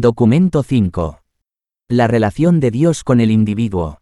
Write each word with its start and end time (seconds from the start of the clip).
Documento 0.00 0.62
5. 0.62 1.22
La 1.88 2.06
relación 2.06 2.60
de 2.60 2.70
Dios 2.70 3.02
con 3.02 3.20
el 3.20 3.32
individuo. 3.32 3.98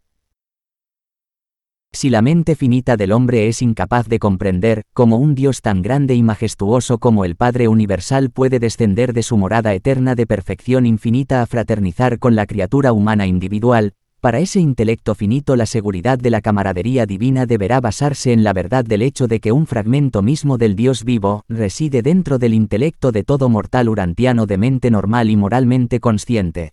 Si 1.91 2.11
la 2.11 2.21
mente 2.21 2.55
finita 2.55 2.99
del 2.99 3.13
hombre 3.13 3.49
es 3.49 3.63
incapaz 3.63 4.07
de 4.07 4.19
comprender 4.19 4.83
cómo 4.93 5.17
un 5.17 5.35
Dios 5.35 5.63
tan 5.63 5.81
grande 5.81 6.15
y 6.15 6.23
majestuoso 6.23 6.99
como 6.99 7.25
el 7.25 7.35
Padre 7.35 7.69
Universal 7.69 8.29
puede 8.29 8.59
descender 8.59 9.15
de 9.15 9.23
su 9.23 9.39
morada 9.39 9.73
eterna 9.73 10.15
de 10.15 10.27
perfección 10.27 10.85
infinita 10.85 11.41
a 11.41 11.47
fraternizar 11.47 12.19
con 12.19 12.37
la 12.37 12.45
criatura 12.45 12.93
humana 12.93 13.27
individual, 13.27 13.95
para 14.27 14.41
ese 14.41 14.59
intelecto 14.59 15.15
finito 15.15 15.55
la 15.55 15.67
seguridad 15.67 16.19
de 16.19 16.31
la 16.31 16.41
camaradería 16.41 17.07
divina 17.07 17.47
deberá 17.47 17.81
basarse 17.81 18.33
en 18.33 18.43
la 18.43 18.53
verdad 18.53 18.85
del 18.85 19.03
hecho 19.03 19.29
de 19.29 19.39
que 19.39 19.53
un 19.53 19.69
fragmento 19.69 20.21
mismo 20.21 20.59
del 20.59 20.75
Dios 20.75 21.05
vivo 21.05 21.45
reside 21.49 22.03
dentro 22.03 22.37
del 22.41 22.53
intelecto 22.53 23.13
de 23.13 23.23
todo 23.23 23.49
mortal 23.49 23.89
urantiano 23.89 24.47
de 24.47 24.59
mente 24.59 24.91
normal 24.91 25.31
y 25.31 25.37
moralmente 25.37 26.01
consciente. 26.01 26.73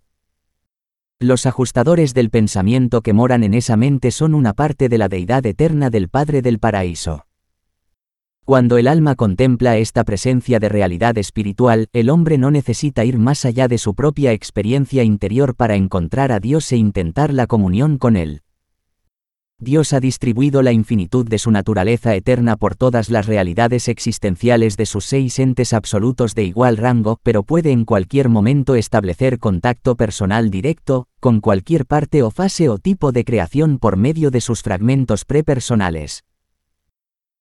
Los 1.20 1.46
ajustadores 1.46 2.16
del 2.16 2.32
pensamiento 2.32 3.04
que 3.04 3.14
moran 3.14 3.44
en 3.44 3.54
esa 3.54 3.78
mente 3.78 4.10
son 4.10 4.34
una 4.34 4.54
parte 4.54 4.90
de 4.90 4.98
la 4.98 5.08
deidad 5.08 5.46
eterna 5.46 5.92
del 5.92 6.10
Padre 6.10 6.42
del 6.42 6.58
Paraíso. 6.58 7.28
Cuando 8.46 8.78
el 8.78 8.90
alma 8.90 9.16
contempla 9.16 9.78
esta 9.78 10.04
presencia 10.04 10.60
de 10.60 10.68
realidad 10.68 11.18
espiritual, 11.18 11.88
el 11.94 12.10
hombre 12.10 12.38
no 12.38 12.52
necesita 12.52 13.06
ir 13.06 13.18
más 13.18 13.46
allá 13.46 13.70
de 13.70 13.78
su 13.78 13.96
propia 13.96 14.34
experiencia 14.34 15.04
interior 15.04 15.56
para 15.56 15.76
encontrar 15.76 16.34
a 16.34 16.42
Dios 16.42 16.70
e 16.74 16.76
intentar 16.76 17.34
la 17.34 17.48
comunión 17.48 17.98
con 17.98 18.18
Él. 18.18 18.42
Dios 19.60 19.94
ha 19.94 20.02
distribuido 20.02 20.62
la 20.62 20.74
infinitud 20.74 21.26
de 21.26 21.40
su 21.40 21.50
naturaleza 21.52 22.16
eterna 22.16 22.58
por 22.58 22.76
todas 22.76 23.10
las 23.10 23.28
realidades 23.28 23.88
existenciales 23.88 24.76
de 24.76 24.88
sus 24.88 25.06
seis 25.06 25.40
entes 25.40 25.72
absolutos 25.72 26.36
de 26.36 26.44
igual 26.44 26.76
rango, 26.76 27.22
pero 27.24 27.44
puede 27.44 27.72
en 27.72 27.86
cualquier 27.86 28.28
momento 28.28 28.76
establecer 28.76 29.40
contacto 29.40 29.96
personal 29.96 30.50
directo, 30.52 31.08
con 31.22 31.40
cualquier 31.40 31.86
parte 31.86 32.24
o 32.24 32.30
fase 32.30 32.68
o 32.68 32.78
tipo 32.78 33.14
de 33.14 33.24
creación 33.24 33.80
por 33.80 33.96
medio 33.96 34.32
de 34.32 34.42
sus 34.42 34.64
fragmentos 34.64 35.24
prepersonales. 35.24 36.26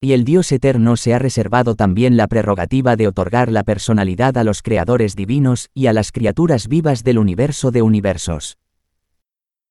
Y 0.05 0.15
el 0.15 0.25
Dios 0.25 0.51
eterno 0.51 0.97
se 0.97 1.15
ha 1.15 1.21
reservado 1.21 1.77
también 1.77 2.17
la 2.17 2.27
prerrogativa 2.27 2.97
de 2.97 3.07
otorgar 3.07 3.53
la 3.53 3.63
personalidad 3.63 4.37
a 4.37 4.43
los 4.43 4.61
creadores 4.61 5.15
divinos 5.15 5.71
y 5.75 5.87
a 5.87 5.93
las 5.93 6.11
criaturas 6.11 6.67
vivas 6.67 7.05
del 7.05 7.19
universo 7.19 7.71
de 7.71 7.83
universos. 7.83 8.59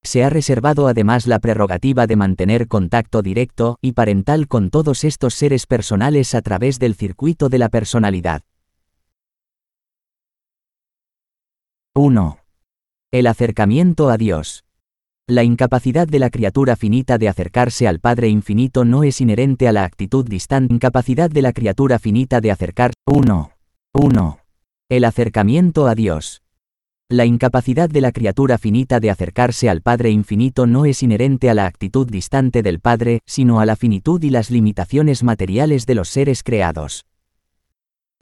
Se 0.04 0.24
ha 0.24 0.30
reservado 0.30 0.88
además 0.88 1.28
la 1.28 1.40
prerrogativa 1.40 2.08
de 2.08 2.16
mantener 2.16 2.70
contacto 2.70 3.22
directo 3.22 3.78
y 3.82 3.92
parental 3.92 4.48
con 4.48 4.70
todos 4.70 5.04
estos 5.04 5.34
seres 5.34 5.68
personales 5.68 6.34
a 6.34 6.42
través 6.42 6.80
del 6.80 6.96
circuito 6.96 7.50
de 7.50 7.58
la 7.58 7.68
personalidad. 7.68 8.42
1. 11.94 12.40
El 13.12 13.28
acercamiento 13.28 14.10
a 14.10 14.16
Dios. 14.16 14.64
La 15.32 15.46
incapacidad 15.46 16.10
de 16.10 16.20
la 16.20 16.30
criatura 16.30 16.76
finita 16.76 17.18
de 17.18 17.30
acercarse 17.30 17.88
al 17.88 18.02
Padre 18.02 18.28
infinito 18.28 18.84
no 18.84 19.06
es 19.06 19.22
inherente 19.22 19.70
a 19.70 19.72
la 19.72 19.86
actitud 19.86 20.28
distante. 20.28 20.74
Incapacidad 20.74 21.30
de 21.30 21.42
la 21.42 21.54
criatura 21.54 22.00
finita 22.00 22.42
de 22.42 22.52
acercar 22.52 22.92
1. 23.06 23.52
1. 23.94 24.40
El 24.90 25.06
acercamiento 25.06 25.88
a 25.88 25.96
Dios. 25.96 26.42
La 27.08 27.24
incapacidad 27.24 27.90
de 27.90 28.02
la 28.02 28.12
criatura 28.12 28.58
finita 28.58 29.00
de 29.00 29.10
acercarse 29.10 29.70
al 29.70 29.82
Padre 29.82 30.10
infinito 30.10 30.68
no 30.68 30.84
es 30.84 31.02
inherente 31.02 31.50
a 31.50 31.54
la 31.54 31.66
actitud 31.66 32.12
distante 32.12 32.62
del 32.62 32.82
Padre, 32.82 33.22
sino 33.26 33.62
a 33.62 33.66
la 33.66 33.78
finitud 33.78 34.22
y 34.22 34.32
las 34.32 34.52
limitaciones 34.52 35.24
materiales 35.24 35.86
de 35.86 35.96
los 35.96 36.10
seres 36.10 36.44
creados. 36.44 37.06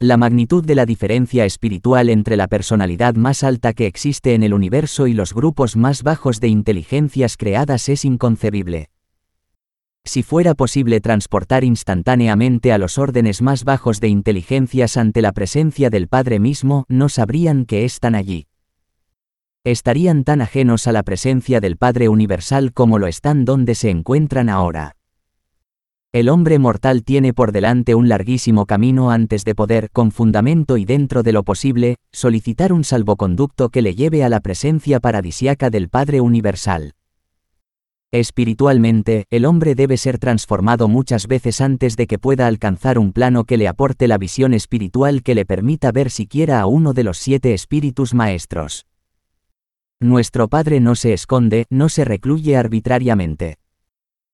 La 0.02 0.16
magnitud 0.16 0.64
de 0.64 0.74
la 0.74 0.86
diferencia 0.86 1.44
espiritual 1.44 2.08
entre 2.08 2.38
la 2.38 2.48
personalidad 2.48 3.16
más 3.16 3.44
alta 3.44 3.74
que 3.74 3.86
existe 3.86 4.34
en 4.34 4.42
el 4.42 4.54
universo 4.54 5.06
y 5.06 5.12
los 5.12 5.34
grupos 5.34 5.76
más 5.76 6.02
bajos 6.02 6.40
de 6.40 6.48
inteligencias 6.48 7.36
creadas 7.36 7.88
es 7.90 8.06
inconcebible. 8.06 8.88
Si 10.02 10.22
fuera 10.22 10.54
posible 10.54 11.02
transportar 11.02 11.64
instantáneamente 11.64 12.72
a 12.72 12.78
los 12.78 12.96
órdenes 12.96 13.42
más 13.42 13.64
bajos 13.64 14.00
de 14.00 14.08
inteligencias 14.08 14.96
ante 14.96 15.20
la 15.20 15.32
presencia 15.32 15.90
del 15.90 16.08
Padre 16.08 16.40
mismo, 16.40 16.86
no 16.88 17.10
sabrían 17.10 17.66
que 17.66 17.84
están 17.84 18.14
allí 18.14 18.46
estarían 19.64 20.24
tan 20.24 20.40
ajenos 20.40 20.86
a 20.86 20.92
la 20.92 21.02
presencia 21.02 21.60
del 21.60 21.76
Padre 21.76 22.08
Universal 22.08 22.72
como 22.72 22.98
lo 22.98 23.06
están 23.06 23.44
donde 23.44 23.74
se 23.74 23.90
encuentran 23.90 24.48
ahora. 24.48 24.96
El 26.12 26.28
hombre 26.28 26.58
mortal 26.58 27.04
tiene 27.04 27.32
por 27.32 27.52
delante 27.52 27.94
un 27.94 28.08
larguísimo 28.08 28.66
camino 28.66 29.12
antes 29.12 29.44
de 29.44 29.54
poder, 29.54 29.90
con 29.92 30.10
fundamento 30.10 30.76
y 30.76 30.84
dentro 30.84 31.22
de 31.22 31.30
lo 31.30 31.44
posible, 31.44 31.98
solicitar 32.10 32.72
un 32.72 32.82
salvoconducto 32.82 33.68
que 33.68 33.80
le 33.80 33.94
lleve 33.94 34.24
a 34.24 34.28
la 34.28 34.40
presencia 34.40 34.98
paradisiaca 34.98 35.70
del 35.70 35.88
Padre 35.88 36.20
Universal. 36.20 36.94
Espiritualmente, 38.10 39.26
el 39.30 39.44
hombre 39.44 39.76
debe 39.76 39.96
ser 39.96 40.18
transformado 40.18 40.88
muchas 40.88 41.28
veces 41.28 41.60
antes 41.60 41.94
de 41.94 42.08
que 42.08 42.18
pueda 42.18 42.48
alcanzar 42.48 42.98
un 42.98 43.12
plano 43.12 43.44
que 43.44 43.56
le 43.56 43.68
aporte 43.68 44.08
la 44.08 44.18
visión 44.18 44.52
espiritual 44.52 45.22
que 45.22 45.36
le 45.36 45.44
permita 45.44 45.92
ver 45.92 46.10
siquiera 46.10 46.60
a 46.60 46.66
uno 46.66 46.92
de 46.92 47.04
los 47.04 47.18
siete 47.18 47.54
espíritus 47.54 48.14
maestros. 48.14 48.84
Nuestro 50.00 50.48
Padre 50.48 50.80
no 50.80 50.96
se 50.96 51.12
esconde, 51.12 51.66
no 51.70 51.88
se 51.88 52.04
recluye 52.04 52.56
arbitrariamente. 52.56 53.59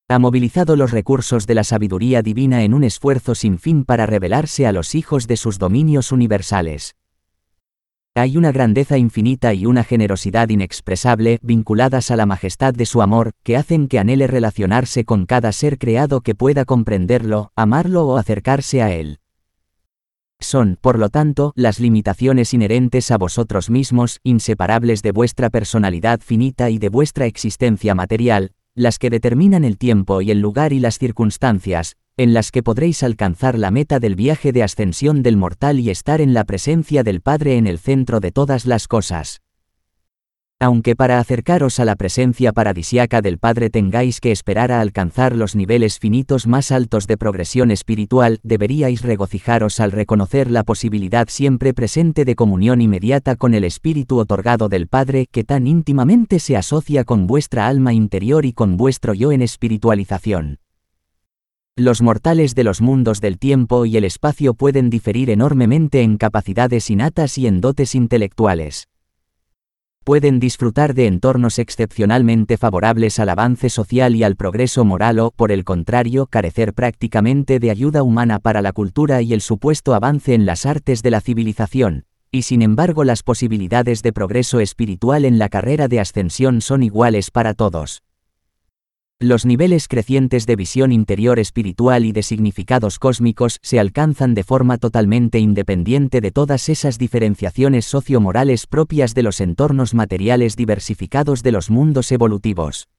Ha 0.09 0.19
movilizado 0.19 0.77
los 0.77 0.91
recursos 0.91 1.47
de 1.47 1.53
la 1.53 1.65
sabiduría 1.65 2.21
divina 2.21 2.63
en 2.63 2.73
un 2.73 2.85
esfuerzo 2.85 3.35
sin 3.35 3.59
fin 3.59 3.83
para 3.83 4.05
revelarse 4.05 4.65
a 4.65 4.71
los 4.71 4.95
hijos 4.95 5.27
de 5.27 5.35
sus 5.35 5.59
dominios 5.59 6.13
universales. 6.13 6.95
Hay 8.15 8.37
una 8.37 8.53
grandeza 8.53 8.97
infinita 8.97 9.53
y 9.53 9.65
una 9.65 9.83
generosidad 9.83 10.47
inexpresable 10.47 11.39
vinculadas 11.41 12.09
a 12.09 12.15
la 12.15 12.25
majestad 12.25 12.73
de 12.73 12.85
su 12.85 13.01
amor, 13.01 13.33
que 13.43 13.57
hacen 13.57 13.89
que 13.89 13.99
anhele 13.99 14.27
relacionarse 14.27 15.03
con 15.03 15.25
cada 15.25 15.51
ser 15.51 15.77
creado 15.77 16.21
que 16.21 16.35
pueda 16.35 16.63
comprenderlo, 16.63 17.51
amarlo 17.57 18.07
o 18.07 18.17
acercarse 18.17 18.81
a 18.81 18.93
él. 18.93 19.19
Son, 20.39 20.77
por 20.79 20.99
lo 20.99 21.09
tanto, 21.09 21.51
las 21.55 21.81
limitaciones 21.81 22.53
inherentes 22.53 23.11
a 23.11 23.17
vosotros 23.17 23.69
mismos, 23.69 24.21
inseparables 24.23 25.01
de 25.01 25.11
vuestra 25.11 25.49
personalidad 25.49 26.21
finita 26.21 26.69
y 26.69 26.77
de 26.77 26.87
vuestra 26.87 27.25
existencia 27.25 27.93
material, 27.93 28.53
las 28.77 28.99
que 28.99 29.09
determinan 29.09 29.63
el 29.63 29.79
tiempo 29.79 30.21
y 30.21 30.29
el 30.29 30.39
lugar 30.39 30.71
y 30.71 30.79
las 30.79 30.99
circunstancias, 30.99 31.95
en 32.15 32.35
las 32.35 32.51
que 32.51 32.61
podréis 32.61 33.01
alcanzar 33.01 33.57
la 33.57 33.71
meta 33.71 33.99
del 33.99 34.15
viaje 34.15 34.51
de 34.51 34.61
ascensión 34.61 35.23
del 35.23 35.35
mortal 35.35 35.79
y 35.79 35.89
estar 35.89 36.21
en 36.21 36.35
la 36.35 36.43
presencia 36.43 37.03
del 37.03 37.21
Padre 37.21 37.57
en 37.57 37.65
el 37.65 37.79
centro 37.79 38.19
de 38.19 38.31
todas 38.31 38.67
las 38.67 38.87
cosas. 38.87 39.41
Aunque 40.59 40.95
para 40.95 41.19
acercaros 41.19 41.79
a 41.79 41.85
la 41.85 41.95
presencia 41.95 42.51
paradisiaca 42.51 43.21
del 43.21 43.37
Padre 43.37 43.69
tengáis 43.69 44.19
que 44.19 44.31
esperar 44.31 44.71
a 44.71 44.81
alcanzar 44.81 45.35
los 45.35 45.55
niveles 45.55 45.99
finitos 45.99 46.47
más 46.47 46.71
altos 46.71 47.05
de 47.05 47.15
progresión 47.15 47.69
espiritual, 47.69 48.39
deberíais 48.41 49.03
regocijaros 49.03 49.79
al 49.79 49.91
reconocer 49.91 50.49
la 50.49 50.63
posibilidad 50.63 51.27
siempre 51.29 51.75
presente 51.75 52.25
de 52.25 52.33
comunión 52.33 52.81
inmediata 52.81 53.35
con 53.35 53.53
el 53.53 53.65
Espíritu 53.65 54.17
otorgado 54.17 54.67
del 54.67 54.87
Padre 54.87 55.27
que 55.31 55.43
tan 55.43 55.67
íntimamente 55.67 56.39
se 56.39 56.57
asocia 56.57 57.03
con 57.03 57.27
vuestra 57.27 57.67
alma 57.67 57.93
interior 57.93 58.43
y 58.43 58.53
con 58.53 58.77
vuestro 58.77 59.13
yo 59.13 59.31
en 59.31 59.43
espiritualización. 59.43 60.57
Los 61.75 62.01
mortales 62.01 62.55
de 62.55 62.63
los 62.63 62.81
mundos 62.81 63.21
del 63.21 63.37
tiempo 63.37 63.85
y 63.85 63.95
el 63.97 64.05
espacio 64.05 64.55
pueden 64.55 64.89
diferir 64.89 65.29
enormemente 65.29 66.01
en 66.01 66.17
capacidades 66.17 66.89
innatas 66.89 67.37
y 67.37 67.45
en 67.45 67.61
dotes 67.61 67.93
intelectuales 67.93 68.87
pueden 70.07 70.39
disfrutar 70.39 70.93
de 70.93 71.05
entornos 71.05 71.59
excepcionalmente 71.59 72.55
favorables 72.55 73.19
al 73.19 73.27
avance 73.27 73.69
social 73.69 74.15
y 74.15 74.23
al 74.23 74.37
progreso 74.37 74.85
moral 74.85 75.19
o, 75.19 75.31
por 75.31 75.51
el 75.51 75.65
contrario, 75.65 76.27
carecer 76.27 76.73
prácticamente 76.73 77.59
de 77.59 77.71
ayuda 77.71 78.03
humana 78.03 78.39
para 78.39 78.61
la 78.61 78.71
cultura 78.71 79.21
y 79.21 79.33
el 79.33 79.41
supuesto 79.41 79.93
avance 79.93 80.33
en 80.33 80.45
las 80.45 80.65
artes 80.65 81.03
de 81.03 81.11
la 81.11 81.19
civilización, 81.19 82.05
y 82.31 82.43
sin 82.43 82.61
embargo 82.61 83.03
las 83.03 83.21
posibilidades 83.21 84.01
de 84.01 84.13
progreso 84.13 84.61
espiritual 84.61 85.25
en 85.25 85.39
la 85.39 85.49
carrera 85.49 85.89
de 85.89 85.99
ascensión 85.99 86.61
son 86.61 86.83
iguales 86.83 87.29
para 87.29 87.53
todos. 87.53 88.06
Los 89.19 89.47
niveles 89.47 89.87
crecientes 89.87 90.45
de 90.45 90.55
visión 90.55 90.91
interior 90.91 91.39
espiritual 91.39 92.05
y 92.05 92.11
de 92.11 92.21
significados 92.21 92.99
cósmicos 92.99 93.57
se 93.63 93.79
alcanzan 93.79 94.35
de 94.35 94.43
forma 94.43 94.77
totalmente 94.77 95.39
independiente 95.39 96.21
de 96.21 96.29
todas 96.29 96.69
esas 96.69 96.99
diferenciaciones 96.99 97.85
sociomorales 97.85 98.67
propias 98.67 99.15
de 99.15 99.23
los 99.23 99.41
entornos 99.41 99.95
materiales 99.95 100.55
diversificados 100.55 101.41
de 101.41 101.51
los 101.51 101.71
mundos 101.71 102.11
evolutivos. 102.11 102.89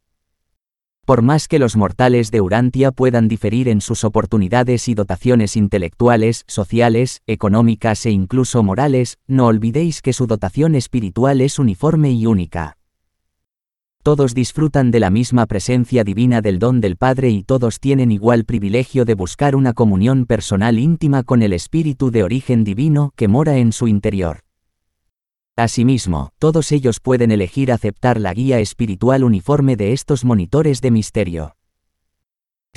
Por 1.04 1.22
más 1.22 1.46
que 1.46 1.60
los 1.60 1.76
mortales 1.76 2.32
de 2.32 2.40
Urantia 2.40 2.90
puedan 2.90 3.28
diferir 3.28 3.68
en 3.68 3.80
sus 3.80 4.02
oportunidades 4.02 4.88
y 4.88 4.94
dotaciones 4.94 5.56
intelectuales, 5.56 6.42
sociales, 6.48 7.22
económicas 7.28 8.04
e 8.06 8.10
incluso 8.10 8.64
morales, 8.64 9.18
no 9.28 9.46
olvidéis 9.46 10.02
que 10.02 10.12
su 10.12 10.26
dotación 10.26 10.74
espiritual 10.74 11.40
es 11.40 11.60
uniforme 11.60 12.10
y 12.10 12.26
única. 12.26 12.77
Todos 14.02 14.34
disfrutan 14.34 14.90
de 14.90 15.00
la 15.00 15.10
misma 15.10 15.46
presencia 15.46 16.04
divina 16.04 16.40
del 16.40 16.58
don 16.58 16.80
del 16.80 16.96
Padre 16.96 17.30
y 17.30 17.42
todos 17.42 17.80
tienen 17.80 18.10
igual 18.10 18.44
privilegio 18.44 19.04
de 19.04 19.14
buscar 19.14 19.54
una 19.54 19.74
comunión 19.74 20.24
personal 20.24 20.78
íntima 20.78 21.24
con 21.24 21.42
el 21.42 21.52
Espíritu 21.52 22.10
de 22.10 22.22
origen 22.22 22.64
divino 22.64 23.12
que 23.16 23.28
mora 23.28 23.58
en 23.58 23.72
su 23.72 23.88
interior. 23.88 24.40
Asimismo, 25.56 26.30
todos 26.38 26.70
ellos 26.70 27.00
pueden 27.00 27.32
elegir 27.32 27.72
aceptar 27.72 28.20
la 28.20 28.32
guía 28.32 28.60
espiritual 28.60 29.24
uniforme 29.24 29.74
de 29.74 29.92
estos 29.92 30.24
monitores 30.24 30.80
de 30.80 30.92
misterio. 30.92 31.57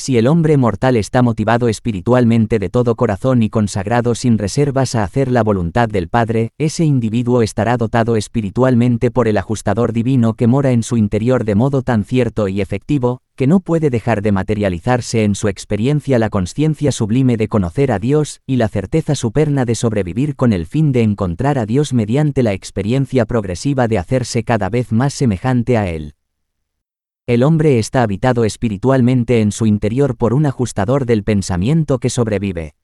Si 0.01 0.17
el 0.17 0.25
hombre 0.25 0.57
mortal 0.57 0.97
está 0.97 1.21
motivado 1.21 1.67
espiritualmente 1.67 2.57
de 2.57 2.69
todo 2.69 2.95
corazón 2.95 3.43
y 3.43 3.51
consagrado 3.51 4.15
sin 4.15 4.39
reservas 4.39 4.95
a 4.95 5.03
hacer 5.03 5.29
la 5.29 5.43
voluntad 5.43 5.87
del 5.87 6.09
Padre, 6.09 6.49
ese 6.57 6.85
individuo 6.85 7.43
estará 7.43 7.77
dotado 7.77 8.15
espiritualmente 8.15 9.11
por 9.11 9.27
el 9.27 9.37
ajustador 9.37 9.93
divino 9.93 10.33
que 10.33 10.47
mora 10.47 10.71
en 10.71 10.81
su 10.81 10.97
interior 10.97 11.45
de 11.45 11.53
modo 11.53 11.83
tan 11.83 12.03
cierto 12.03 12.47
y 12.47 12.61
efectivo, 12.61 13.21
que 13.35 13.45
no 13.45 13.59
puede 13.59 13.91
dejar 13.91 14.23
de 14.23 14.31
materializarse 14.31 15.23
en 15.23 15.35
su 15.35 15.49
experiencia 15.49 16.17
la 16.17 16.31
conciencia 16.31 16.91
sublime 16.91 17.37
de 17.37 17.47
conocer 17.47 17.91
a 17.91 17.99
Dios 17.99 18.41
y 18.47 18.55
la 18.55 18.69
certeza 18.69 19.13
superna 19.13 19.65
de 19.65 19.75
sobrevivir 19.75 20.35
con 20.35 20.51
el 20.51 20.65
fin 20.65 20.91
de 20.91 21.03
encontrar 21.03 21.59
a 21.59 21.67
Dios 21.67 21.93
mediante 21.93 22.41
la 22.41 22.53
experiencia 22.53 23.27
progresiva 23.27 23.87
de 23.87 23.99
hacerse 23.99 24.43
cada 24.43 24.67
vez 24.67 24.91
más 24.91 25.13
semejante 25.13 25.77
a 25.77 25.87
Él. 25.87 26.15
El 27.31 27.43
hombre 27.43 27.79
está 27.79 28.03
habitado 28.03 28.43
espiritualmente 28.43 29.39
en 29.39 29.53
su 29.53 29.65
interior 29.65 30.17
por 30.17 30.33
un 30.33 30.45
ajustador 30.45 31.05
del 31.05 31.23
pensamiento 31.23 31.97
que 31.97 32.09
sobrevive. 32.09 32.75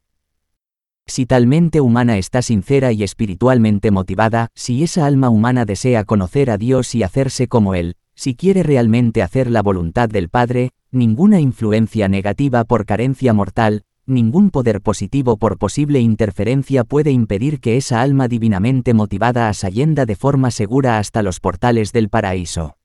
Si 1.06 1.26
tal 1.26 1.48
mente 1.48 1.82
humana 1.82 2.18
está 2.18 2.42
sincera 2.42 2.94
y 2.94 3.04
espiritualmente 3.04 3.92
motivada, 3.92 4.48
si 4.56 4.84
esa 4.84 5.06
alma 5.06 5.28
humana 5.30 5.66
desea 5.66 6.06
conocer 6.06 6.50
a 6.50 6.58
Dios 6.58 6.96
y 6.96 7.04
hacerse 7.04 7.50
como 7.50 7.76
Él, 7.76 7.98
si 8.16 8.36
quiere 8.36 8.64
realmente 8.64 9.22
hacer 9.22 9.52
la 9.52 9.62
voluntad 9.62 10.08
del 10.08 10.30
Padre, 10.30 10.72
ninguna 10.92 11.42
influencia 11.42 12.08
negativa 12.08 12.64
por 12.64 12.86
carencia 12.86 13.34
mortal, 13.34 13.84
ningún 14.06 14.50
poder 14.50 14.80
positivo 14.80 15.36
por 15.36 15.58
posible 15.58 16.00
interferencia 16.00 16.86
puede 16.86 17.12
impedir 17.12 17.60
que 17.60 17.76
esa 17.76 18.02
alma 18.02 18.30
divinamente 18.30 18.94
motivada 18.94 19.50
asayenda 19.50 20.06
de 20.06 20.16
forma 20.16 20.52
segura 20.52 21.00
hasta 21.00 21.22
los 21.22 21.42
portales 21.42 21.92
del 21.92 22.08
paraíso. 22.08 22.77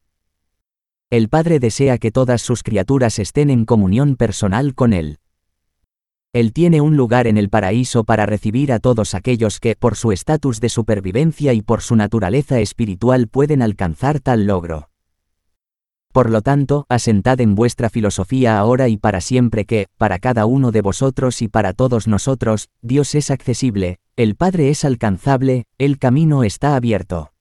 El 1.13 1.29
Padre 1.29 1.61
desea 1.61 1.99
que 1.99 2.11
todas 2.11 2.41
sus 2.41 2.63
criaturas 2.63 3.19
estén 3.19 3.51
en 3.51 3.67
comunión 3.67 4.17
personal 4.17 4.75
con 4.75 4.95
Él. 4.95 5.19
Él 6.33 6.55
tiene 6.55 6.81
un 6.81 6.97
lugar 6.97 7.27
en 7.27 7.37
el 7.37 7.51
paraíso 7.51 8.05
para 8.05 8.25
recibir 8.25 8.73
a 8.73 8.79
todos 8.79 9.15
aquellos 9.15 9.61
que, 9.61 9.77
por 9.77 9.95
su 9.95 10.11
estatus 10.13 10.59
de 10.59 10.71
supervivencia 10.71 11.53
y 11.53 11.61
por 11.61 11.83
su 11.83 11.97
naturaleza 11.97 12.61
espiritual, 12.61 13.29
pueden 13.29 13.61
alcanzar 13.61 14.21
tal 14.21 14.47
logro. 14.47 14.89
Por 16.13 16.31
lo 16.31 16.41
tanto, 16.41 16.87
asentad 16.89 17.43
en 17.43 17.57
vuestra 17.57 17.91
filosofía 17.91 18.59
ahora 18.59 18.89
y 18.89 18.97
para 18.97 19.21
siempre 19.21 19.67
que, 19.67 19.89
para 19.99 20.19
cada 20.19 20.47
uno 20.47 20.73
de 20.73 20.81
vosotros 20.81 21.43
y 21.43 21.49
para 21.49 21.75
todos 21.75 22.09
nosotros, 22.09 22.71
Dios 22.81 23.15
es 23.15 23.31
accesible, 23.31 23.99
el 24.17 24.35
Padre 24.35 24.71
es 24.71 24.83
alcanzable, 24.83 25.67
el 25.77 25.99
camino 25.99 26.43
está 26.43 26.75
abierto. 26.75 27.32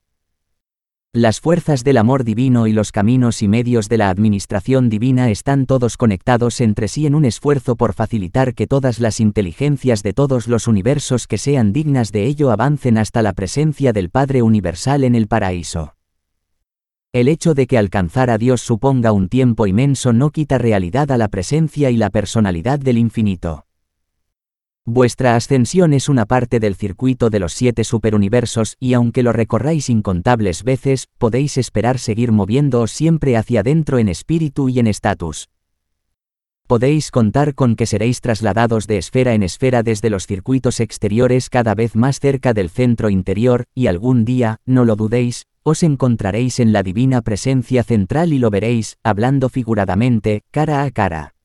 Las 1.14 1.42
fuerzas 1.42 1.84
del 1.84 1.98
amor 1.98 2.24
divino 2.24 2.68
y 2.68 2.72
los 2.72 2.94
caminos 2.94 3.42
y 3.42 3.50
medios 3.50 3.90
de 3.90 3.98
la 3.98 4.10
administración 4.10 4.88
divina 4.88 5.30
están 5.30 5.66
todos 5.66 5.98
conectados 5.98 6.62
entre 6.62 6.88
sí 6.88 7.06
en 7.06 7.16
un 7.16 7.26
esfuerzo 7.26 7.76
por 7.76 7.92
facilitar 7.92 8.54
que 8.54 8.66
todas 8.66 9.02
las 9.02 9.20
inteligencias 9.20 10.04
de 10.04 10.14
todos 10.14 10.48
los 10.48 10.70
universos 10.70 11.28
que 11.28 11.38
sean 11.38 11.74
dignas 11.74 12.14
de 12.14 12.28
ello 12.28 12.50
avancen 12.50 12.98
hasta 12.98 13.22
la 13.22 13.34
presencia 13.34 13.92
del 13.92 14.10
Padre 14.10 14.42
Universal 14.42 15.04
en 15.04 15.16
el 15.16 15.28
paraíso. 15.28 15.96
El 17.12 17.28
hecho 17.28 17.56
de 17.56 17.68
que 17.68 17.78
alcanzar 17.78 18.30
a 18.30 18.38
Dios 18.38 18.62
suponga 18.62 19.12
un 19.12 19.28
tiempo 19.28 19.68
inmenso 19.68 20.14
no 20.14 20.30
quita 20.30 20.60
realidad 20.60 21.12
a 21.12 21.18
la 21.18 21.28
presencia 21.28 21.90
y 21.90 21.98
la 21.98 22.10
personalidad 22.10 22.80
del 22.80 22.98
infinito. 22.98 23.66
Vuestra 24.86 25.36
ascensión 25.36 25.94
es 25.94 26.10
una 26.10 26.26
parte 26.26 26.60
del 26.60 26.74
circuito 26.74 27.30
de 27.30 27.38
los 27.38 27.54
siete 27.54 27.84
superuniversos 27.84 28.78
y 28.80 28.94
aunque 28.96 29.22
lo 29.22 29.32
recorráis 29.32 29.92
incontables 29.92 30.64
veces, 30.64 31.08
podéis 31.20 31.58
esperar 31.58 32.00
seguir 32.00 32.32
moviéndoos 32.32 32.90
siempre 32.90 33.38
hacia 33.38 33.60
adentro 33.60 34.00
en 34.00 34.10
espíritu 34.10 34.70
y 34.70 34.80
en 34.80 34.88
estatus. 34.88 35.50
Podéis 36.66 37.12
contar 37.12 37.54
con 37.54 37.76
que 37.76 37.86
seréis 37.86 38.22
trasladados 38.22 38.88
de 38.88 38.98
esfera 38.98 39.36
en 39.36 39.44
esfera 39.44 39.84
desde 39.84 40.10
los 40.10 40.26
circuitos 40.26 40.80
exteriores 40.80 41.52
cada 41.52 41.76
vez 41.76 41.96
más 41.96 42.20
cerca 42.20 42.54
del 42.54 42.70
centro 42.72 43.12
interior, 43.12 43.66
y 43.76 43.86
algún 43.86 44.26
día, 44.26 44.62
no 44.66 44.84
lo 44.84 44.96
dudéis, 44.96 45.46
os 45.62 45.84
encontraréis 45.84 46.60
en 46.60 46.74
la 46.74 46.82
divina 46.82 47.22
presencia 47.22 47.84
central 47.84 48.34
y 48.34 48.40
lo 48.40 48.50
veréis, 48.50 48.98
hablando 49.04 49.50
figuradamente, 49.50 50.42
cara 50.50 50.82
a 50.84 50.90
cara. 50.90 51.36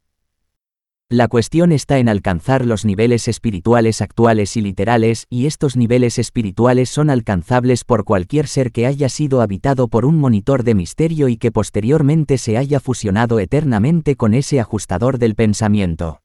La 1.08 1.28
cuestión 1.28 1.70
está 1.70 1.98
en 1.98 2.08
alcanzar 2.08 2.66
los 2.66 2.84
niveles 2.84 3.28
espirituales 3.28 4.02
actuales 4.02 4.56
y 4.56 4.60
literales, 4.60 5.28
y 5.30 5.46
estos 5.46 5.76
niveles 5.76 6.18
espirituales 6.18 6.90
son 6.90 7.10
alcanzables 7.10 7.84
por 7.84 8.02
cualquier 8.02 8.48
ser 8.48 8.72
que 8.72 8.86
haya 8.86 9.08
sido 9.08 9.40
habitado 9.40 9.86
por 9.86 10.04
un 10.04 10.18
monitor 10.18 10.64
de 10.64 10.74
misterio 10.74 11.28
y 11.28 11.36
que 11.36 11.52
posteriormente 11.52 12.38
se 12.38 12.58
haya 12.58 12.80
fusionado 12.80 13.38
eternamente 13.38 14.16
con 14.16 14.34
ese 14.34 14.58
ajustador 14.58 15.18
del 15.18 15.36
pensamiento. 15.36 16.22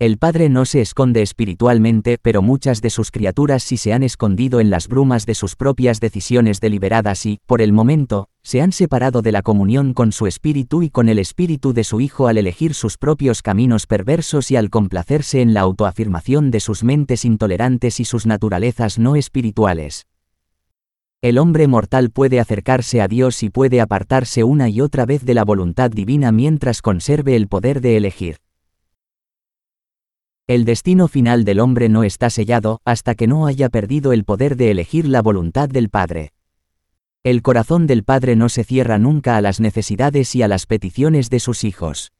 El 0.00 0.18
Padre 0.18 0.48
no 0.48 0.64
se 0.64 0.80
esconde 0.80 1.22
espiritualmente, 1.22 2.18
pero 2.20 2.42
muchas 2.42 2.82
de 2.82 2.90
sus 2.90 3.12
criaturas 3.12 3.62
sí 3.62 3.76
se 3.76 3.92
han 3.92 4.02
escondido 4.02 4.58
en 4.58 4.68
las 4.68 4.88
brumas 4.88 5.24
de 5.24 5.36
sus 5.36 5.54
propias 5.54 6.00
decisiones 6.00 6.60
deliberadas 6.60 7.24
y, 7.26 7.38
por 7.46 7.62
el 7.62 7.72
momento, 7.72 8.28
se 8.42 8.60
han 8.60 8.72
separado 8.72 9.22
de 9.22 9.30
la 9.30 9.42
comunión 9.42 9.94
con 9.94 10.10
su 10.10 10.26
espíritu 10.26 10.82
y 10.82 10.90
con 10.90 11.08
el 11.08 11.20
espíritu 11.20 11.72
de 11.72 11.84
su 11.84 12.00
Hijo 12.00 12.26
al 12.26 12.38
elegir 12.38 12.74
sus 12.74 12.98
propios 12.98 13.40
caminos 13.40 13.86
perversos 13.86 14.50
y 14.50 14.56
al 14.56 14.68
complacerse 14.68 15.40
en 15.40 15.54
la 15.54 15.60
autoafirmación 15.60 16.50
de 16.50 16.58
sus 16.58 16.82
mentes 16.82 17.24
intolerantes 17.24 18.00
y 18.00 18.04
sus 18.04 18.26
naturalezas 18.26 18.98
no 18.98 19.14
espirituales. 19.14 20.08
El 21.22 21.38
hombre 21.38 21.68
mortal 21.68 22.10
puede 22.10 22.40
acercarse 22.40 23.00
a 23.00 23.06
Dios 23.06 23.44
y 23.44 23.48
puede 23.48 23.80
apartarse 23.80 24.42
una 24.42 24.68
y 24.68 24.80
otra 24.80 25.06
vez 25.06 25.24
de 25.24 25.34
la 25.34 25.44
voluntad 25.44 25.92
divina 25.92 26.32
mientras 26.32 26.82
conserve 26.82 27.36
el 27.36 27.46
poder 27.46 27.80
de 27.80 27.96
elegir. 27.96 28.43
El 30.46 30.66
destino 30.66 31.08
final 31.08 31.46
del 31.46 31.58
hombre 31.58 31.88
no 31.88 32.04
está 32.04 32.28
sellado 32.28 32.82
hasta 32.84 33.14
que 33.14 33.26
no 33.26 33.46
haya 33.46 33.70
perdido 33.70 34.12
el 34.12 34.24
poder 34.24 34.56
de 34.56 34.70
elegir 34.70 35.08
la 35.08 35.22
voluntad 35.22 35.70
del 35.70 35.88
Padre. 35.88 36.34
El 37.22 37.40
corazón 37.40 37.86
del 37.86 38.04
Padre 38.04 38.36
no 38.36 38.50
se 38.50 38.62
cierra 38.62 38.98
nunca 38.98 39.38
a 39.38 39.40
las 39.40 39.58
necesidades 39.58 40.34
y 40.34 40.42
a 40.42 40.48
las 40.48 40.66
peticiones 40.66 41.30
de 41.30 41.40
sus 41.40 41.64
hijos. 41.64 42.12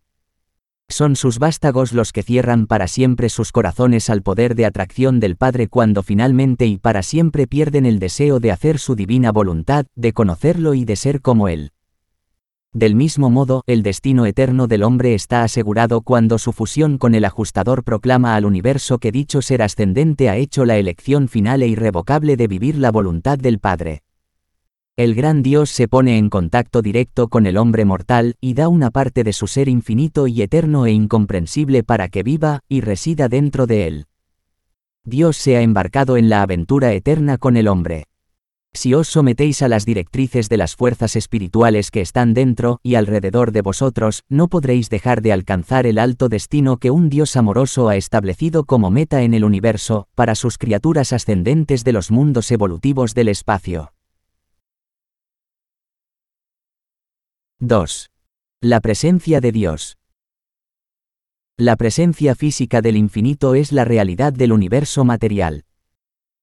Son 0.89 1.17
sus 1.17 1.39
vástagos 1.39 1.93
los 1.93 2.13
que 2.13 2.23
cierran 2.23 2.67
para 2.67 2.89
siempre 2.89 3.29
sus 3.29 3.53
corazones 3.53 4.09
al 4.09 4.23
poder 4.23 4.55
de 4.55 4.65
atracción 4.65 5.21
del 5.21 5.37
Padre 5.37 5.69
cuando 5.69 6.03
finalmente 6.03 6.65
y 6.65 6.79
para 6.79 7.03
siempre 7.03 7.47
pierden 7.47 7.85
el 7.85 7.99
deseo 7.99 8.41
de 8.41 8.53
hacer 8.53 8.79
su 8.79 8.95
divina 8.95 9.33
voluntad, 9.33 9.85
de 9.97 10.15
conocerlo 10.15 10.73
y 10.73 10.87
de 10.87 10.97
ser 10.97 11.21
como 11.21 11.49
Él. 11.49 11.74
Del 12.75 12.97
mismo 12.97 13.31
modo, 13.31 13.63
el 13.69 13.85
destino 13.85 14.27
eterno 14.27 14.67
del 14.67 14.83
hombre 14.83 15.15
está 15.15 15.45
asegurado 15.45 16.01
cuando 16.01 16.39
su 16.39 16.53
fusión 16.53 16.99
con 16.99 17.15
el 17.15 17.25
ajustador 17.25 17.85
proclama 17.85 18.35
al 18.35 18.45
universo 18.45 18.99
que 18.99 19.13
dicho 19.13 19.43
ser 19.43 19.63
ascendente 19.63 20.29
ha 20.29 20.37
hecho 20.37 20.65
la 20.65 20.77
elección 20.77 21.29
final 21.29 21.63
e 21.63 21.69
irrevocable 21.69 22.37
de 22.37 22.49
vivir 22.49 22.77
la 22.77 22.91
voluntad 22.91 23.39
del 23.39 23.61
Padre. 23.61 24.03
El 24.97 25.15
gran 25.15 25.45
Dios 25.45 25.71
se 25.71 25.87
pone 25.87 26.19
en 26.19 26.29
contacto 26.29 26.83
directo 26.83 27.29
con 27.29 27.47
el 27.47 27.59
hombre 27.59 27.85
mortal 27.85 28.35
y 28.41 28.55
da 28.55 28.67
una 28.67 28.91
parte 28.91 29.23
de 29.23 29.33
su 29.33 29.47
ser 29.47 29.69
infinito 29.69 30.27
y 30.27 30.43
eterno 30.43 30.85
e 30.87 30.91
incomprensible 30.91 31.85
para 31.85 32.09
que 32.09 32.25
viva 32.25 32.61
y 32.69 32.81
resida 32.81 33.29
dentro 33.29 33.69
de 33.69 33.87
él. 33.87 34.07
Dios 35.05 35.37
se 35.37 35.57
ha 35.57 35.61
embarcado 35.61 36.17
en 36.17 36.29
la 36.29 36.43
aventura 36.43 36.93
eterna 36.93 37.39
con 37.39 37.57
el 37.57 37.69
hombre. 37.69 38.07
Si 38.77 38.93
os 38.93 39.07
sometéis 39.07 39.63
a 39.63 39.69
las 39.69 39.87
directrices 39.87 40.49
de 40.49 40.57
las 40.57 40.75
fuerzas 40.75 41.15
espirituales 41.15 41.93
que 41.93 42.01
están 42.01 42.35
dentro 42.35 42.81
y 42.83 42.97
alrededor 42.97 43.53
de 43.53 43.63
vosotros, 43.63 44.25
no 44.29 44.49
podréis 44.49 44.91
dejar 44.91 45.23
de 45.23 45.33
alcanzar 45.33 45.87
el 45.87 45.97
alto 45.97 46.29
destino 46.29 46.79
que 46.79 46.91
un 46.91 47.09
Dios 47.09 47.37
amoroso 47.37 47.89
ha 47.89 47.95
establecido 47.95 48.65
como 48.65 48.91
meta 48.91 49.23
en 49.23 49.33
el 49.33 49.45
universo, 49.45 50.09
para 50.17 50.35
sus 50.35 50.59
criaturas 50.59 51.13
ascendentes 51.13 51.85
de 51.85 51.93
los 51.93 52.11
mundos 52.11 52.51
evolutivos 52.51 53.15
del 53.15 53.29
espacio. 53.29 53.93
2. 57.61 58.11
La 58.61 58.81
presencia 58.81 59.41
de 59.41 59.53
Dios. 59.53 59.99
La 61.57 61.77
presencia 61.77 62.35
física 62.35 62.83
del 62.83 62.97
infinito 62.97 63.55
es 63.55 63.71
la 63.71 63.85
realidad 63.85 64.33
del 64.33 64.53
universo 64.53 65.05
material. 65.05 65.65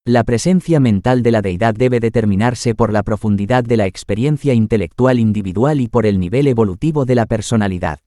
La 0.05 0.23
presencia 0.23 0.79
mental 0.79 1.21
de 1.21 1.29
la 1.29 1.43
deidad 1.43 1.75
debe 1.75 1.99
determinarse 1.99 2.73
por 2.73 2.91
la 2.91 3.03
profundidad 3.03 3.63
de 3.63 3.77
la 3.77 3.85
experiencia 3.85 4.55
intelectual 4.55 5.19
individual 5.19 5.79
y 5.79 5.89
por 5.89 6.07
el 6.07 6.19
nivel 6.19 6.47
evolutivo 6.47 7.05
de 7.05 7.13
la 7.13 7.27
personalidad. 7.27 7.99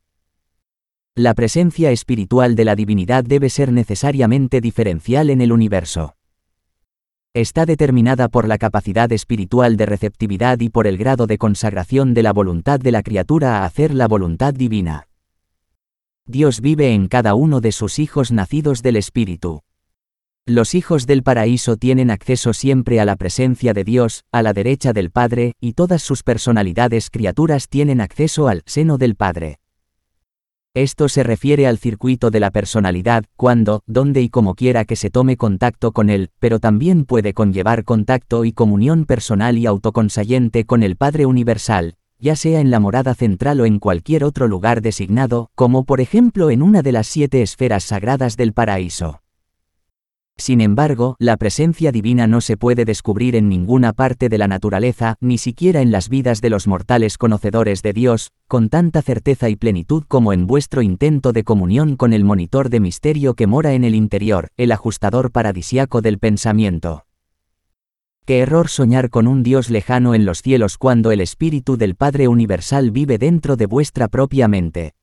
La 1.14 1.34
presencia 1.34 1.92
espiritual 1.92 2.56
de 2.56 2.64
la 2.64 2.74
divinidad 2.74 3.22
debe 3.22 3.48
ser 3.48 3.70
necesariamente 3.70 4.60
diferencial 4.60 5.30
en 5.30 5.40
el 5.40 5.52
universo. 5.52 6.16
Está 7.32 7.64
determinada 7.64 8.28
por 8.28 8.48
la 8.48 8.58
capacidad 8.58 9.12
espiritual 9.12 9.76
de 9.76 9.86
receptividad 9.86 10.58
y 10.58 10.70
por 10.70 10.88
el 10.88 10.98
grado 10.98 11.28
de 11.28 11.38
consagración 11.38 12.12
de 12.12 12.24
la 12.24 12.32
voluntad 12.32 12.80
de 12.80 12.90
la 12.90 13.04
criatura 13.04 13.58
a 13.58 13.66
hacer 13.66 13.94
la 13.94 14.08
voluntad 14.08 14.52
divina. 14.52 15.06
Dios 16.26 16.60
vive 16.60 16.92
en 16.92 17.06
cada 17.06 17.36
uno 17.36 17.60
de 17.60 17.70
sus 17.70 18.00
hijos 18.00 18.32
nacidos 18.32 18.82
del 18.82 18.96
Espíritu. 18.96 19.62
Los 20.46 20.74
hijos 20.74 21.06
del 21.06 21.22
paraíso 21.22 21.78
tienen 21.78 22.10
acceso 22.10 22.52
siempre 22.52 23.00
a 23.00 23.06
la 23.06 23.16
presencia 23.16 23.72
de 23.72 23.82
Dios, 23.82 24.24
a 24.30 24.42
la 24.42 24.52
derecha 24.52 24.92
del 24.92 25.10
Padre, 25.10 25.54
y 25.58 25.72
todas 25.72 26.02
sus 26.02 26.22
personalidades 26.22 27.08
criaturas 27.08 27.66
tienen 27.66 28.02
acceso 28.02 28.46
al 28.48 28.62
seno 28.66 28.98
del 28.98 29.14
Padre. 29.14 29.58
Esto 30.74 31.08
se 31.08 31.22
refiere 31.22 31.66
al 31.66 31.78
circuito 31.78 32.30
de 32.30 32.40
la 32.40 32.50
personalidad, 32.50 33.24
cuando, 33.36 33.80
donde 33.86 34.20
y 34.20 34.28
como 34.28 34.54
quiera 34.54 34.84
que 34.84 34.96
se 34.96 35.08
tome 35.08 35.38
contacto 35.38 35.92
con 35.92 36.10
él, 36.10 36.28
pero 36.40 36.60
también 36.60 37.06
puede 37.06 37.32
conllevar 37.32 37.82
contacto 37.84 38.44
y 38.44 38.52
comunión 38.52 39.06
personal 39.06 39.56
y 39.56 39.64
autoconsayente 39.64 40.66
con 40.66 40.82
el 40.82 40.96
Padre 40.96 41.24
Universal, 41.24 41.94
ya 42.18 42.36
sea 42.36 42.60
en 42.60 42.70
la 42.70 42.80
morada 42.80 43.14
central 43.14 43.62
o 43.62 43.64
en 43.64 43.78
cualquier 43.78 44.24
otro 44.24 44.46
lugar 44.46 44.82
designado, 44.82 45.48
como 45.54 45.84
por 45.84 46.02
ejemplo 46.02 46.50
en 46.50 46.60
una 46.60 46.82
de 46.82 46.92
las 46.92 47.06
siete 47.06 47.40
esferas 47.40 47.84
sagradas 47.84 48.36
del 48.36 48.52
paraíso. 48.52 49.23
Sin 50.36 50.60
embargo, 50.60 51.14
la 51.20 51.36
presencia 51.36 51.92
divina 51.92 52.26
no 52.26 52.40
se 52.40 52.56
puede 52.56 52.84
descubrir 52.84 53.36
en 53.36 53.48
ninguna 53.48 53.92
parte 53.92 54.28
de 54.28 54.36
la 54.36 54.48
naturaleza, 54.48 55.16
ni 55.20 55.38
siquiera 55.38 55.80
en 55.80 55.92
las 55.92 56.08
vidas 56.08 56.40
de 56.40 56.50
los 56.50 56.66
mortales 56.66 57.18
conocedores 57.18 57.82
de 57.82 57.92
Dios, 57.92 58.32
con 58.48 58.68
tanta 58.68 59.00
certeza 59.00 59.48
y 59.48 59.56
plenitud 59.56 60.02
como 60.08 60.32
en 60.32 60.46
vuestro 60.46 60.82
intento 60.82 61.32
de 61.32 61.44
comunión 61.44 61.96
con 61.96 62.12
el 62.12 62.24
monitor 62.24 62.68
de 62.68 62.80
misterio 62.80 63.34
que 63.34 63.46
mora 63.46 63.74
en 63.74 63.84
el 63.84 63.94
interior, 63.94 64.48
el 64.56 64.72
ajustador 64.72 65.30
paradisiaco 65.30 66.02
del 66.02 66.18
pensamiento. 66.18 67.06
Qué 68.26 68.40
error 68.40 68.68
soñar 68.68 69.10
con 69.10 69.28
un 69.28 69.42
Dios 69.42 69.70
lejano 69.70 70.14
en 70.14 70.24
los 70.24 70.42
cielos 70.42 70.78
cuando 70.78 71.12
el 71.12 71.20
Espíritu 71.20 71.76
del 71.76 71.94
Padre 71.94 72.26
Universal 72.26 72.90
vive 72.90 73.18
dentro 73.18 73.56
de 73.56 73.66
vuestra 73.66 74.08
propia 74.08 74.48
mente. 74.48 74.94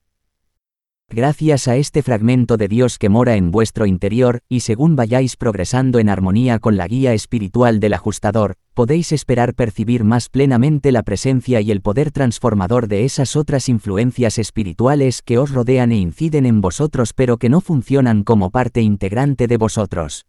Gracias 1.13 1.67
a 1.67 1.75
este 1.75 2.03
fragmento 2.03 2.55
de 2.55 2.69
Dios 2.69 2.97
que 2.97 3.09
mora 3.09 3.35
en 3.35 3.51
vuestro 3.51 3.85
interior, 3.85 4.39
y 4.47 4.61
según 4.61 4.95
vayáis 4.95 5.35
progresando 5.35 5.99
en 5.99 6.07
armonía 6.07 6.59
con 6.59 6.77
la 6.77 6.87
guía 6.87 7.13
espiritual 7.13 7.81
del 7.81 7.95
ajustador, 7.95 8.55
podéis 8.73 9.11
esperar 9.11 9.53
percibir 9.53 10.05
más 10.05 10.29
plenamente 10.29 10.93
la 10.93 11.03
presencia 11.03 11.59
y 11.59 11.69
el 11.69 11.81
poder 11.81 12.11
transformador 12.11 12.87
de 12.87 13.03
esas 13.03 13.35
otras 13.35 13.67
influencias 13.67 14.37
espirituales 14.37 15.21
que 15.21 15.37
os 15.37 15.51
rodean 15.51 15.91
e 15.91 15.97
inciden 15.97 16.45
en 16.45 16.61
vosotros 16.61 17.11
pero 17.11 17.35
que 17.35 17.49
no 17.49 17.59
funcionan 17.59 18.23
como 18.23 18.49
parte 18.49 18.81
integrante 18.81 19.47
de 19.47 19.57
vosotros. 19.57 20.25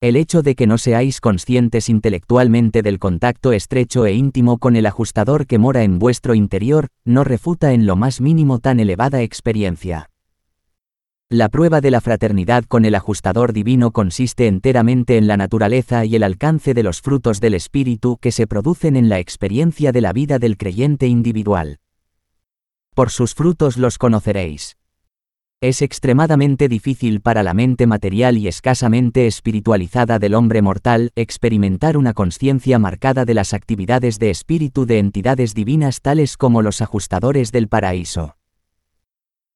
El 0.00 0.14
hecho 0.14 0.42
de 0.42 0.54
que 0.54 0.68
no 0.68 0.78
seáis 0.78 1.20
conscientes 1.20 1.88
intelectualmente 1.88 2.82
del 2.82 3.00
contacto 3.00 3.50
estrecho 3.50 4.06
e 4.06 4.12
íntimo 4.12 4.58
con 4.58 4.76
el 4.76 4.86
ajustador 4.86 5.44
que 5.44 5.58
mora 5.58 5.82
en 5.82 5.98
vuestro 5.98 6.36
interior, 6.36 6.86
no 7.04 7.24
refuta 7.24 7.72
en 7.72 7.84
lo 7.84 7.96
más 7.96 8.20
mínimo 8.20 8.60
tan 8.60 8.78
elevada 8.78 9.22
experiencia. 9.22 10.08
La 11.28 11.48
prueba 11.48 11.80
de 11.80 11.90
la 11.90 12.00
fraternidad 12.00 12.62
con 12.62 12.84
el 12.84 12.94
ajustador 12.94 13.52
divino 13.52 13.90
consiste 13.90 14.46
enteramente 14.46 15.16
en 15.16 15.26
la 15.26 15.36
naturaleza 15.36 16.04
y 16.04 16.14
el 16.14 16.22
alcance 16.22 16.74
de 16.74 16.84
los 16.84 17.00
frutos 17.00 17.40
del 17.40 17.54
espíritu 17.54 18.18
que 18.18 18.30
se 18.30 18.46
producen 18.46 18.94
en 18.94 19.08
la 19.08 19.18
experiencia 19.18 19.90
de 19.90 20.00
la 20.00 20.12
vida 20.12 20.38
del 20.38 20.56
creyente 20.56 21.08
individual. 21.08 21.80
Por 22.94 23.10
sus 23.10 23.34
frutos 23.34 23.76
los 23.76 23.98
conoceréis. 23.98 24.77
Es 25.60 25.82
extremadamente 25.82 26.68
difícil 26.68 27.20
para 27.20 27.42
la 27.42 27.52
mente 27.52 27.88
material 27.88 28.38
y 28.38 28.46
escasamente 28.46 29.26
espiritualizada 29.26 30.20
del 30.20 30.34
hombre 30.34 30.62
mortal 30.62 31.10
experimentar 31.16 31.96
una 31.96 32.14
conciencia 32.14 32.78
marcada 32.78 33.24
de 33.24 33.34
las 33.34 33.52
actividades 33.52 34.20
de 34.20 34.30
espíritu 34.30 34.86
de 34.86 35.00
entidades 35.00 35.54
divinas 35.54 36.00
tales 36.00 36.36
como 36.36 36.62
los 36.62 36.80
ajustadores 36.80 37.50
del 37.50 37.66
paraíso. 37.66 38.37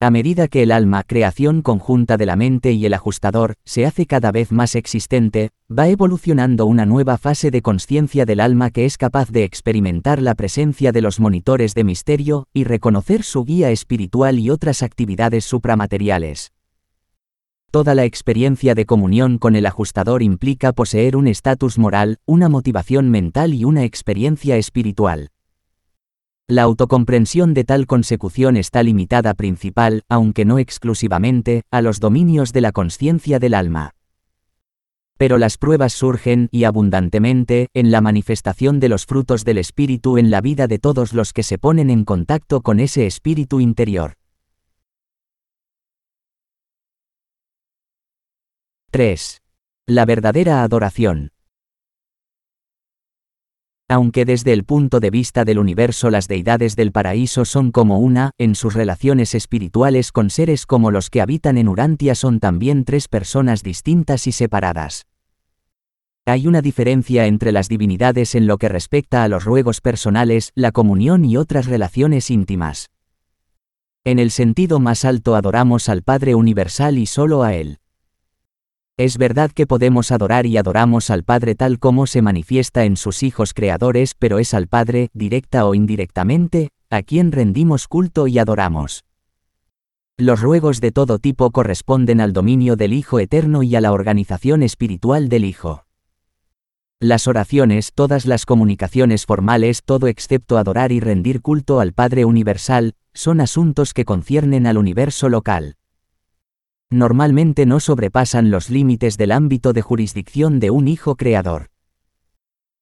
A 0.03 0.11
medida 0.11 0.49
que 0.49 0.65
el 0.65 0.73
alma, 0.73 1.05
creación 1.05 1.63
conjunta 1.63 2.17
de 2.17 2.27
la 2.27 2.35
mente 2.35 2.73
y 2.73 2.85
el 2.87 2.93
ajustador, 2.93 3.55
se 3.65 3.87
hace 3.87 4.05
cada 4.05 4.33
vez 4.33 4.51
más 4.51 4.75
existente, 4.75 5.51
va 5.71 5.87
evolucionando 5.87 6.67
una 6.67 6.85
nueva 6.85 7.19
fase 7.19 7.53
de 7.53 7.63
conciencia 7.63 8.27
del 8.27 8.41
alma 8.41 8.71
que 8.71 8.85
es 8.85 8.99
capaz 8.99 9.31
de 9.31 9.45
experimentar 9.45 10.21
la 10.21 10.35
presencia 10.35 10.91
de 10.91 11.03
los 11.03 11.21
monitores 11.21 11.77
de 11.77 11.85
misterio 11.85 12.49
y 12.53 12.65
reconocer 12.65 13.23
su 13.23 13.45
guía 13.45 13.71
espiritual 13.71 14.41
y 14.41 14.51
otras 14.51 14.83
actividades 14.83 15.45
supramateriales. 15.45 16.51
Toda 17.71 17.95
la 17.95 18.05
experiencia 18.05 18.75
de 18.75 18.87
comunión 18.87 19.39
con 19.39 19.55
el 19.55 19.67
ajustador 19.67 20.25
implica 20.25 20.73
poseer 20.73 21.15
un 21.15 21.29
estatus 21.29 21.79
moral, 21.79 22.19
una 22.27 22.49
motivación 22.49 23.09
mental 23.09 23.55
y 23.55 23.65
una 23.65 23.85
experiencia 23.85 24.57
espiritual. 24.57 25.32
La 26.53 26.65
autocomprensión 26.65 27.55
de 27.55 27.65
tal 27.65 27.87
consecución 27.87 28.59
está 28.59 28.83
limitada 28.83 29.33
principal, 29.33 30.03
aunque 30.11 30.45
no 30.45 30.59
exclusivamente, 30.59 31.63
a 31.71 31.81
los 31.81 31.99
dominios 31.99 32.53
de 32.53 32.61
la 32.61 32.73
conciencia 32.73 33.39
del 33.39 33.55
alma. 33.55 33.95
Pero 35.17 35.39
las 35.39 35.57
pruebas 35.57 35.95
surgen, 35.95 36.51
y 36.53 36.65
abundantemente, 36.65 37.69
en 37.73 37.91
la 37.91 38.03
manifestación 38.03 38.81
de 38.81 38.91
los 38.91 39.07
frutos 39.07 39.47
del 39.47 39.57
espíritu 39.57 40.19
en 40.19 40.31
la 40.31 40.43
vida 40.43 40.67
de 40.67 40.79
todos 40.79 41.15
los 41.15 41.33
que 41.33 41.43
se 41.43 41.57
ponen 41.57 41.89
en 41.89 42.05
contacto 42.05 42.61
con 42.61 42.81
ese 42.81 43.07
espíritu 43.07 43.59
interior. 43.59 44.13
3. 48.91 49.41
La 49.87 50.05
verdadera 50.05 50.63
adoración. 50.63 51.31
Aunque 53.93 54.25
desde 54.25 54.55
el 54.55 54.65
punto 54.65 55.01
de 55.01 55.11
vista 55.11 55.45
del 55.45 55.59
universo 55.59 56.09
las 56.09 56.27
deidades 56.27 56.77
del 56.77 56.93
paraíso 56.93 57.45
son 57.45 57.73
como 57.73 57.99
una, 57.99 58.31
en 58.39 58.55
sus 58.55 58.73
relaciones 58.73 59.35
espirituales 59.35 60.13
con 60.13 60.31
seres 60.31 60.65
como 60.65 60.91
los 60.91 61.11
que 61.11 61.21
habitan 61.21 61.59
en 61.59 61.69
Urantia 61.69 62.15
son 62.15 62.41
también 62.41 62.87
tres 62.87 63.07
personas 63.07 63.63
distintas 63.63 64.27
y 64.27 64.33
separadas. 64.33 65.07
Hay 66.25 66.47
una 66.47 66.63
diferencia 66.63 67.27
entre 67.27 67.53
las 67.53 67.69
divinidades 67.69 68.35
en 68.35 68.47
lo 68.47 68.57
que 68.57 68.71
respecta 68.71 69.25
a 69.25 69.29
los 69.29 69.45
ruegos 69.45 69.83
personales, 69.83 70.53
la 70.55 70.73
comunión 70.73 71.27
y 71.27 71.37
otras 71.37 71.67
relaciones 71.67 72.31
íntimas. 72.31 72.89
En 74.05 74.19
el 74.19 74.31
sentido 74.31 74.81
más 74.81 75.05
alto 75.05 75.37
adoramos 75.37 75.91
al 75.91 76.03
Padre 76.03 76.35
Universal 76.35 76.97
y 76.97 77.05
solo 77.05 77.43
a 77.43 77.53
Él. 77.53 77.82
Es 78.99 79.17
verdad 79.17 79.51
que 79.51 79.67
podemos 79.67 80.13
adorar 80.13 80.45
y 80.45 80.59
adoramos 80.59 81.09
al 81.09 81.25
Padre 81.25 81.55
tal 81.55 81.79
como 81.79 82.07
se 82.07 82.21
manifiesta 82.21 82.85
en 82.85 82.97
sus 82.97 83.23
hijos 83.23 83.55
creadores, 83.55 84.15
pero 84.19 84.39
es 84.39 84.53
al 84.53 84.69
Padre, 84.69 85.09
directa 85.15 85.67
o 85.67 85.75
indirectamente, 85.75 86.69
a 86.91 87.03
quien 87.03 87.33
rendimos 87.33 87.89
culto 87.89 88.27
y 88.27 88.39
adoramos. 88.39 89.05
Los 90.19 90.43
ruegos 90.43 90.83
de 90.83 90.93
todo 90.93 91.19
tipo 91.19 91.51
corresponden 91.53 92.21
al 92.21 92.35
dominio 92.35 92.77
del 92.77 92.93
Hijo 92.93 93.19
Eterno 93.19 93.63
y 93.63 93.75
a 93.77 93.81
la 93.81 93.93
organización 93.93 94.63
espiritual 94.63 95.31
del 95.31 95.47
Hijo. 95.47 95.87
Las 97.01 97.27
oraciones, 97.27 97.93
todas 97.95 98.27
las 98.27 98.45
comunicaciones 98.45 99.25
formales, 99.25 99.83
todo 99.85 100.07
excepto 100.07 100.59
adorar 100.59 100.93
y 100.93 101.01
rendir 101.01 101.41
culto 101.41 101.81
al 101.81 101.95
Padre 101.95 102.27
Universal, 102.27 102.95
son 103.15 103.41
asuntos 103.41 103.95
que 103.95 104.05
conciernen 104.05 104.67
al 104.67 104.77
universo 104.77 105.31
local 105.31 105.77
normalmente 106.93 107.67
no 107.67 107.81
sobrepasan 107.81 108.51
los 108.51 108.71
límites 108.71 109.17
del 109.17 109.33
ámbito 109.33 109.73
de 109.73 109.83
jurisdicción 109.83 110.61
de 110.61 110.71
un 110.71 110.89
hijo 110.89 111.17
creador. 111.17 111.69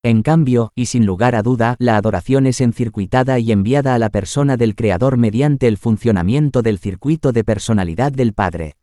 En 0.03 0.23
cambio, 0.23 0.73
y 0.75 0.87
sin 0.87 1.05
lugar 1.05 1.35
a 1.35 1.43
duda, 1.43 1.77
la 1.79 1.97
adoración 1.97 2.47
es 2.47 2.63
encircuitada 2.63 3.39
y 3.39 3.53
enviada 3.53 3.95
a 3.95 3.99
la 3.99 4.09
persona 4.09 4.57
del 4.57 4.75
Creador 4.75 5.19
mediante 5.19 5.69
el 5.69 5.77
funcionamiento 5.77 6.63
del 6.63 6.79
circuito 6.79 7.33
de 7.33 7.45
personalidad 7.45 8.11
del 8.11 8.33
Padre. 8.33 8.77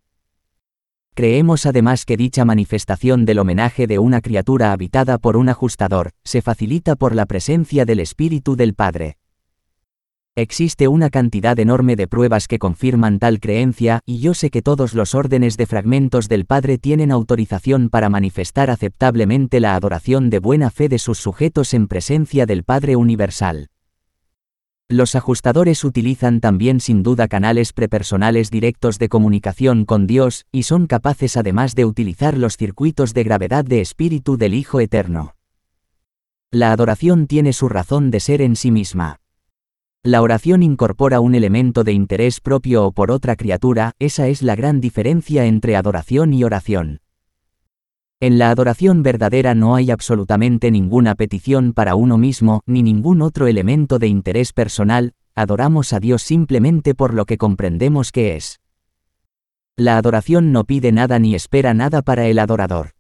Creemos 1.16 1.66
además 1.66 2.06
que 2.06 2.16
dicha 2.16 2.46
manifestación 2.46 3.26
del 3.26 3.40
homenaje 3.40 3.88
de 3.88 3.98
una 3.98 4.22
criatura 4.22 4.72
habitada 4.72 5.18
por 5.18 5.36
un 5.36 5.50
ajustador, 5.50 6.12
se 6.24 6.44
facilita 6.44 6.96
por 6.96 7.16
la 7.16 7.26
presencia 7.26 7.86
del 7.86 8.00
Espíritu 8.00 8.56
del 8.56 8.76
Padre. 8.76 9.17
Existe 10.38 10.88
una 10.88 11.10
cantidad 11.10 11.58
enorme 11.58 11.96
de 11.96 12.08
pruebas 12.08 12.48
que 12.48 12.60
confirman 12.60 13.18
tal 13.18 13.40
creencia, 13.40 14.02
y 14.06 14.20
yo 14.20 14.36
sé 14.36 14.52
que 14.52 14.62
todos 14.62 14.94
los 14.94 15.16
órdenes 15.16 15.58
de 15.58 15.66
fragmentos 15.66 16.28
del 16.30 16.46
Padre 16.46 16.78
tienen 16.78 17.12
autorización 17.12 17.90
para 17.90 18.08
manifestar 18.10 18.70
aceptablemente 18.70 19.60
la 19.60 19.74
adoración 19.74 20.30
de 20.30 20.38
buena 20.38 20.70
fe 20.70 20.90
de 20.90 21.00
sus 21.00 21.18
sujetos 21.18 21.74
en 21.74 21.88
presencia 21.88 22.46
del 22.46 22.64
Padre 22.64 22.96
Universal. 22.96 23.72
Los 24.88 25.16
ajustadores 25.16 25.84
utilizan 25.84 26.40
también 26.40 26.82
sin 26.82 27.02
duda 27.02 27.28
canales 27.28 27.74
prepersonales 27.74 28.52
directos 28.52 29.00
de 29.00 29.10
comunicación 29.10 29.86
con 29.86 30.06
Dios, 30.06 30.46
y 30.52 30.64
son 30.64 30.86
capaces 30.86 31.36
además 31.36 31.74
de 31.74 31.86
utilizar 31.86 32.38
los 32.38 32.58
circuitos 32.58 33.16
de 33.16 33.24
gravedad 33.24 33.66
de 33.66 33.82
espíritu 33.82 34.38
del 34.38 34.54
Hijo 34.54 34.82
Eterno. 34.82 35.34
La 36.52 36.72
adoración 36.72 37.26
tiene 37.26 37.54
su 37.54 37.70
razón 37.70 38.12
de 38.12 38.20
ser 38.20 38.44
en 38.44 38.56
sí 38.56 38.70
misma. 38.70 39.20
La 40.08 40.22
oración 40.22 40.64
incorpora 40.64 41.20
un 41.20 41.36
elemento 41.36 41.84
de 41.84 41.92
interés 41.92 42.40
propio 42.40 42.86
o 42.86 42.92
por 42.94 43.12
otra 43.12 43.36
criatura, 43.36 43.92
esa 44.00 44.30
es 44.30 44.42
la 44.42 44.56
gran 44.56 44.80
diferencia 44.80 45.44
entre 45.44 45.76
adoración 45.76 46.34
y 46.34 46.46
oración. 46.46 47.02
En 48.22 48.38
la 48.38 48.50
adoración 48.50 49.04
verdadera 49.04 49.54
no 49.54 49.76
hay 49.76 49.92
absolutamente 49.92 50.72
ninguna 50.72 51.16
petición 51.16 51.74
para 51.74 51.96
uno 51.96 52.18
mismo, 52.18 52.62
ni 52.66 52.84
ningún 52.84 53.22
otro 53.22 53.48
elemento 53.48 54.00
de 54.00 54.08
interés 54.08 54.54
personal, 54.54 55.12
adoramos 55.36 55.92
a 55.92 56.00
Dios 56.00 56.22
simplemente 56.22 56.96
por 56.96 57.14
lo 57.14 57.26
que 57.26 57.38
comprendemos 57.38 58.14
que 58.14 58.38
es. 58.38 58.62
La 59.76 59.98
adoración 59.98 60.54
no 60.54 60.64
pide 60.64 60.94
nada 60.94 61.20
ni 61.20 61.36
espera 61.36 61.74
nada 61.74 62.02
para 62.02 62.28
el 62.28 62.40
adorador. 62.40 62.92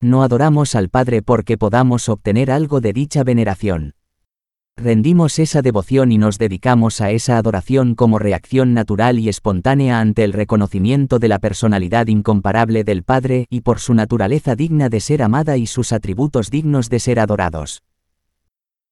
No 0.00 0.22
adoramos 0.22 0.76
al 0.76 0.88
Padre 0.88 1.20
porque 1.20 1.58
podamos 1.58 2.08
obtener 2.08 2.50
algo 2.50 2.80
de 2.80 2.94
dicha 2.94 3.22
veneración. 3.22 3.96
Rendimos 4.82 5.38
esa 5.38 5.62
devoción 5.62 6.10
y 6.10 6.18
nos 6.18 6.38
dedicamos 6.38 7.00
a 7.00 7.10
esa 7.12 7.36
adoración 7.36 7.94
como 7.94 8.18
reacción 8.18 8.74
natural 8.74 9.18
y 9.18 9.28
espontánea 9.28 10.00
ante 10.00 10.24
el 10.24 10.32
reconocimiento 10.32 11.18
de 11.20 11.28
la 11.28 11.38
personalidad 11.38 12.08
incomparable 12.08 12.82
del 12.82 13.04
Padre 13.04 13.46
y 13.48 13.60
por 13.60 13.78
su 13.78 13.94
naturaleza 13.94 14.56
digna 14.56 14.88
de 14.88 14.98
ser 15.00 15.22
amada 15.22 15.56
y 15.56 15.66
sus 15.66 15.92
atributos 15.92 16.50
dignos 16.50 16.88
de 16.88 16.98
ser 16.98 17.20
adorados. 17.20 17.82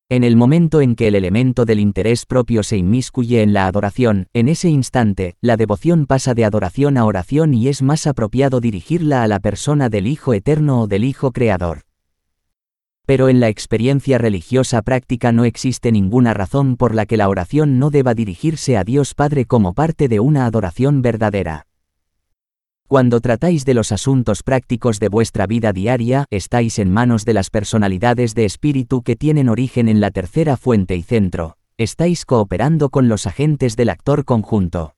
En 0.08 0.22
el 0.22 0.36
momento 0.36 0.80
en 0.80 0.96
que 0.96 1.08
el 1.08 1.14
elemento 1.14 1.64
del 1.64 1.80
interés 1.80 2.26
propio 2.26 2.62
se 2.62 2.76
inmiscuye 2.76 3.42
en 3.42 3.52
la 3.52 3.66
adoración, 3.66 4.26
en 4.32 4.48
ese 4.48 4.68
instante, 4.68 5.36
la 5.40 5.56
devoción 5.56 6.06
pasa 6.06 6.34
de 6.34 6.44
adoración 6.44 6.98
a 6.98 7.04
oración 7.04 7.54
y 7.54 7.68
es 7.68 7.80
más 7.80 8.06
apropiado 8.06 8.60
dirigirla 8.60 9.22
a 9.22 9.28
la 9.28 9.40
persona 9.40 9.88
del 9.88 10.06
Hijo 10.06 10.34
Eterno 10.34 10.82
o 10.82 10.86
del 10.88 11.04
Hijo 11.04 11.32
Creador. 11.32 11.89
Pero 13.10 13.28
en 13.28 13.40
la 13.40 13.48
experiencia 13.48 14.18
religiosa 14.18 14.82
práctica 14.82 15.32
no 15.32 15.44
existe 15.44 15.90
ninguna 15.90 16.32
razón 16.32 16.76
por 16.76 16.94
la 16.94 17.06
que 17.06 17.16
la 17.16 17.28
oración 17.28 17.80
no 17.80 17.90
deba 17.90 18.14
dirigirse 18.14 18.76
a 18.76 18.84
Dios 18.84 19.14
Padre 19.14 19.46
como 19.46 19.74
parte 19.74 20.06
de 20.06 20.20
una 20.20 20.46
adoración 20.46 21.02
verdadera. 21.02 21.66
Cuando 22.86 23.20
tratáis 23.20 23.64
de 23.64 23.74
los 23.74 23.90
asuntos 23.90 24.44
prácticos 24.44 25.00
de 25.00 25.08
vuestra 25.08 25.48
vida 25.48 25.72
diaria, 25.72 26.26
estáis 26.30 26.78
en 26.78 26.92
manos 26.92 27.24
de 27.24 27.34
las 27.34 27.50
personalidades 27.50 28.36
de 28.36 28.44
espíritu 28.44 29.02
que 29.02 29.16
tienen 29.16 29.48
origen 29.48 29.88
en 29.88 29.98
la 29.98 30.12
tercera 30.12 30.56
fuente 30.56 30.94
y 30.94 31.02
centro, 31.02 31.56
estáis 31.78 32.24
cooperando 32.24 32.90
con 32.90 33.08
los 33.08 33.26
agentes 33.26 33.74
del 33.74 33.88
actor 33.88 34.24
conjunto. 34.24 34.94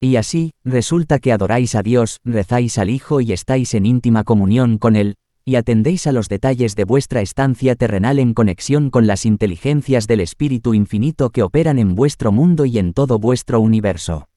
Y 0.00 0.16
así, 0.16 0.50
resulta 0.64 1.20
que 1.20 1.30
adoráis 1.30 1.76
a 1.76 1.84
Dios, 1.84 2.18
rezáis 2.24 2.76
al 2.76 2.90
Hijo 2.90 3.20
y 3.20 3.32
estáis 3.32 3.74
en 3.74 3.86
íntima 3.86 4.24
comunión 4.24 4.78
con 4.78 4.96
Él, 4.96 5.14
y 5.48 5.56
atendéis 5.56 6.06
a 6.06 6.12
los 6.12 6.28
detalles 6.28 6.76
de 6.76 6.84
vuestra 6.84 7.22
estancia 7.22 7.74
terrenal 7.74 8.18
en 8.18 8.34
conexión 8.34 8.90
con 8.90 9.06
las 9.06 9.24
inteligencias 9.24 10.06
del 10.06 10.20
Espíritu 10.20 10.74
Infinito 10.74 11.30
que 11.30 11.42
operan 11.42 11.78
en 11.78 11.94
vuestro 11.94 12.32
mundo 12.32 12.66
y 12.66 12.78
en 12.78 12.92
todo 12.92 13.18
vuestro 13.18 13.58
universo. 13.58 14.28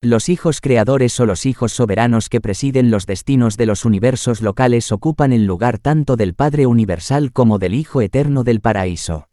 Los 0.00 0.30
hijos 0.30 0.62
creadores 0.62 1.20
o 1.20 1.26
los 1.26 1.44
hijos 1.44 1.72
soberanos 1.72 2.30
que 2.30 2.40
presiden 2.40 2.90
los 2.90 3.04
destinos 3.04 3.58
de 3.58 3.66
los 3.66 3.84
universos 3.84 4.40
locales 4.40 4.90
ocupan 4.90 5.34
el 5.34 5.44
lugar 5.44 5.76
tanto 5.76 6.16
del 6.16 6.32
Padre 6.32 6.64
Universal 6.64 7.30
como 7.30 7.58
del 7.58 7.74
Hijo 7.74 8.00
Eterno 8.00 8.42
del 8.42 8.62
Paraíso. 8.62 9.28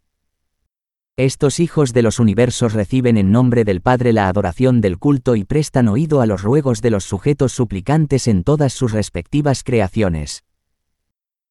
Estos 1.16 1.60
hijos 1.60 1.94
de 1.94 2.02
los 2.02 2.18
universos 2.18 2.74
reciben 2.74 3.16
en 3.16 3.32
nombre 3.32 3.64
del 3.64 3.80
Padre 3.80 4.12
la 4.12 4.28
adoración 4.28 4.82
del 4.82 4.98
culto 4.98 5.34
y 5.34 5.44
prestan 5.44 5.88
oído 5.88 6.20
a 6.20 6.26
los 6.26 6.42
ruegos 6.42 6.82
de 6.82 6.90
los 6.90 7.04
sujetos 7.04 7.52
suplicantes 7.52 8.28
en 8.28 8.44
todas 8.44 8.74
sus 8.74 8.92
respectivas 8.92 9.64
creaciones. 9.64 10.44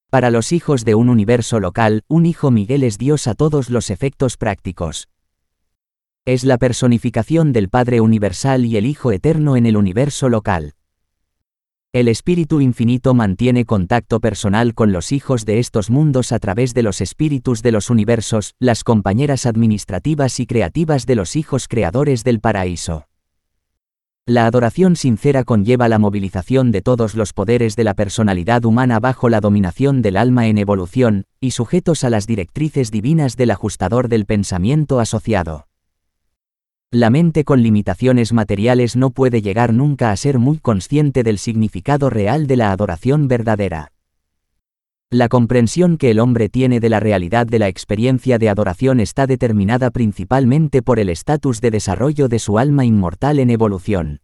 Para 0.09 0.31
los 0.31 0.51
hijos 0.51 0.85
de 0.85 0.95
un 0.95 1.09
universo 1.09 1.59
local, 1.59 2.03
un 2.07 2.25
hijo 2.25 2.49
Miguel 2.49 2.83
es 2.83 2.97
Dios 2.97 3.27
a 3.27 3.35
todos 3.35 3.69
los 3.69 3.89
efectos 3.89 4.37
prácticos, 4.37 5.09
es 6.27 6.43
la 6.43 6.57
personificación 6.57 7.53
del 7.53 7.69
Padre 7.69 8.01
Universal 8.01 8.65
y 8.65 8.75
el 8.75 8.85
Hijo 8.85 9.13
Eterno 9.13 9.55
en 9.55 9.65
el 9.65 9.77
universo 9.77 10.27
local. 10.27 10.73
El 11.93 12.09
Espíritu 12.09 12.59
Infinito 12.59 13.13
mantiene 13.13 13.63
contacto 13.63 14.19
personal 14.19 14.73
con 14.73 14.91
los 14.91 15.13
hijos 15.13 15.45
de 15.45 15.59
estos 15.59 15.89
mundos 15.89 16.33
a 16.33 16.39
través 16.39 16.73
de 16.73 16.83
los 16.83 16.99
espíritus 16.99 17.61
de 17.61 17.71
los 17.71 17.89
universos, 17.89 18.55
las 18.59 18.83
compañeras 18.83 19.45
administrativas 19.45 20.41
y 20.41 20.47
creativas 20.47 21.05
de 21.05 21.15
los 21.15 21.37
hijos 21.37 21.69
creadores 21.69 22.25
del 22.25 22.41
paraíso. 22.41 23.07
La 24.29 24.45
adoración 24.45 24.97
sincera 24.97 25.45
conlleva 25.45 25.87
la 25.87 25.99
movilización 25.99 26.73
de 26.73 26.81
todos 26.81 27.15
los 27.15 27.31
poderes 27.31 27.77
de 27.77 27.85
la 27.85 27.93
personalidad 27.93 28.65
humana 28.65 28.99
bajo 28.99 29.29
la 29.29 29.39
dominación 29.39 30.01
del 30.01 30.17
alma 30.17 30.47
en 30.47 30.57
evolución, 30.57 31.23
y 31.39 31.51
sujetos 31.51 32.03
a 32.03 32.09
las 32.09 32.27
directrices 32.27 32.91
divinas 32.91 33.37
del 33.37 33.51
ajustador 33.51 34.09
del 34.09 34.25
pensamiento 34.25 34.99
asociado. 34.99 35.69
La 36.91 37.09
mente 37.09 37.45
con 37.45 37.63
limitaciones 37.63 38.33
materiales 38.33 38.97
no 38.97 39.11
puede 39.11 39.41
llegar 39.41 39.73
nunca 39.73 40.11
a 40.11 40.17
ser 40.17 40.39
muy 40.39 40.57
consciente 40.57 41.23
del 41.23 41.37
significado 41.37 42.09
real 42.09 42.47
de 42.47 42.57
la 42.57 42.73
adoración 42.73 43.29
verdadera. 43.29 43.93
La 45.09 45.29
comprensión 45.29 45.95
que 45.95 46.11
el 46.11 46.19
hombre 46.19 46.49
tiene 46.49 46.81
de 46.81 46.89
la 46.89 46.99
realidad 46.99 47.47
de 47.47 47.59
la 47.59 47.69
experiencia 47.69 48.39
de 48.39 48.49
adoración 48.49 48.99
está 48.99 49.25
determinada 49.25 49.89
principalmente 49.89 50.81
por 50.81 50.99
el 50.99 51.07
estatus 51.07 51.61
de 51.61 51.71
desarrollo 51.71 52.27
de 52.27 52.39
su 52.39 52.59
alma 52.59 52.83
inmortal 52.83 53.39
en 53.39 53.49
evolución. 53.49 54.19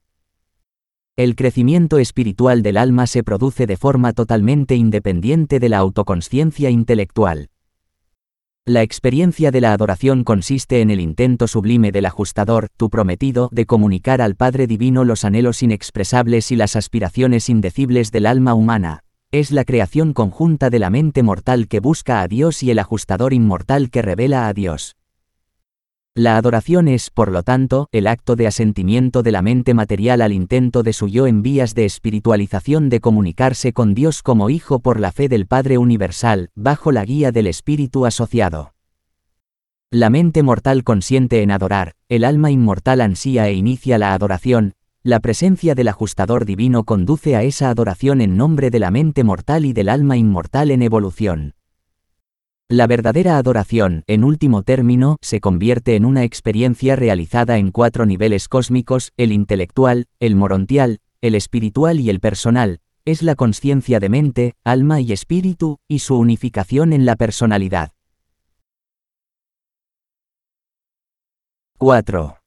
El 1.15 1.35
crecimiento 1.35 1.99
espiritual 1.99 2.63
del 2.63 2.75
alma 2.75 3.05
se 3.05 3.21
produce 3.21 3.67
de 3.67 3.77
forma 3.77 4.13
totalmente 4.13 4.75
independiente 4.75 5.59
de 5.59 5.69
la 5.69 5.77
autoconsciencia 5.77 6.71
intelectual. 6.71 7.51
La 8.65 8.81
experiencia 8.81 9.51
de 9.51 9.61
la 9.61 9.73
adoración 9.73 10.23
consiste 10.23 10.81
en 10.81 10.89
el 10.89 10.99
intento 10.99 11.47
sublime 11.47 11.91
del 11.91 12.07
ajustador, 12.07 12.69
tu 12.77 12.89
prometido, 12.89 13.49
de 13.51 13.67
comunicar 13.67 14.23
al 14.23 14.35
Padre 14.35 14.65
Divino 14.65 15.03
los 15.03 15.23
anhelos 15.23 15.61
inexpresables 15.61 16.51
y 16.51 16.55
las 16.55 16.75
aspiraciones 16.75 17.47
indecibles 17.47 18.11
del 18.11 18.25
alma 18.25 18.55
humana. 18.55 19.03
Es 19.29 19.51
la 19.51 19.65
creación 19.65 20.13
conjunta 20.13 20.71
de 20.71 20.79
la 20.79 20.89
mente 20.89 21.21
mortal 21.21 21.67
que 21.67 21.79
busca 21.79 22.21
a 22.21 22.27
Dios 22.27 22.63
y 22.63 22.71
el 22.71 22.79
ajustador 22.79 23.33
inmortal 23.33 23.91
que 23.91 24.01
revela 24.01 24.47
a 24.47 24.53
Dios. 24.53 24.95
La 26.15 26.37
adoración 26.37 26.87
es, 26.87 27.09
por 27.09 27.31
lo 27.31 27.41
tanto, 27.41 27.87
el 27.91 28.05
acto 28.05 28.35
de 28.35 28.45
asentimiento 28.45 29.23
de 29.23 29.31
la 29.31 29.41
mente 29.41 29.73
material 29.73 30.21
al 30.21 30.31
intento 30.31 30.83
de 30.83 30.93
su 30.93 31.07
yo 31.07 31.25
en 31.25 31.41
vías 31.41 31.73
de 31.73 31.85
espiritualización 31.85 32.89
de 32.89 32.99
comunicarse 32.99 33.73
con 33.73 33.95
Dios 33.95 34.21
como 34.21 34.51
Hijo 34.51 34.77
por 34.77 34.99
la 34.99 35.11
fe 35.11 35.27
del 35.27 35.47
Padre 35.47 35.79
Universal, 35.79 36.51
bajo 36.53 36.91
la 36.91 37.03
guía 37.03 37.31
del 37.31 37.47
Espíritu 37.47 38.05
asociado. 38.05 38.75
La 39.89 40.11
mente 40.11 40.43
mortal 40.43 40.83
consiente 40.83 41.41
en 41.41 41.49
adorar, 41.49 41.95
el 42.09 42.25
alma 42.25 42.51
inmortal 42.51 43.01
ansía 43.01 43.47
e 43.47 43.53
inicia 43.53 43.97
la 43.97 44.13
adoración, 44.13 44.75
la 45.01 45.19
presencia 45.19 45.73
del 45.73 45.87
ajustador 45.87 46.45
divino 46.45 46.83
conduce 46.83 47.35
a 47.35 47.41
esa 47.41 47.71
adoración 47.71 48.21
en 48.21 48.37
nombre 48.37 48.69
de 48.69 48.77
la 48.77 48.91
mente 48.91 49.23
mortal 49.23 49.65
y 49.65 49.73
del 49.73 49.89
alma 49.89 50.15
inmortal 50.15 50.69
en 50.69 50.83
evolución. 50.83 51.55
La 52.69 52.87
verdadera 52.87 53.37
adoración, 53.37 54.03
en 54.07 54.23
último 54.23 54.63
término, 54.63 55.17
se 55.21 55.41
convierte 55.41 55.95
en 55.95 56.05
una 56.05 56.23
experiencia 56.23 56.95
realizada 56.95 57.57
en 57.57 57.71
cuatro 57.71 58.05
niveles 58.05 58.47
cósmicos, 58.47 59.11
el 59.17 59.31
intelectual, 59.31 60.05
el 60.19 60.35
morontial, 60.35 60.99
el 61.21 61.35
espiritual 61.35 61.99
y 61.99 62.09
el 62.09 62.19
personal, 62.19 62.79
es 63.05 63.21
la 63.21 63.35
conciencia 63.35 63.99
de 63.99 64.09
mente, 64.09 64.53
alma 64.63 65.01
y 65.01 65.11
espíritu, 65.11 65.79
y 65.87 65.99
su 65.99 66.17
unificación 66.17 66.93
en 66.93 67.05
la 67.05 67.15
personalidad. 67.15 67.91
4. 71.77 72.37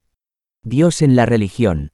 Dios 0.63 1.03
en 1.03 1.15
la 1.15 1.27
religión. 1.27 1.93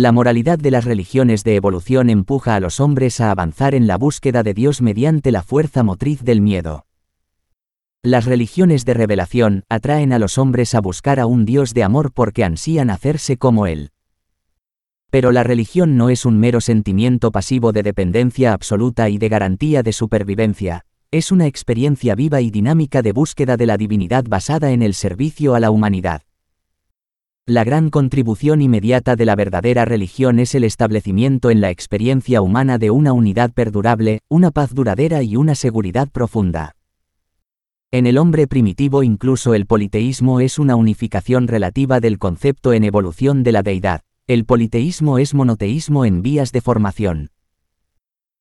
La 0.00 0.12
moralidad 0.12 0.60
de 0.60 0.70
las 0.70 0.84
religiones 0.84 1.42
de 1.42 1.56
evolución 1.56 2.08
empuja 2.08 2.54
a 2.54 2.60
los 2.60 2.78
hombres 2.78 3.20
a 3.20 3.32
avanzar 3.32 3.74
en 3.74 3.88
la 3.88 3.98
búsqueda 3.98 4.44
de 4.44 4.54
Dios 4.54 4.80
mediante 4.80 5.32
la 5.32 5.42
fuerza 5.42 5.82
motriz 5.82 6.22
del 6.22 6.40
miedo. 6.40 6.86
Las 8.04 8.24
religiones 8.24 8.84
de 8.84 8.94
revelación 8.94 9.64
atraen 9.68 10.12
a 10.12 10.20
los 10.20 10.38
hombres 10.38 10.76
a 10.76 10.80
buscar 10.80 11.18
a 11.18 11.26
un 11.26 11.44
Dios 11.44 11.74
de 11.74 11.82
amor 11.82 12.12
porque 12.12 12.44
ansían 12.44 12.90
hacerse 12.90 13.38
como 13.38 13.66
Él. 13.66 13.90
Pero 15.10 15.32
la 15.32 15.42
religión 15.42 15.96
no 15.96 16.10
es 16.10 16.24
un 16.24 16.38
mero 16.38 16.60
sentimiento 16.60 17.32
pasivo 17.32 17.72
de 17.72 17.82
dependencia 17.82 18.52
absoluta 18.52 19.08
y 19.08 19.18
de 19.18 19.28
garantía 19.28 19.82
de 19.82 19.92
supervivencia, 19.92 20.84
es 21.10 21.32
una 21.32 21.48
experiencia 21.48 22.14
viva 22.14 22.40
y 22.40 22.52
dinámica 22.52 23.02
de 23.02 23.10
búsqueda 23.10 23.56
de 23.56 23.66
la 23.66 23.76
divinidad 23.76 24.22
basada 24.28 24.70
en 24.70 24.82
el 24.82 24.94
servicio 24.94 25.56
a 25.56 25.60
la 25.60 25.72
humanidad. 25.72 26.22
La 27.48 27.64
gran 27.64 27.88
contribución 27.88 28.60
inmediata 28.60 29.16
de 29.16 29.24
la 29.24 29.34
verdadera 29.34 29.86
religión 29.86 30.38
es 30.38 30.54
el 30.54 30.64
establecimiento 30.64 31.50
en 31.50 31.62
la 31.62 31.70
experiencia 31.70 32.42
humana 32.42 32.76
de 32.76 32.90
una 32.90 33.14
unidad 33.14 33.52
perdurable, 33.54 34.20
una 34.28 34.50
paz 34.50 34.74
duradera 34.74 35.22
y 35.22 35.34
una 35.34 35.54
seguridad 35.54 36.10
profunda. 36.10 36.76
En 37.90 38.06
el 38.06 38.18
hombre 38.18 38.48
primitivo 38.48 39.02
incluso 39.02 39.54
el 39.54 39.64
politeísmo 39.64 40.40
es 40.40 40.58
una 40.58 40.76
unificación 40.76 41.48
relativa 41.48 42.00
del 42.00 42.18
concepto 42.18 42.74
en 42.74 42.84
evolución 42.84 43.42
de 43.44 43.52
la 43.52 43.62
deidad. 43.62 44.02
El 44.26 44.44
politeísmo 44.44 45.16
es 45.16 45.32
monoteísmo 45.32 46.04
en 46.04 46.20
vías 46.20 46.52
de 46.52 46.60
formación. 46.60 47.30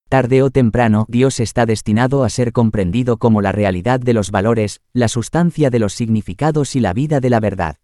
Tarde 0.09 0.43
o 0.43 0.49
temprano, 0.49 1.05
Dios 1.07 1.39
está 1.39 1.65
destinado 1.65 2.25
a 2.25 2.29
ser 2.29 2.51
comprendido 2.51 3.15
como 3.15 3.41
la 3.41 3.53
realidad 3.53 4.01
de 4.01 4.13
los 4.13 4.31
valores, 4.31 4.81
la 4.91 5.07
sustancia 5.07 5.69
de 5.69 5.79
los 5.79 5.93
significados 5.93 6.75
y 6.75 6.81
la 6.81 6.91
vida 6.91 7.21
de 7.21 7.29
la 7.29 7.39
verdad. 7.39 7.77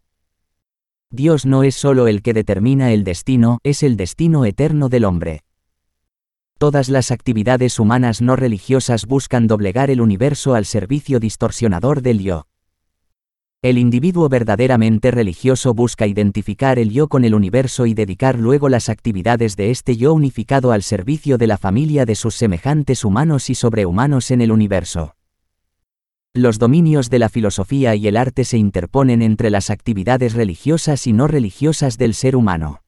Dios 1.16 1.46
no 1.46 1.62
es 1.62 1.76
solo 1.76 2.08
el 2.08 2.24
que 2.24 2.34
determina 2.34 2.92
el 2.92 3.04
destino, 3.04 3.60
es 3.62 3.84
el 3.84 3.98
destino 3.98 4.46
eterno 4.46 4.90
del 4.90 5.06
hombre. 5.06 5.42
Todas 6.58 6.90
las 6.90 7.12
actividades 7.12 7.78
humanas 7.78 8.20
no 8.20 8.36
religiosas 8.36 9.06
buscan 9.06 9.46
doblegar 9.46 9.92
el 9.92 10.02
universo 10.02 10.56
al 10.56 10.66
servicio 10.66 11.20
distorsionador 11.20 12.02
del 12.02 12.18
yo. 12.18 12.48
El 13.62 13.78
individuo 13.78 14.28
verdaderamente 14.28 15.12
religioso 15.12 15.76
busca 15.76 16.08
identificar 16.08 16.80
el 16.80 16.90
yo 16.90 17.08
con 17.08 17.26
el 17.26 17.36
universo 17.36 17.86
y 17.86 17.94
dedicar 17.94 18.40
luego 18.40 18.68
las 18.68 18.90
actividades 18.90 19.56
de 19.56 19.70
este 19.70 19.96
yo 19.96 20.16
unificado 20.16 20.72
al 20.72 20.82
servicio 20.82 21.38
de 21.38 21.46
la 21.46 21.60
familia 21.60 22.08
de 22.08 22.16
sus 22.16 22.34
semejantes 22.34 23.06
humanos 23.06 23.52
y 23.52 23.56
sobrehumanos 23.56 24.32
en 24.32 24.42
el 24.42 24.52
universo. 24.52 25.14
Los 26.36 26.58
dominios 26.58 27.12
de 27.12 27.20
la 27.20 27.30
filosofía 27.30 27.94
y 27.94 28.08
el 28.08 28.18
arte 28.18 28.44
se 28.44 28.58
interponen 28.58 29.22
entre 29.22 29.52
las 29.52 29.70
actividades 29.70 30.34
religiosas 30.34 31.06
y 31.06 31.14
no 31.14 31.28
religiosas 31.28 32.00
del 32.00 32.16
ser 32.16 32.36
humano. 32.36 32.82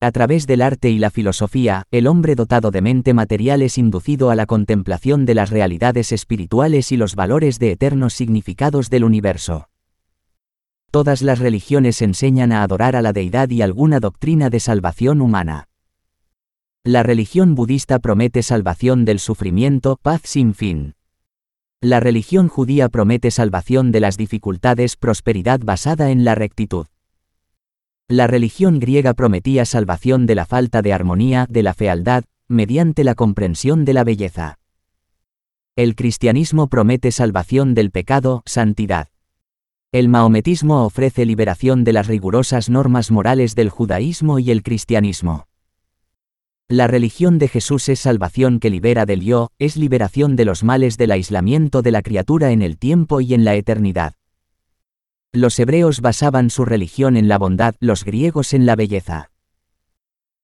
A 0.00 0.10
través 0.12 0.46
del 0.46 0.62
arte 0.62 0.88
y 0.88 0.98
la 0.98 1.10
filosofía, 1.10 1.84
el 1.90 2.06
hombre 2.06 2.34
dotado 2.34 2.70
de 2.70 2.80
mente 2.80 3.12
material 3.12 3.60
es 3.60 3.76
inducido 3.76 4.30
a 4.30 4.34
la 4.34 4.46
contemplación 4.46 5.26
de 5.26 5.34
las 5.34 5.50
realidades 5.50 6.10
espirituales 6.10 6.90
y 6.90 6.96
los 6.96 7.16
valores 7.16 7.58
de 7.58 7.72
eternos 7.72 8.14
significados 8.14 8.88
del 8.88 9.04
universo. 9.04 9.68
Todas 10.90 11.20
las 11.20 11.38
religiones 11.38 12.00
enseñan 12.00 12.50
a 12.50 12.62
adorar 12.62 12.96
a 12.96 13.02
la 13.02 13.12
deidad 13.12 13.50
y 13.50 13.60
alguna 13.60 14.00
doctrina 14.00 14.48
de 14.48 14.58
salvación 14.58 15.20
humana. 15.20 15.68
La 16.82 17.02
religión 17.02 17.54
budista 17.54 17.98
promete 17.98 18.42
salvación 18.42 19.04
del 19.04 19.18
sufrimiento, 19.18 19.98
paz 20.00 20.22
sin 20.24 20.54
fin. 20.54 20.94
La 21.84 21.98
religión 21.98 22.46
judía 22.46 22.88
promete 22.88 23.32
salvación 23.32 23.90
de 23.90 23.98
las 23.98 24.16
dificultades, 24.16 24.96
prosperidad 24.96 25.58
basada 25.64 26.12
en 26.12 26.24
la 26.24 26.36
rectitud. 26.36 26.86
La 28.06 28.28
religión 28.28 28.78
griega 28.78 29.14
prometía 29.14 29.64
salvación 29.64 30.24
de 30.26 30.36
la 30.36 30.46
falta 30.46 30.80
de 30.80 30.92
armonía, 30.92 31.48
de 31.50 31.64
la 31.64 31.74
fealdad, 31.74 32.22
mediante 32.46 33.02
la 33.02 33.16
comprensión 33.16 33.84
de 33.84 33.94
la 33.94 34.04
belleza. 34.04 34.60
El 35.74 35.96
cristianismo 35.96 36.68
promete 36.68 37.10
salvación 37.10 37.74
del 37.74 37.90
pecado, 37.90 38.44
santidad. 38.46 39.08
El 39.90 40.08
maometismo 40.08 40.84
ofrece 40.84 41.26
liberación 41.26 41.82
de 41.82 41.94
las 41.94 42.06
rigurosas 42.06 42.70
normas 42.70 43.10
morales 43.10 43.56
del 43.56 43.70
judaísmo 43.70 44.38
y 44.38 44.52
el 44.52 44.62
cristianismo. 44.62 45.48
La 46.72 46.86
religión 46.86 47.38
de 47.38 47.48
Jesús 47.48 47.90
es 47.90 48.00
salvación 48.00 48.58
que 48.58 48.70
libera 48.70 49.04
del 49.04 49.20
yo, 49.20 49.50
es 49.58 49.76
liberación 49.76 50.36
de 50.36 50.46
los 50.46 50.64
males 50.64 50.96
del 50.96 51.10
aislamiento 51.10 51.82
de 51.82 51.90
la 51.90 52.00
criatura 52.00 52.50
en 52.50 52.62
el 52.62 52.78
tiempo 52.78 53.20
y 53.20 53.34
en 53.34 53.44
la 53.44 53.56
eternidad. 53.56 54.14
Los 55.34 55.58
hebreos 55.58 56.00
basaban 56.00 56.48
su 56.48 56.64
religión 56.64 57.18
en 57.18 57.28
la 57.28 57.36
bondad, 57.36 57.74
los 57.78 58.06
griegos 58.06 58.54
en 58.54 58.64
la 58.64 58.74
belleza. 58.74 59.30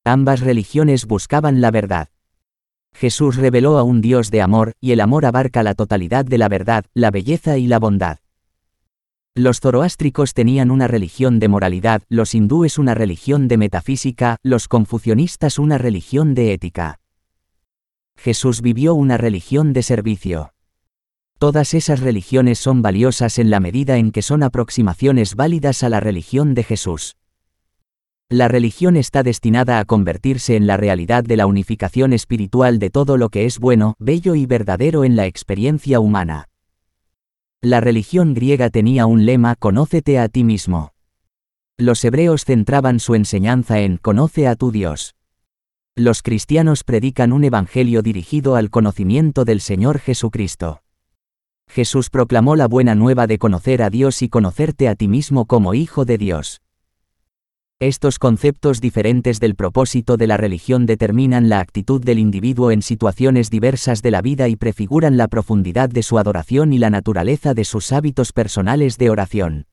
Ambas 0.04 0.40
religiones 0.40 1.06
buscaban 1.06 1.62
la 1.62 1.70
verdad. 1.70 2.08
Jesús 2.92 3.36
reveló 3.36 3.78
a 3.78 3.82
un 3.82 4.02
Dios 4.02 4.30
de 4.30 4.42
amor, 4.42 4.74
y 4.82 4.92
el 4.92 5.00
amor 5.00 5.24
abarca 5.24 5.62
la 5.62 5.74
totalidad 5.74 6.26
de 6.26 6.36
la 6.36 6.50
verdad, 6.50 6.84
la 6.92 7.10
belleza 7.10 7.56
y 7.56 7.68
la 7.68 7.78
bondad. 7.78 8.18
Los 9.38 9.60
zoroástricos 9.60 10.34
tenían 10.34 10.72
una 10.72 10.88
religión 10.88 11.38
de 11.38 11.46
moralidad, 11.46 12.02
los 12.08 12.34
hindúes 12.34 12.76
una 12.76 12.94
religión 12.94 13.46
de 13.46 13.56
metafísica, 13.56 14.38
los 14.42 14.66
confucionistas 14.66 15.60
una 15.60 15.78
religión 15.78 16.34
de 16.34 16.52
ética. 16.52 16.98
Jesús 18.16 18.62
vivió 18.62 18.94
una 18.94 19.16
religión 19.16 19.72
de 19.72 19.84
servicio. 19.84 20.54
Todas 21.38 21.74
esas 21.74 22.00
religiones 22.00 22.58
son 22.58 22.82
valiosas 22.82 23.38
en 23.38 23.48
la 23.48 23.60
medida 23.60 23.96
en 23.96 24.10
que 24.10 24.22
son 24.22 24.42
aproximaciones 24.42 25.36
válidas 25.36 25.84
a 25.84 25.88
la 25.88 26.00
religión 26.00 26.54
de 26.54 26.64
Jesús. 26.64 27.14
La 28.28 28.48
religión 28.48 28.96
está 28.96 29.22
destinada 29.22 29.78
a 29.78 29.84
convertirse 29.84 30.56
en 30.56 30.66
la 30.66 30.76
realidad 30.76 31.22
de 31.22 31.36
la 31.36 31.46
unificación 31.46 32.12
espiritual 32.12 32.80
de 32.80 32.90
todo 32.90 33.16
lo 33.16 33.28
que 33.28 33.46
es 33.46 33.60
bueno, 33.60 33.94
bello 34.00 34.34
y 34.34 34.46
verdadero 34.46 35.04
en 35.04 35.14
la 35.14 35.26
experiencia 35.26 36.00
humana. 36.00 36.48
La 37.62 37.80
religión 37.80 38.34
griega 38.34 38.70
tenía 38.70 39.06
un 39.06 39.26
lema 39.26 39.56
Conócete 39.56 40.20
a 40.20 40.28
ti 40.28 40.44
mismo. 40.44 40.92
Los 41.76 42.04
hebreos 42.04 42.44
centraban 42.44 43.00
su 43.00 43.16
enseñanza 43.16 43.80
en 43.80 43.96
Conoce 43.96 44.46
a 44.46 44.54
tu 44.54 44.70
Dios. 44.70 45.16
Los 45.96 46.22
cristianos 46.22 46.84
predican 46.84 47.32
un 47.32 47.42
evangelio 47.42 48.02
dirigido 48.02 48.54
al 48.54 48.70
conocimiento 48.70 49.44
del 49.44 49.60
Señor 49.60 49.98
Jesucristo. 49.98 50.82
Jesús 51.68 52.10
proclamó 52.10 52.54
la 52.54 52.68
buena 52.68 52.94
nueva 52.94 53.26
de 53.26 53.38
conocer 53.38 53.82
a 53.82 53.90
Dios 53.90 54.22
y 54.22 54.28
conocerte 54.28 54.88
a 54.88 54.94
ti 54.94 55.08
mismo 55.08 55.46
como 55.46 55.74
Hijo 55.74 56.04
de 56.04 56.16
Dios. 56.16 56.62
Estos 57.80 58.18
conceptos 58.18 58.80
diferentes 58.80 59.38
del 59.38 59.54
propósito 59.54 60.16
de 60.16 60.26
la 60.26 60.36
religión 60.36 60.84
determinan 60.84 61.48
la 61.48 61.60
actitud 61.60 62.02
del 62.02 62.18
individuo 62.18 62.72
en 62.72 62.82
situaciones 62.82 63.50
diversas 63.50 64.02
de 64.02 64.10
la 64.10 64.20
vida 64.20 64.48
y 64.48 64.56
prefiguran 64.56 65.16
la 65.16 65.28
profundidad 65.28 65.88
de 65.88 66.02
su 66.02 66.18
adoración 66.18 66.72
y 66.72 66.78
la 66.78 66.90
naturaleza 66.90 67.54
de 67.54 67.64
sus 67.64 67.92
hábitos 67.92 68.32
personales 68.32 68.98
de 68.98 69.10
oración. 69.10 69.66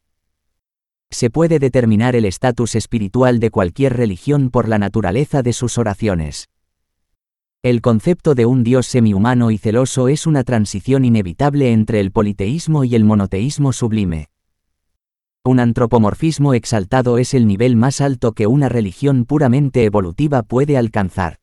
Se 1.10 1.32
puede 1.32 1.58
determinar 1.58 2.16
el 2.16 2.26
estatus 2.26 2.76
espiritual 2.76 3.40
de 3.40 3.50
cualquier 3.50 3.98
religión 3.98 4.52
por 4.52 4.68
la 4.68 4.78
naturaleza 4.78 5.42
de 5.42 5.54
sus 5.54 5.80
oraciones. 5.80 6.50
El 7.64 7.82
concepto 7.82 8.36
de 8.36 8.46
un 8.46 8.64
Dios 8.64 8.86
semihumano 8.86 9.50
y 9.50 9.58
celoso 9.58 10.10
es 10.10 10.28
una 10.28 10.44
transición 10.44 11.06
inevitable 11.06 11.72
entre 11.72 12.02
el 12.02 12.12
politeísmo 12.12 12.84
y 12.84 12.94
el 12.94 13.04
monoteísmo 13.04 13.74
sublime. 13.74 14.28
Un 15.48 15.60
antropomorfismo 15.60 16.56
exaltado 16.56 17.20
es 17.20 17.36
el 17.36 17.46
nivel 17.46 17.76
más 17.76 18.02
alto 18.02 18.32
que 18.32 18.48
una 18.48 18.68
religión 18.68 19.26
puramente 19.26 19.84
evolutiva 19.84 20.42
puede 20.42 20.76
alcanzar. 20.76 21.38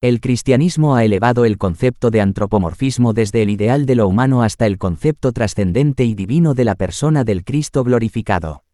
El 0.00 0.22
cristianismo 0.22 0.96
ha 0.96 1.04
elevado 1.04 1.44
el 1.44 1.58
concepto 1.58 2.10
de 2.10 2.22
antropomorfismo 2.22 3.12
desde 3.12 3.42
el 3.42 3.50
ideal 3.50 3.84
de 3.84 3.94
lo 3.94 4.08
humano 4.08 4.42
hasta 4.42 4.64
el 4.64 4.78
concepto 4.78 5.32
trascendente 5.32 6.06
y 6.06 6.14
divino 6.14 6.54
de 6.54 6.64
la 6.64 6.76
persona 6.76 7.24
del 7.24 7.44
Cristo 7.44 7.84
glorificado. 7.84 8.64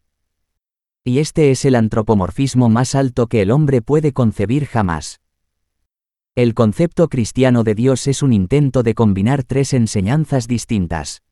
Y 1.02 1.18
este 1.18 1.50
es 1.50 1.64
el 1.64 1.74
antropomorfismo 1.74 2.68
más 2.68 2.94
alto 2.94 3.26
que 3.26 3.42
el 3.42 3.50
hombre 3.50 3.82
puede 3.82 4.12
concebir 4.12 4.66
jamás. 4.66 5.22
El 6.36 6.54
concepto 6.54 7.08
cristiano 7.08 7.64
de 7.64 7.74
Dios 7.74 8.06
es 8.06 8.22
un 8.22 8.32
intento 8.32 8.84
de 8.84 8.94
combinar 8.94 9.42
tres 9.42 9.72
enseñanzas 9.72 10.46
distintas. 10.46 11.24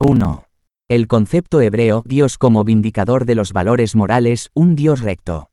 1. 0.00 0.47
El 0.90 1.06
concepto 1.06 1.60
hebreo, 1.60 2.02
Dios 2.06 2.38
como 2.38 2.64
vindicador 2.64 3.26
de 3.26 3.34
los 3.34 3.52
valores 3.52 3.94
morales, 3.94 4.48
un 4.54 4.74
Dios 4.74 5.02
recto. 5.02 5.50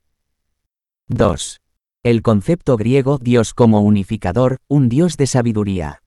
2. 1.10 1.60
El 2.04 2.22
concepto 2.22 2.78
griego, 2.78 3.18
Dios 3.22 3.54
como 3.54 3.82
unificador, 3.82 4.60
un 4.70 4.88
Dios 4.88 5.18
de 5.18 5.28
sabiduría. 5.28 6.02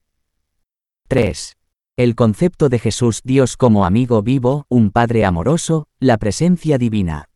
3. 1.09 1.57
El 1.95 2.15
concepto 2.15 2.69
de 2.69 2.79
Jesús, 2.79 3.21
Dios 3.23 3.55
como 3.55 3.85
amigo 3.85 4.23
vivo, 4.23 4.65
un 4.67 4.89
Padre 4.89 5.25
amoroso, 5.25 5.87
la 5.99 6.17
presencia 6.17 6.79
divina. 6.79 7.29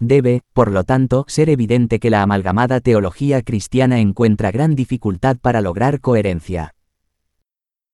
Debe, 0.00 0.40
por 0.52 0.72
lo 0.72 0.82
tanto, 0.82 1.24
ser 1.28 1.48
evidente 1.48 2.00
que 2.00 2.10
la 2.10 2.22
amalgamada 2.22 2.80
teología 2.80 3.42
cristiana 3.42 4.00
encuentra 4.00 4.50
gran 4.50 4.74
dificultad 4.74 5.36
para 5.36 5.60
lograr 5.60 6.00
coherencia. 6.00 6.74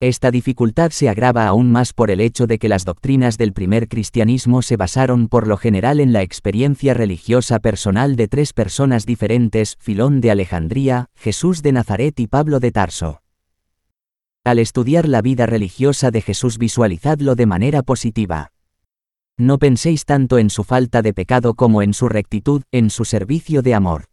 Esta 0.01 0.31
dificultad 0.31 0.93
se 0.93 1.09
agrava 1.09 1.49
aún 1.49 1.73
más 1.73 1.93
por 1.93 2.13
el 2.13 2.21
hecho 2.21 2.47
de 2.47 2.61
que 2.61 2.69
las 2.69 2.85
doctrinas 2.85 3.37
del 3.37 3.53
primer 3.53 3.89
cristianismo 3.89 4.63
se 4.63 4.77
basaron 4.77 5.27
por 5.27 5.49
lo 5.49 5.57
general 5.57 5.99
en 5.99 6.13
la 6.13 6.23
experiencia 6.23 6.95
religiosa 6.95 7.59
personal 7.59 8.15
de 8.15 8.29
tres 8.29 8.53
personas 8.53 9.07
diferentes, 9.07 9.75
Filón 9.81 10.21
de 10.21 10.31
Alejandría, 10.31 11.07
Jesús 11.17 11.63
de 11.63 11.73
Nazaret 11.73 12.21
y 12.21 12.29
Pablo 12.29 12.61
de 12.61 12.71
Tarso. 12.71 13.23
Al 14.45 14.61
estudiar 14.61 15.09
la 15.09 15.21
vida 15.21 15.47
religiosa 15.47 16.13
de 16.13 16.23
Jesús 16.23 16.59
visualizadlo 16.59 17.35
de 17.35 17.47
manera 17.47 17.83
positiva. 17.83 18.53
No 19.37 19.59
penséis 19.59 20.05
tanto 20.05 20.39
en 20.39 20.51
su 20.51 20.63
falta 20.63 21.03
de 21.03 21.13
pecado 21.13 21.55
como 21.55 21.83
en 21.83 21.93
su 21.93 22.09
rectitud, 22.09 22.63
en 22.71 22.91
su 22.91 23.05
servicio 23.05 23.63
de 23.63 23.75
amor. 23.75 24.05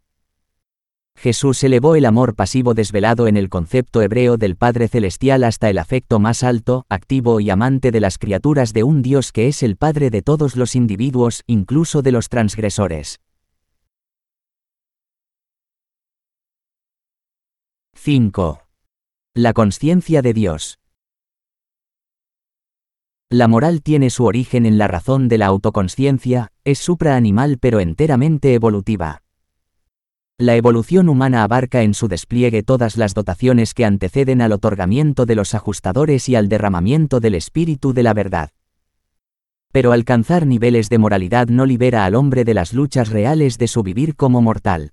Jesús 1.18 1.64
elevó 1.64 1.96
el 1.96 2.06
amor 2.06 2.36
pasivo 2.36 2.74
desvelado 2.74 3.28
en 3.28 3.38
el 3.38 3.50
concepto 3.50 4.02
hebreo 4.02 4.38
del 4.38 4.56
Padre 4.56 4.88
Celestial 4.88 5.44
hasta 5.44 5.70
el 5.70 5.78
afecto 5.78 6.20
más 6.20 6.44
alto, 6.44 6.86
activo 6.90 7.40
y 7.40 7.50
amante 7.50 7.92
de 7.92 8.00
las 8.00 8.18
criaturas 8.18 8.74
de 8.74 8.84
un 8.84 9.02
Dios 9.02 9.32
que 9.32 9.48
es 9.48 9.64
el 9.64 9.76
Padre 9.76 10.10
de 10.10 10.22
todos 10.22 10.56
los 10.56 10.76
individuos, 10.76 11.44
incluso 11.48 12.02
de 12.02 12.12
los 12.12 12.30
transgresores. 12.30 13.20
5. 17.96 18.62
La 19.34 19.54
conciencia 19.54 20.22
de 20.22 20.34
Dios. 20.34 20.80
La 23.32 23.48
moral 23.48 23.82
tiene 23.82 24.12
su 24.12 24.26
origen 24.26 24.68
en 24.68 24.78
la 24.78 24.88
razón 24.88 25.28
de 25.28 25.40
la 25.40 25.48
autoconsciencia, 25.48 26.52
es 26.64 26.78
supraanimal 26.78 27.58
pero 27.58 27.80
enteramente 27.80 28.54
evolutiva. 28.54 29.25
La 30.38 30.58
evolución 30.58 31.08
humana 31.08 31.44
abarca 31.44 31.82
en 31.84 31.94
su 31.94 32.10
despliegue 32.10 32.62
todas 32.62 32.98
las 32.98 33.14
dotaciones 33.14 33.74
que 33.74 33.86
anteceden 33.86 34.42
al 34.42 34.52
otorgamiento 34.52 35.26
de 35.26 35.34
los 35.34 35.56
ajustadores 35.56 36.28
y 36.28 36.36
al 36.36 36.50
derramamiento 36.50 37.22
del 37.22 37.36
espíritu 37.36 37.94
de 37.94 38.04
la 38.04 38.14
verdad. 38.14 38.50
Pero 39.72 39.94
alcanzar 39.94 40.46
niveles 40.46 40.90
de 40.90 40.98
moralidad 40.98 41.48
no 41.48 41.66
libera 41.66 42.04
al 42.04 42.16
hombre 42.16 42.44
de 42.44 42.54
las 42.54 42.74
luchas 42.74 43.12
reales 43.12 43.58
de 43.58 43.70
su 43.70 43.82
vivir 43.82 44.18
como 44.18 44.42
mortal. 44.42 44.92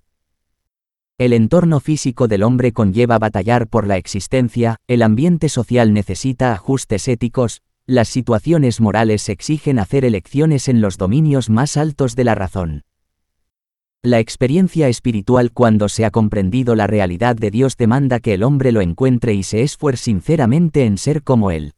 El 1.17 1.33
entorno 1.33 1.81
físico 1.81 2.29
del 2.29 2.43
hombre 2.43 2.71
conlleva 2.71 3.19
batallar 3.19 3.67
por 3.67 3.85
la 3.85 3.97
existencia, 3.97 4.77
el 4.87 5.01
ambiente 5.01 5.49
social 5.49 5.91
necesita 5.91 6.53
ajustes 6.53 7.09
éticos, 7.09 7.61
las 7.85 8.07
situaciones 8.07 8.79
morales 8.79 9.27
exigen 9.27 9.77
hacer 9.77 10.05
elecciones 10.05 10.69
en 10.69 10.79
los 10.79 10.97
dominios 10.97 11.49
más 11.49 11.75
altos 11.75 12.15
de 12.15 12.23
la 12.23 12.33
razón. 12.33 12.83
La 14.05 14.19
experiencia 14.19 14.89
espiritual 14.89 15.53
cuando 15.53 15.87
se 15.87 16.03
ha 16.03 16.11
comprendido 16.11 16.75
la 16.75 16.87
realidad 16.87 17.37
de 17.37 17.49
Dios 17.51 17.77
demanda 17.77 18.19
que 18.19 18.33
el 18.33 18.43
hombre 18.43 18.73
lo 18.73 18.81
encuentre 18.81 19.33
y 19.33 19.43
se 19.43 19.61
esfuerce 19.61 20.03
sinceramente 20.03 20.83
en 20.83 20.97
ser 20.97 21.23
como 21.23 21.51
Él. 21.51 21.71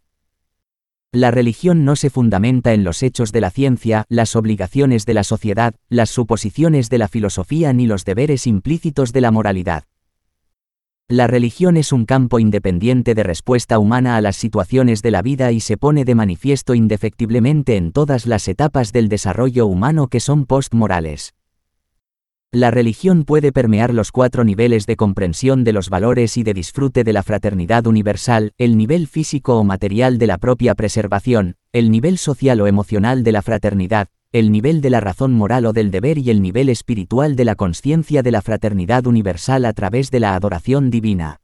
La 1.11 1.29
religión 1.29 1.85
no 1.85 1.95
se 1.95 2.09
fundamenta 2.09 2.73
en 2.73 2.83
los 2.83 3.03
hechos 3.03 3.31
de 3.31 3.41
la 3.41 3.51
ciencia, 3.51 4.05
las 4.09 4.35
obligaciones 4.35 5.05
de 5.05 5.13
la 5.13 5.23
sociedad, 5.23 5.75
las 5.88 6.09
suposiciones 6.09 6.89
de 6.89 6.97
la 6.97 7.07
filosofía 7.09 7.73
ni 7.73 7.85
los 7.85 8.05
deberes 8.05 8.47
implícitos 8.47 9.13
de 9.13 9.21
la 9.21 9.29
moralidad. 9.29 9.83
La 11.07 11.27
religión 11.27 11.77
es 11.77 11.91
un 11.91 12.05
campo 12.05 12.39
independiente 12.39 13.13
de 13.13 13.21
respuesta 13.21 13.77
humana 13.77 14.17
a 14.17 14.21
las 14.21 14.35
situaciones 14.35 15.03
de 15.03 15.11
la 15.11 15.21
vida 15.21 15.51
y 15.51 15.59
se 15.59 15.77
pone 15.77 16.05
de 16.05 16.15
manifiesto 16.15 16.73
indefectiblemente 16.73 17.75
en 17.77 17.91
todas 17.91 18.25
las 18.25 18.47
etapas 18.47 18.91
del 18.91 19.09
desarrollo 19.09 19.67
humano 19.67 20.07
que 20.07 20.19
son 20.19 20.47
postmorales. 20.47 21.35
La 22.51 22.71
religión 22.71 23.25
puede 23.25 23.51
permear 23.51 23.93
los 23.93 24.12
cuatro 24.12 24.43
niveles 24.43 24.86
de 24.86 24.95
comprensión 24.95 25.63
de 25.63 25.73
los 25.73 25.89
valores 25.89 26.38
y 26.38 26.43
de 26.43 26.53
disfrute 26.53 27.03
de 27.03 27.12
la 27.12 27.21
fraternidad 27.21 27.86
universal, 27.86 28.53
el 28.58 28.77
nivel 28.77 29.08
físico 29.08 29.58
o 29.58 29.63
material 29.63 30.17
de 30.17 30.27
la 30.27 30.38
propia 30.38 30.73
preservación, 30.73 31.58
el 31.73 31.91
nivel 31.91 32.17
social 32.17 32.62
o 32.62 32.67
emocional 32.67 33.23
de 33.23 33.31
la 33.34 33.41
fraternidad, 33.41 34.08
el 34.31 34.51
nivel 34.51 34.81
de 34.81 34.89
la 34.89 34.99
razón 34.99 35.34
moral 35.34 35.65
o 35.65 35.73
del 35.73 35.91
deber 35.91 36.17
y 36.17 36.29
el 36.29 36.41
nivel 36.41 36.69
espiritual 36.69 37.36
de 37.36 37.45
la 37.45 37.55
conciencia 37.55 38.21
de 38.21 38.31
la 38.31 38.41
fraternidad 38.41 39.05
universal 39.05 39.65
a 39.65 39.73
través 39.73 40.12
de 40.12 40.19
la 40.19 40.36
adoración 40.36 40.89
divina. 40.89 41.41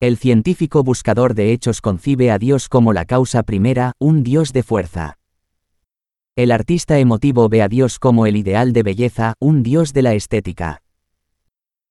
El 0.00 0.16
científico 0.16 0.82
buscador 0.82 1.34
de 1.34 1.52
hechos 1.52 1.80
concibe 1.80 2.30
a 2.30 2.38
Dios 2.38 2.68
como 2.68 2.92
la 2.92 3.04
causa 3.04 3.42
primera, 3.42 3.92
un 3.98 4.22
Dios 4.22 4.52
de 4.52 4.62
fuerza. 4.62 5.18
El 6.36 6.50
artista 6.50 6.98
emotivo 6.98 7.48
ve 7.48 7.62
a 7.62 7.68
Dios 7.68 8.00
como 8.00 8.26
el 8.26 8.34
ideal 8.34 8.72
de 8.72 8.82
belleza, 8.82 9.34
un 9.38 9.62
Dios 9.62 9.92
de 9.92 10.02
la 10.02 10.14
estética. 10.14 10.82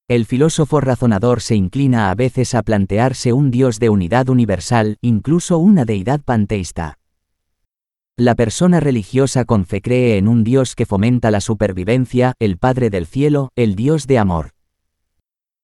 El 0.10 0.26
filósofo 0.26 0.82
razonador 0.82 1.40
se 1.40 1.56
inclina 1.56 2.12
a 2.12 2.16
veces 2.16 2.54
a 2.54 2.62
plantearse 2.62 3.32
un 3.32 3.52
Dios 3.52 3.80
de 3.80 3.88
unidad 3.88 4.28
universal, 4.28 4.98
incluso 5.00 5.60
una 5.60 5.86
deidad 5.86 6.20
panteísta. 6.20 7.00
La 8.18 8.36
persona 8.36 8.82
religiosa 8.82 9.46
con 9.46 9.66
fe 9.66 9.82
cree 9.82 10.18
en 10.18 10.28
un 10.28 10.44
Dios 10.44 10.76
que 10.76 10.86
fomenta 10.86 11.32
la 11.32 11.40
supervivencia, 11.40 12.34
el 12.40 12.58
Padre 12.58 12.90
del 12.90 13.06
cielo, 13.06 13.50
el 13.56 13.76
Dios 13.76 14.08
de 14.08 14.20
amor. 14.20 14.53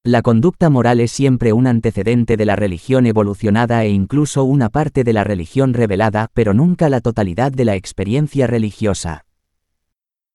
La 0.10 0.24
conducta 0.24 0.72
moral 0.72 1.02
es 1.02 1.12
siempre 1.12 1.54
un 1.54 1.68
antecedente 1.68 2.36
de 2.36 2.44
la 2.44 2.56
religión 2.56 3.06
evolucionada 3.06 3.84
e 3.84 3.90
incluso 3.90 4.44
una 4.44 4.70
parte 4.70 5.04
de 5.04 5.14
la 5.14 5.24
religión 5.24 5.76
revelada, 5.76 6.32
pero 6.34 6.56
nunca 6.56 6.90
la 6.90 7.00
totalidad 7.00 7.52
de 7.52 7.64
la 7.64 7.76
experiencia 7.76 8.48
religiosa. 8.48 9.28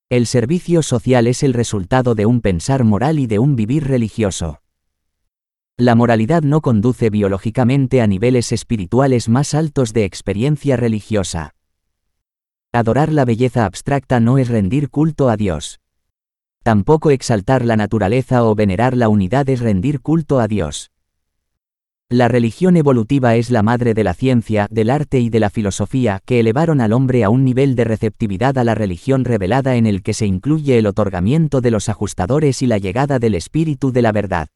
El 0.08 0.28
servicio 0.28 0.80
social 0.80 1.26
es 1.26 1.42
el 1.42 1.54
resultado 1.54 2.14
de 2.14 2.24
un 2.24 2.40
pensar 2.40 2.84
moral 2.84 3.18
y 3.18 3.26
de 3.26 3.40
un 3.40 3.56
vivir 3.56 3.88
religioso. 3.88 4.60
La 5.76 5.96
moralidad 5.96 6.44
no 6.44 6.60
conduce 6.60 7.10
biológicamente 7.10 8.00
a 8.00 8.06
niveles 8.06 8.52
espirituales 8.52 9.28
más 9.28 9.54
altos 9.54 9.92
de 9.92 10.04
experiencia 10.04 10.76
religiosa. 10.76 11.56
Adorar 12.70 13.12
la 13.12 13.24
belleza 13.24 13.64
abstracta 13.64 14.20
no 14.20 14.38
es 14.38 14.46
rendir 14.46 14.88
culto 14.88 15.28
a 15.28 15.37
Dios. 15.37 15.80
Tampoco 16.64 17.11
exaltar 17.11 17.62
la 17.62 17.77
naturaleza 17.77 18.42
o 18.42 18.55
venerar 18.55 18.96
la 18.96 19.11
unidad 19.11 19.46
es 19.50 19.61
rendir 19.61 20.00
culto 20.00 20.40
a 20.40 20.48
Dios. 20.48 20.92
La 22.09 22.27
religión 22.27 22.79
evolutiva 22.79 23.37
es 23.37 23.50
la 23.50 23.62
madre 23.62 23.92
de 23.92 24.03
la 24.03 24.14
ciencia, 24.14 24.66
del 24.70 24.88
arte 24.88 25.20
y 25.20 25.29
de 25.29 25.40
la 25.40 25.50
filosofía, 25.50 26.22
que 26.24 26.40
elevaron 26.40 26.81
al 26.81 26.94
hombre 26.94 27.22
a 27.22 27.29
un 27.29 27.44
nivel 27.44 27.74
de 27.74 27.85
receptividad 27.85 28.57
a 28.57 28.64
la 28.64 28.74
religión 28.74 29.27
revelada 29.27 29.77
en 29.77 29.85
el 29.85 30.03
que 30.03 30.14
se 30.14 30.24
incluye 30.24 30.79
el 30.79 30.87
otorgamiento 30.87 31.61
de 31.61 31.70
los 31.70 31.90
ajustadores 31.90 32.62
y 32.62 32.66
la 32.66 32.79
llegada 32.79 33.18
del 33.18 33.35
espíritu 33.35 33.92
de 33.92 34.00
la 34.00 34.12
verdad. 34.12 34.48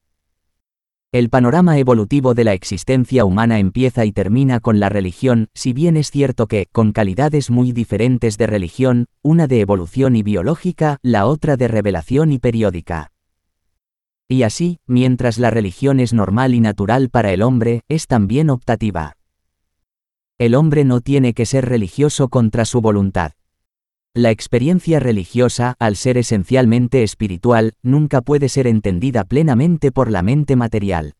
El 1.10 1.30
panorama 1.30 1.78
evolutivo 1.78 2.34
de 2.34 2.44
la 2.44 2.52
existencia 2.52 3.24
humana 3.24 3.58
empieza 3.58 4.04
y 4.04 4.12
termina 4.12 4.60
con 4.60 4.78
la 4.78 4.90
religión, 4.90 5.48
si 5.54 5.72
bien 5.72 5.96
es 5.96 6.10
cierto 6.10 6.46
que, 6.48 6.66
con 6.70 6.92
calidades 6.92 7.48
muy 7.48 7.72
diferentes 7.72 8.36
de 8.36 8.46
religión, 8.46 9.06
una 9.22 9.46
de 9.46 9.60
evolución 9.60 10.16
y 10.16 10.22
biológica, 10.22 10.98
la 11.00 11.24
otra 11.24 11.56
de 11.56 11.66
revelación 11.66 12.30
y 12.30 12.38
periódica. 12.38 13.10
Y 14.28 14.42
así, 14.42 14.80
mientras 14.86 15.38
la 15.38 15.48
religión 15.48 15.98
es 15.98 16.12
normal 16.12 16.54
y 16.54 16.60
natural 16.60 17.08
para 17.08 17.32
el 17.32 17.40
hombre, 17.40 17.80
es 17.88 18.06
también 18.06 18.50
optativa. 18.50 19.16
El 20.36 20.54
hombre 20.54 20.84
no 20.84 21.00
tiene 21.00 21.32
que 21.32 21.46
ser 21.46 21.64
religioso 21.64 22.28
contra 22.28 22.66
su 22.66 22.82
voluntad. 22.82 23.32
La 24.14 24.30
experiencia 24.30 25.00
religiosa, 25.00 25.76
al 25.78 25.94
ser 25.94 26.18
esencialmente 26.18 27.02
espiritual, 27.02 27.74
nunca 27.82 28.20
puede 28.20 28.48
ser 28.48 28.66
entendida 28.66 29.24
plenamente 29.24 29.92
por 29.92 30.10
la 30.10 30.22
mente 30.22 30.56
material. 30.56 31.14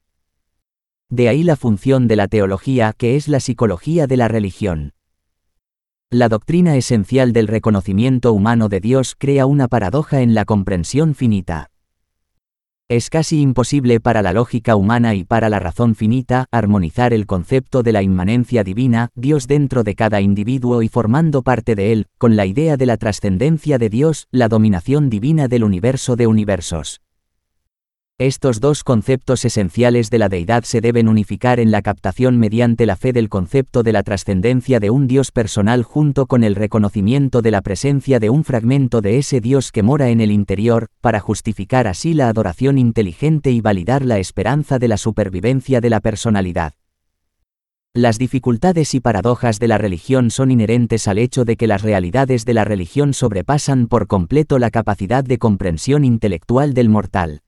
De 1.11 1.29
ahí 1.29 1.43
la 1.43 1.57
función 1.57 2.09
de 2.09 2.17
la 2.17 2.29
teología, 2.29 2.93
que 2.93 3.17
es 3.17 3.29
la 3.29 3.41
psicología 3.41 4.07
de 4.07 4.17
la 4.17 4.29
religión. 4.29 4.95
La 6.11 6.29
doctrina 6.29 6.77
esencial 6.77 7.33
del 7.33 7.49
reconocimiento 7.49 8.33
humano 8.33 8.69
de 8.69 8.81
Dios 8.81 9.15
crea 9.17 9.47
una 9.47 9.69
paradoja 9.69 10.23
en 10.23 10.35
la 10.35 10.45
comprensión 10.45 11.15
finita. 11.15 11.71
Es 12.91 13.11
casi 13.11 13.43
imposible 13.43 14.01
para 14.01 14.23
la 14.23 14.33
lógica 14.33 14.75
humana 14.75 15.15
y 15.15 15.23
para 15.23 15.51
la 15.51 15.61
razón 15.61 15.95
finita 15.95 16.47
armonizar 16.51 17.13
el 17.13 17.27
concepto 17.27 17.83
de 17.83 17.93
la 17.93 18.03
inmanencia 18.03 18.65
divina, 18.65 19.11
Dios 19.15 19.47
dentro 19.47 19.85
de 19.85 19.95
cada 19.95 20.23
individuo 20.23 20.81
y 20.81 20.89
formando 20.89 21.43
parte 21.43 21.75
de 21.75 21.93
él, 21.93 22.07
con 22.17 22.35
la 22.35 22.47
idea 22.47 22.79
de 22.79 22.87
la 22.87 22.97
trascendencia 22.97 23.77
de 23.77 23.91
Dios, 23.91 24.27
la 24.31 24.49
dominación 24.49 25.11
divina 25.11 25.49
del 25.49 25.65
universo 25.65 26.17
de 26.17 26.29
universos. 26.29 27.03
Estos 28.21 28.59
dos 28.59 28.83
conceptos 28.83 29.45
esenciales 29.45 30.11
de 30.11 30.19
la 30.19 30.29
deidad 30.29 30.65
se 30.65 30.81
deben 30.81 31.07
unificar 31.07 31.61
en 31.61 31.71
la 31.71 31.83
captación 31.83 32.37
mediante 32.37 32.85
la 32.85 32.97
fe 32.97 33.13
del 33.13 33.29
concepto 33.29 33.85
de 33.85 33.93
la 33.93 34.03
trascendencia 34.03 34.81
de 34.81 34.91
un 34.91 35.07
Dios 35.07 35.31
personal 35.31 35.85
junto 35.85 36.27
con 36.27 36.43
el 36.43 36.57
reconocimiento 36.57 37.43
de 37.43 37.53
la 37.53 37.63
presencia 37.63 38.19
de 38.19 38.29
un 38.29 38.43
fragmento 38.43 39.03
de 39.03 39.19
ese 39.19 39.41
Dios 39.41 39.71
que 39.71 39.85
mora 39.85 40.09
en 40.09 40.21
el 40.21 40.33
interior, 40.33 40.89
para 41.01 41.21
justificar 41.21 41.87
así 41.87 42.13
la 42.13 42.29
adoración 42.29 42.77
inteligente 42.77 43.53
y 43.53 43.61
validar 43.61 44.05
la 44.05 44.19
esperanza 44.19 44.81
de 44.81 44.89
la 44.89 44.97
supervivencia 44.97 45.81
de 45.81 45.91
la 45.91 46.01
personalidad. 46.01 46.73
Las 47.95 48.19
dificultades 48.19 48.95
y 48.95 49.01
paradojas 49.01 49.61
de 49.61 49.69
la 49.69 49.79
religión 49.79 50.33
son 50.33 50.51
inherentes 50.51 51.07
al 51.07 51.19
hecho 51.19 51.45
de 51.45 51.57
que 51.57 51.69
las 51.69 51.83
realidades 51.83 52.45
de 52.45 52.55
la 52.55 52.65
religión 52.65 53.15
sobrepasan 53.15 53.87
por 53.87 54.09
completo 54.09 54.59
la 54.59 54.73
capacidad 54.73 55.23
de 55.23 55.39
comprensión 55.39 56.05
intelectual 56.05 56.75
del 56.75 56.89
mortal. 56.89 57.43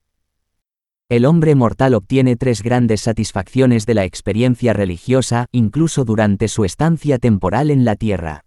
El 1.11 1.25
hombre 1.25 1.55
mortal 1.55 1.93
obtiene 1.93 2.37
tres 2.37 2.63
grandes 2.63 3.01
satisfacciones 3.01 3.85
de 3.85 3.95
la 3.95 4.05
experiencia 4.05 4.71
religiosa, 4.71 5.47
incluso 5.51 6.05
durante 6.05 6.47
su 6.47 6.63
estancia 6.63 7.19
temporal 7.19 7.69
en 7.69 7.83
la 7.83 7.97
Tierra. 7.97 8.45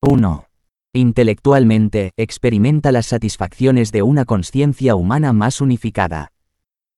1. 0.00 0.48
Intelectualmente, 0.94 2.10
experimenta 2.16 2.90
las 2.90 3.06
satisfacciones 3.06 3.92
de 3.92 4.02
una 4.02 4.24
conciencia 4.24 4.96
humana 4.96 5.32
más 5.32 5.60
unificada. 5.60 6.32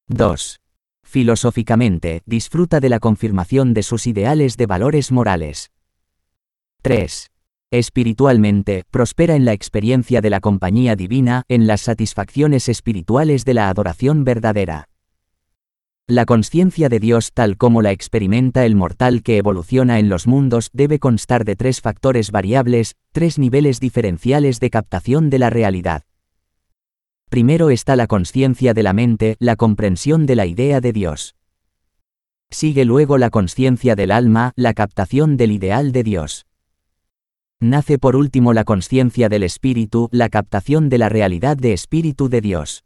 2. 0.09 0.59
Filosóficamente, 1.03 2.23
disfruta 2.25 2.81
de 2.81 2.88
la 2.88 2.99
confirmación 2.99 3.75
de 3.75 3.83
sus 3.83 4.07
ideales 4.07 4.57
de 4.57 4.64
valores 4.64 5.12
morales. 5.12 5.71
3 6.81 7.31
espiritualmente, 7.70 8.85
prospera 8.90 9.35
en 9.35 9.44
la 9.44 9.52
experiencia 9.52 10.20
de 10.20 10.31
la 10.31 10.40
compañía 10.40 10.96
divina, 10.96 11.44
en 11.48 11.66
las 11.66 11.81
satisfacciones 11.83 12.68
espirituales 12.68 13.44
de 13.44 13.55
la 13.55 13.68
adoración 13.68 14.24
verdadera. 14.24 14.88
La 16.09 16.24
conciencia 16.24 16.88
de 16.88 17.00
Dios 17.00 17.33
tal 17.33 17.57
como 17.57 17.83
la 17.83 17.90
experimenta 17.90 18.64
el 18.64 18.76
mortal 18.76 19.24
que 19.24 19.38
evoluciona 19.38 19.98
en 19.98 20.09
los 20.09 20.29
mundos 20.29 20.70
debe 20.72 21.00
constar 21.00 21.44
de 21.44 21.57
tres 21.57 21.81
factores 21.81 22.31
variables, 22.31 22.94
tres 23.11 23.40
niveles 23.40 23.81
diferenciales 23.81 24.61
de 24.61 24.70
captación 24.70 25.31
de 25.31 25.40
la 25.40 25.50
realidad. 25.50 26.02
Primero 27.29 27.70
está 27.70 27.96
la 27.96 28.07
conciencia 28.07 28.72
de 28.72 28.85
la 28.85 28.92
mente, 28.92 29.35
la 29.40 29.57
comprensión 29.57 30.26
de 30.26 30.37
la 30.37 30.46
idea 30.46 30.81
de 30.81 30.92
Dios. 30.92 31.35
Sigue 32.50 32.85
luego 32.85 33.18
la 33.18 33.31
conciencia 33.31 33.96
del 33.96 34.12
alma, 34.12 34.52
la 34.55 34.74
captación 34.74 35.37
del 35.37 35.50
ideal 35.50 35.90
de 35.90 36.05
Dios. 36.05 36.45
Nace 37.61 37.99
por 37.99 38.16
último 38.16 38.53
la 38.53 38.64
conciencia 38.64 39.31
del 39.31 39.42
espíritu, 39.42 40.11
la 40.12 40.29
captación 40.29 40.90
de 40.90 40.99
la 40.99 41.09
realidad 41.09 41.57
de 41.57 41.73
espíritu 41.73 42.29
de 42.29 42.42
Dios. 42.42 42.85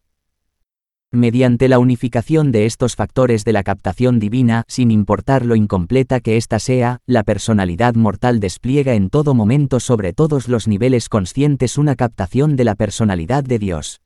Mediante 1.11 1.67
la 1.67 1.81
unificación 1.81 2.53
de 2.53 2.67
estos 2.67 2.95
factores 2.95 3.45
de 3.45 3.53
la 3.53 3.65
captación 3.65 4.21
divina, 4.21 4.63
sin 4.69 4.93
importar 4.93 5.45
lo 5.45 5.57
incompleta 5.57 6.21
que 6.21 6.37
ésta 6.37 6.61
sea, 6.61 7.01
la 7.05 7.25
personalidad 7.25 7.97
mortal 7.97 8.39
despliega 8.39 8.95
en 8.95 9.11
todo 9.11 9.35
momento 9.35 9.81
sobre 9.81 10.13
todos 10.13 10.47
los 10.47 10.69
niveles 10.69 11.09
conscientes 11.09 11.77
una 11.77 11.97
captación 11.97 12.55
de 12.55 12.63
la 12.63 12.77
personalidad 12.77 13.43
de 13.43 13.59
Dios. 13.59 14.01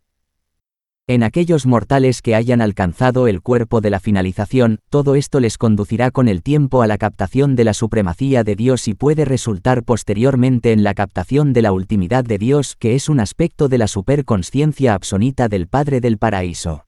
En 1.06 1.22
aquellos 1.22 1.66
mortales 1.66 2.22
que 2.22 2.34
hayan 2.34 2.62
alcanzado 2.62 3.28
el 3.28 3.42
cuerpo 3.42 3.82
de 3.82 3.90
la 3.90 4.00
finalización, 4.00 4.78
todo 4.88 5.16
esto 5.16 5.38
les 5.38 5.58
conducirá 5.58 6.10
con 6.10 6.28
el 6.28 6.42
tiempo 6.42 6.80
a 6.80 6.86
la 6.86 6.96
captación 6.96 7.56
de 7.56 7.64
la 7.64 7.74
supremacía 7.74 8.42
de 8.42 8.56
Dios 8.56 8.88
y 8.88 8.94
puede 8.94 9.26
resultar 9.26 9.84
posteriormente 9.84 10.72
en 10.72 10.82
la 10.82 10.94
captación 10.94 11.52
de 11.52 11.60
la 11.60 11.72
ultimidad 11.72 12.24
de 12.24 12.38
Dios, 12.38 12.74
que 12.78 12.94
es 12.94 13.10
un 13.10 13.20
aspecto 13.20 13.68
de 13.68 13.76
la 13.76 13.86
superconsciencia 13.86 14.94
absonita 14.94 15.48
del 15.48 15.68
Padre 15.68 16.00
del 16.00 16.16
Paraíso. 16.16 16.86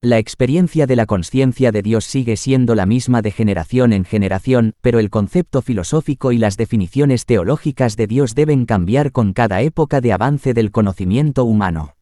La 0.00 0.18
experiencia 0.18 0.88
de 0.88 0.96
la 0.96 1.06
conciencia 1.06 1.70
de 1.70 1.82
Dios 1.82 2.04
sigue 2.04 2.36
siendo 2.36 2.74
la 2.74 2.86
misma 2.86 3.22
de 3.22 3.30
generación 3.30 3.92
en 3.92 4.04
generación, 4.04 4.74
pero 4.80 4.98
el 4.98 5.10
concepto 5.10 5.62
filosófico 5.62 6.32
y 6.32 6.38
las 6.38 6.56
definiciones 6.56 7.26
teológicas 7.26 7.94
de 7.94 8.08
Dios 8.08 8.34
deben 8.34 8.66
cambiar 8.66 9.12
con 9.12 9.34
cada 9.34 9.62
época 9.62 10.00
de 10.00 10.12
avance 10.12 10.52
del 10.52 10.72
conocimiento 10.72 11.44
humano. 11.44 11.97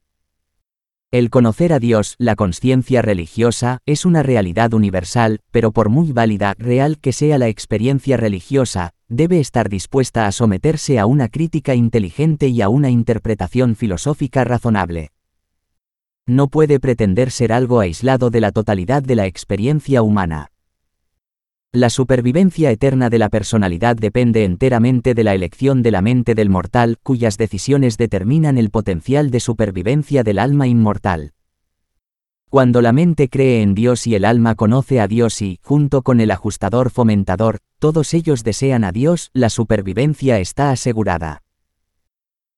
El 1.13 1.31
conocer 1.31 1.73
a 1.73 1.79
Dios, 1.79 2.17
la 2.19 2.35
conciencia 2.35 3.01
religiosa, 3.01 3.79
es 3.87 4.05
una 4.05 4.25
realidad 4.25 4.75
universal, 4.75 5.41
pero 5.53 5.71
por 5.71 5.89
muy 5.89 6.11
válida, 6.11 6.55
real 6.59 6.99
que 6.99 7.13
sea 7.13 7.39
la 7.39 7.47
experiencia 7.47 8.17
religiosa, 8.17 8.91
debe 9.09 9.39
estar 9.39 9.69
dispuesta 9.69 10.27
a 10.27 10.33
someterse 10.33 10.99
a 10.99 11.07
una 11.07 11.29
crítica 11.29 11.77
inteligente 11.77 12.49
y 12.49 12.61
a 12.61 12.69
una 12.69 12.91
interpretación 12.91 13.77
filosófica 13.77 14.43
razonable. 14.43 15.13
No 16.27 16.49
puede 16.49 16.81
pretender 16.81 17.31
ser 17.31 17.53
algo 17.53 17.79
aislado 17.79 18.31
de 18.31 18.41
la 18.41 18.51
totalidad 18.51 19.01
de 19.01 19.15
la 19.15 19.27
experiencia 19.27 20.03
humana. 20.03 20.51
La 21.73 21.91
supervivencia 21.91 22.71
eterna 22.71 23.11
de 23.11 23.19
la 23.19 23.29
personalidad 23.29 23.97
depende 23.97 24.45
enteramente 24.45 25.15
de 25.15 25.25
la 25.25 25.35
elección 25.35 25.83
de 25.83 25.91
la 25.91 26.01
mente 26.01 26.35
del 26.35 26.49
mortal, 26.49 26.97
cuyas 27.03 27.37
decisiones 27.37 27.99
determinan 27.99 28.57
el 28.57 28.71
potencial 28.71 29.31
de 29.31 29.41
supervivencia 29.41 30.23
del 30.23 30.39
alma 30.39 30.67
inmortal. 30.67 31.33
Cuando 32.49 32.81
la 32.81 32.93
mente 32.93 33.29
cree 33.29 33.61
en 33.63 33.75
Dios 33.75 34.07
y 34.07 34.15
el 34.15 34.25
alma 34.25 34.55
conoce 34.55 35.01
a 35.01 35.09
Dios 35.09 35.43
y, 35.43 35.59
junto 35.63 36.03
con 36.03 36.21
el 36.21 36.31
ajustador 36.31 36.91
fomentador, 36.91 37.59
todos 37.79 38.15
ellos 38.15 38.45
desean 38.45 38.85
a 38.85 38.93
Dios, 38.93 39.31
la 39.35 39.51
supervivencia 39.51 40.39
está 40.39 40.71
asegurada. 40.71 41.43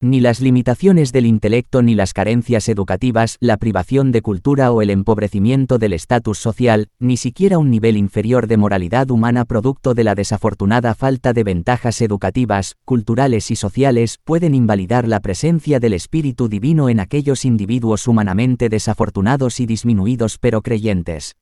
Ni 0.01 0.21
las 0.21 0.41
limitaciones 0.41 1.11
del 1.11 1.27
intelecto 1.27 1.83
ni 1.83 1.97
las 1.97 2.13
carencias 2.13 2.69
educativas, 2.69 3.37
la 3.41 3.57
privación 3.57 4.13
de 4.13 4.23
cultura 4.23 4.71
o 4.71 4.81
el 4.81 4.91
empobrecimiento 4.91 5.79
del 5.79 5.93
estatus 5.93 6.39
social, 6.39 6.87
ni 7.01 7.17
siquiera 7.17 7.59
un 7.59 7.69
nivel 7.69 7.97
inferior 7.97 8.47
de 8.47 8.59
moralidad 8.59 9.11
humana 9.11 9.45
producto 9.45 9.95
de 9.95 10.05
la 10.05 10.15
desafortunada 10.15 10.95
falta 10.95 11.33
de 11.33 11.43
ventajas 11.43 12.01
educativas, 12.01 12.77
culturales 12.85 13.51
y 13.51 13.57
sociales, 13.57 14.21
pueden 14.23 14.55
invalidar 14.55 15.09
la 15.09 15.19
presencia 15.19 15.81
del 15.81 15.95
Espíritu 15.95 16.49
Divino 16.49 16.89
en 16.89 17.01
aquellos 17.01 17.45
individuos 17.45 18.07
humanamente 18.07 18.69
desafortunados 18.69 19.59
y 19.59 19.67
disminuidos 19.67 20.39
pero 20.39 20.63
creyentes. 20.63 21.35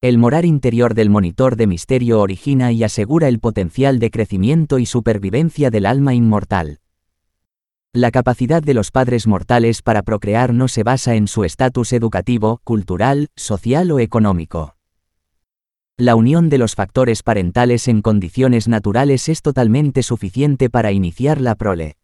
El 0.00 0.18
morar 0.18 0.44
interior 0.44 0.94
del 0.94 1.10
monitor 1.10 1.54
de 1.54 1.68
misterio 1.68 2.18
origina 2.18 2.72
y 2.72 2.82
asegura 2.82 3.28
el 3.28 3.38
potencial 3.38 4.00
de 4.00 4.10
crecimiento 4.10 4.80
y 4.80 4.86
supervivencia 4.86 5.70
del 5.70 5.86
alma 5.86 6.12
inmortal. 6.12 6.80
La 7.96 8.10
capacidad 8.10 8.62
de 8.62 8.74
los 8.74 8.90
padres 8.90 9.26
mortales 9.26 9.80
para 9.80 10.02
procrear 10.02 10.52
no 10.52 10.68
se 10.68 10.82
basa 10.82 11.14
en 11.14 11.26
su 11.26 11.44
estatus 11.44 11.94
educativo, 11.94 12.60
cultural, 12.62 13.28
social 13.36 13.90
o 13.90 14.00
económico. 14.00 14.76
La 15.96 16.14
unión 16.14 16.50
de 16.50 16.58
los 16.58 16.74
factores 16.74 17.22
parentales 17.22 17.88
en 17.88 18.02
condiciones 18.02 18.68
naturales 18.68 19.30
es 19.30 19.40
totalmente 19.40 20.02
suficiente 20.02 20.68
para 20.68 20.92
iniciar 20.92 21.40
la 21.40 21.54
prole. 21.54 21.96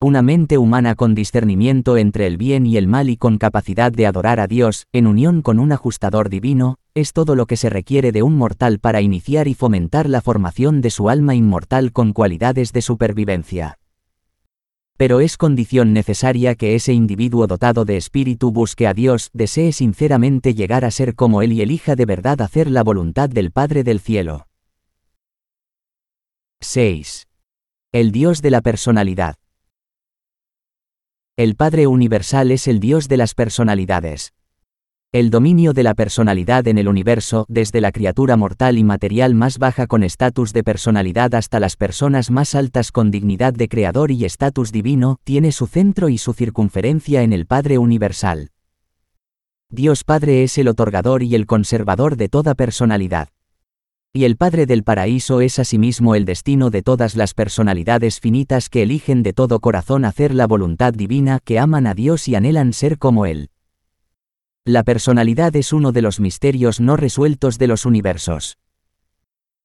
Una 0.00 0.20
mente 0.20 0.58
humana 0.58 0.96
con 0.96 1.14
discernimiento 1.14 1.96
entre 1.96 2.26
el 2.26 2.36
bien 2.36 2.66
y 2.66 2.76
el 2.76 2.88
mal 2.88 3.08
y 3.08 3.16
con 3.16 3.38
capacidad 3.38 3.92
de 3.92 4.08
adorar 4.08 4.40
a 4.40 4.48
Dios, 4.48 4.88
en 4.92 5.06
unión 5.06 5.42
con 5.42 5.60
un 5.60 5.70
ajustador 5.70 6.28
divino, 6.28 6.80
es 6.94 7.12
todo 7.12 7.36
lo 7.36 7.46
que 7.46 7.56
se 7.56 7.70
requiere 7.70 8.10
de 8.10 8.24
un 8.24 8.36
mortal 8.36 8.80
para 8.80 9.00
iniciar 9.00 9.46
y 9.46 9.54
fomentar 9.54 10.08
la 10.08 10.22
formación 10.22 10.80
de 10.80 10.90
su 10.90 11.08
alma 11.08 11.36
inmortal 11.36 11.92
con 11.92 12.12
cualidades 12.12 12.72
de 12.72 12.82
supervivencia 12.82 13.78
pero 14.96 15.20
es 15.20 15.36
condición 15.36 15.92
necesaria 15.92 16.54
que 16.54 16.74
ese 16.74 16.92
individuo 16.92 17.46
dotado 17.46 17.84
de 17.84 17.96
espíritu 17.96 18.52
busque 18.52 18.86
a 18.86 18.94
Dios, 18.94 19.30
desee 19.32 19.72
sinceramente 19.72 20.54
llegar 20.54 20.84
a 20.84 20.90
ser 20.90 21.14
como 21.14 21.42
Él 21.42 21.52
y 21.52 21.62
elija 21.62 21.96
de 21.96 22.06
verdad 22.06 22.40
hacer 22.40 22.70
la 22.70 22.82
voluntad 22.82 23.28
del 23.28 23.50
Padre 23.50 23.84
del 23.84 24.00
Cielo. 24.00 24.46
6. 26.60 27.26
El 27.92 28.12
Dios 28.12 28.42
de 28.42 28.50
la 28.50 28.60
personalidad. 28.60 29.36
El 31.36 31.56
Padre 31.56 31.86
Universal 31.86 32.50
es 32.50 32.68
el 32.68 32.78
Dios 32.78 33.08
de 33.08 33.16
las 33.16 33.34
personalidades. 33.34 34.32
El 35.14 35.28
dominio 35.28 35.74
de 35.74 35.82
la 35.82 35.92
personalidad 35.92 36.66
en 36.68 36.78
el 36.78 36.88
universo, 36.88 37.44
desde 37.50 37.82
la 37.82 37.92
criatura 37.92 38.38
mortal 38.38 38.78
y 38.78 38.82
material 38.82 39.34
más 39.34 39.58
baja 39.58 39.86
con 39.86 40.04
estatus 40.04 40.54
de 40.54 40.64
personalidad 40.64 41.34
hasta 41.34 41.60
las 41.60 41.76
personas 41.76 42.30
más 42.30 42.54
altas 42.54 42.92
con 42.92 43.10
dignidad 43.10 43.52
de 43.52 43.68
creador 43.68 44.10
y 44.10 44.24
estatus 44.24 44.72
divino, 44.72 45.18
tiene 45.22 45.52
su 45.52 45.66
centro 45.66 46.08
y 46.08 46.16
su 46.16 46.32
circunferencia 46.32 47.22
en 47.24 47.34
el 47.34 47.44
Padre 47.44 47.76
Universal. 47.76 48.52
Dios 49.68 50.02
Padre 50.02 50.44
es 50.44 50.56
el 50.56 50.68
otorgador 50.68 51.22
y 51.22 51.34
el 51.34 51.44
conservador 51.44 52.16
de 52.16 52.30
toda 52.30 52.54
personalidad. 52.54 53.28
Y 54.14 54.24
el 54.24 54.38
Padre 54.38 54.64
del 54.64 54.82
Paraíso 54.82 55.42
es 55.42 55.58
asimismo 55.58 56.14
el 56.14 56.24
destino 56.24 56.70
de 56.70 56.80
todas 56.80 57.16
las 57.16 57.34
personalidades 57.34 58.18
finitas 58.18 58.70
que 58.70 58.80
eligen 58.80 59.22
de 59.22 59.34
todo 59.34 59.60
corazón 59.60 60.06
hacer 60.06 60.32
la 60.32 60.46
voluntad 60.46 60.94
divina, 60.94 61.38
que 61.44 61.58
aman 61.58 61.86
a 61.86 61.92
Dios 61.92 62.28
y 62.28 62.34
anhelan 62.34 62.72
ser 62.72 62.96
como 62.96 63.26
Él. 63.26 63.50
La 64.64 64.84
personalidad 64.84 65.56
es 65.56 65.72
uno 65.72 65.90
de 65.90 66.02
los 66.02 66.20
misterios 66.20 66.80
no 66.80 66.96
resueltos 66.96 67.58
de 67.58 67.66
los 67.66 67.84
universos. 67.84 68.58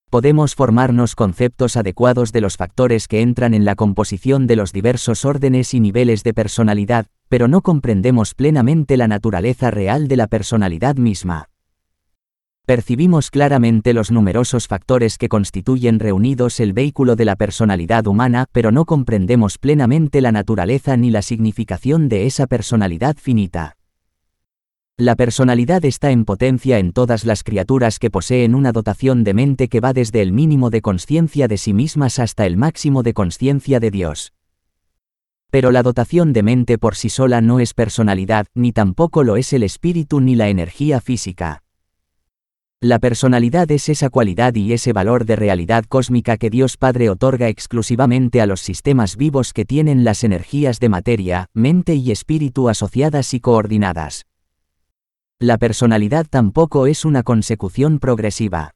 Podemos 0.10 0.56
formarnos 0.56 1.14
conceptos 1.14 1.78
adecuados 1.78 2.32
de 2.32 2.42
los 2.42 2.58
factores 2.58 3.08
que 3.08 3.22
entran 3.22 3.54
en 3.54 3.64
la 3.64 3.76
composición 3.76 4.48
de 4.48 4.56
los 4.56 4.74
diversos 4.74 5.24
órdenes 5.24 5.76
y 5.76 5.82
niveles 5.82 6.24
de 6.24 6.34
personalidad, 6.34 7.06
pero 7.30 7.48
no 7.48 7.62
comprendemos 7.62 8.34
plenamente 8.34 8.98
la 8.98 9.08
naturaleza 9.08 9.70
real 9.70 10.08
de 10.08 10.18
la 10.18 10.26
personalidad 10.26 10.96
misma. 10.96 11.50
Percibimos 12.66 13.30
claramente 13.30 13.94
los 13.94 14.10
numerosos 14.10 14.66
factores 14.68 15.20
que 15.20 15.30
constituyen 15.30 16.00
reunidos 16.00 16.60
el 16.60 16.74
vehículo 16.74 17.16
de 17.16 17.26
la 17.26 17.36
personalidad 17.36 18.08
humana, 18.08 18.48
pero 18.52 18.72
no 18.72 18.86
comprendemos 18.86 19.60
plenamente 19.60 20.22
la 20.22 20.32
naturaleza 20.32 20.98
ni 20.98 21.12
la 21.12 21.22
significación 21.22 22.10
de 22.10 22.26
esa 22.26 22.48
personalidad 22.48 23.16
finita. 23.16 23.77
La 25.00 25.16
personalidad 25.16 25.86
está 25.86 26.10
en 26.10 26.26
potencia 26.26 26.80
en 26.80 26.92
todas 26.92 27.24
las 27.24 27.44
criaturas 27.44 28.00
que 28.00 28.10
poseen 28.10 28.56
una 28.56 28.72
dotación 28.72 29.24
de 29.24 29.36
mente 29.36 29.68
que 29.68 29.80
va 29.80 29.94
desde 29.94 30.24
el 30.24 30.32
mínimo 30.32 30.72
de 30.72 30.82
conciencia 30.82 31.48
de 31.48 31.60
sí 31.60 31.72
mismas 31.72 32.18
hasta 32.18 32.48
el 32.48 32.58
máximo 32.58 33.04
de 33.04 33.14
conciencia 33.14 33.80
de 33.80 33.92
Dios. 33.92 34.34
Pero 35.52 35.70
la 35.70 35.84
dotación 35.84 36.34
de 36.34 36.42
mente 36.42 36.80
por 36.80 36.96
sí 36.96 37.10
sola 37.10 37.42
no 37.42 37.60
es 37.60 37.76
personalidad, 37.76 38.48
ni 38.56 38.72
tampoco 38.72 39.24
lo 39.24 39.38
es 39.38 39.54
el 39.54 39.62
espíritu 39.62 40.20
ni 40.20 40.34
la 40.34 40.50
energía 40.50 41.00
física. 41.00 41.62
La 42.82 42.98
personalidad 42.98 43.70
es 43.70 43.90
esa 43.90 44.10
cualidad 44.10 44.56
y 44.56 44.74
ese 44.74 44.94
valor 44.94 45.26
de 45.26 45.36
realidad 45.36 45.86
cósmica 45.88 46.38
que 46.38 46.50
Dios 46.50 46.76
Padre 46.76 47.12
otorga 47.12 47.50
exclusivamente 47.50 48.42
a 48.42 48.48
los 48.48 48.62
sistemas 48.62 49.16
vivos 49.16 49.54
que 49.54 49.64
tienen 49.64 50.04
las 50.04 50.24
energías 50.24 50.80
de 50.80 50.90
materia, 50.90 51.52
mente 51.54 51.94
y 51.94 52.10
espíritu 52.10 52.68
asociadas 52.68 53.36
y 53.36 53.40
coordinadas. 53.40 54.26
La 55.39 55.60
personalidad 55.60 56.26
tampoco 56.28 56.88
es 56.88 57.06
una 57.06 57.21
consecución 57.21 58.00
progresiva. 58.00 58.73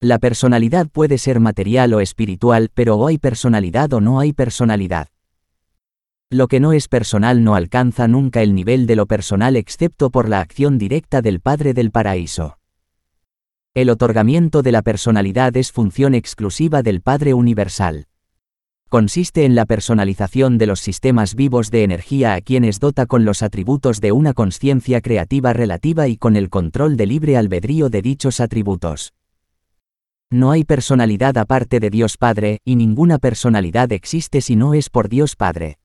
La 0.00 0.18
personalidad 0.18 0.88
puede 0.88 1.18
ser 1.18 1.38
material 1.38 1.94
o 1.94 2.00
espiritual, 2.00 2.68
pero 2.74 2.96
o 2.96 3.06
hay 3.06 3.18
personalidad 3.18 3.92
o 3.92 4.00
no 4.00 4.18
hay 4.18 4.32
personalidad. 4.32 5.06
Lo 6.30 6.48
que 6.48 6.58
no 6.58 6.72
es 6.72 6.88
personal 6.88 7.44
no 7.44 7.54
alcanza 7.54 8.08
nunca 8.08 8.42
el 8.42 8.56
nivel 8.56 8.88
de 8.88 8.96
lo 8.96 9.06
personal 9.06 9.54
excepto 9.54 10.10
por 10.10 10.28
la 10.28 10.40
acción 10.40 10.78
directa 10.78 11.22
del 11.22 11.38
Padre 11.38 11.74
del 11.74 11.92
Paraíso. 11.92 12.58
El 13.72 13.88
otorgamiento 13.90 14.62
de 14.62 14.72
la 14.72 14.82
personalidad 14.82 15.56
es 15.56 15.70
función 15.70 16.16
exclusiva 16.16 16.82
del 16.82 17.02
Padre 17.02 17.34
Universal 17.34 18.08
consiste 18.88 19.44
en 19.44 19.54
la 19.54 19.66
personalización 19.66 20.58
de 20.58 20.66
los 20.66 20.80
sistemas 20.80 21.34
vivos 21.34 21.70
de 21.70 21.84
energía 21.84 22.34
a 22.34 22.40
quienes 22.40 22.80
dota 22.80 23.06
con 23.06 23.24
los 23.24 23.42
atributos 23.42 24.00
de 24.00 24.12
una 24.12 24.32
conciencia 24.34 25.00
creativa 25.00 25.52
relativa 25.52 26.08
y 26.08 26.16
con 26.16 26.36
el 26.36 26.48
control 26.50 26.96
de 26.96 27.06
libre 27.06 27.36
albedrío 27.36 27.90
de 27.90 28.02
dichos 28.02 28.40
atributos. 28.40 29.12
No 30.30 30.50
hay 30.50 30.64
personalidad 30.64 31.38
aparte 31.38 31.80
de 31.80 31.90
Dios 31.90 32.16
Padre, 32.16 32.60
y 32.64 32.76
ninguna 32.76 33.18
personalidad 33.18 33.92
existe 33.92 34.40
si 34.40 34.56
no 34.56 34.74
es 34.74 34.90
por 34.90 35.08
Dios 35.08 35.36
Padre. 35.36 35.78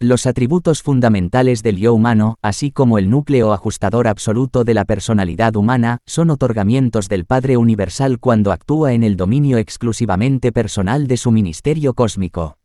Los 0.00 0.26
atributos 0.26 0.82
fundamentales 0.82 1.62
del 1.62 1.76
yo 1.76 1.94
humano, 1.94 2.36
así 2.42 2.72
como 2.72 2.98
el 2.98 3.08
núcleo 3.08 3.52
ajustador 3.52 4.08
absoluto 4.08 4.64
de 4.64 4.74
la 4.74 4.84
personalidad 4.84 5.54
humana, 5.54 5.98
son 6.04 6.30
otorgamientos 6.30 7.08
del 7.08 7.24
Padre 7.24 7.56
Universal 7.56 8.18
cuando 8.18 8.50
actúa 8.50 8.92
en 8.92 9.04
el 9.04 9.16
dominio 9.16 9.56
exclusivamente 9.56 10.50
personal 10.50 11.06
de 11.06 11.16
su 11.16 11.30
ministerio 11.30 11.94
cósmico. 11.94 12.58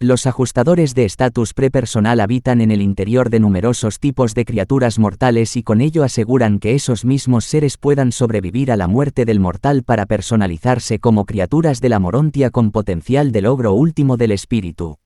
Los 0.00 0.26
ajustadores 0.26 0.94
de 0.94 1.04
estatus 1.04 1.54
prepersonal 1.54 2.20
habitan 2.20 2.60
en 2.60 2.72
el 2.72 2.82
interior 2.82 3.30
de 3.30 3.40
numerosos 3.40 4.00
tipos 4.00 4.34
de 4.34 4.44
criaturas 4.44 4.98
mortales 4.98 5.56
y 5.56 5.62
con 5.62 5.80
ello 5.80 6.02
aseguran 6.02 6.58
que 6.58 6.74
esos 6.74 7.04
mismos 7.04 7.44
seres 7.44 7.78
puedan 7.78 8.10
sobrevivir 8.10 8.72
a 8.72 8.76
la 8.76 8.88
muerte 8.88 9.24
del 9.24 9.40
mortal 9.40 9.82
para 9.84 10.04
personalizarse 10.04 10.98
como 10.98 11.26
criaturas 11.26 11.80
de 11.80 11.88
la 11.88 12.00
morontia 12.00 12.50
con 12.50 12.70
potencial 12.72 13.30
de 13.30 13.42
logro 13.42 13.72
último 13.72 14.16
del 14.16 14.32
espíritu. 14.32 14.98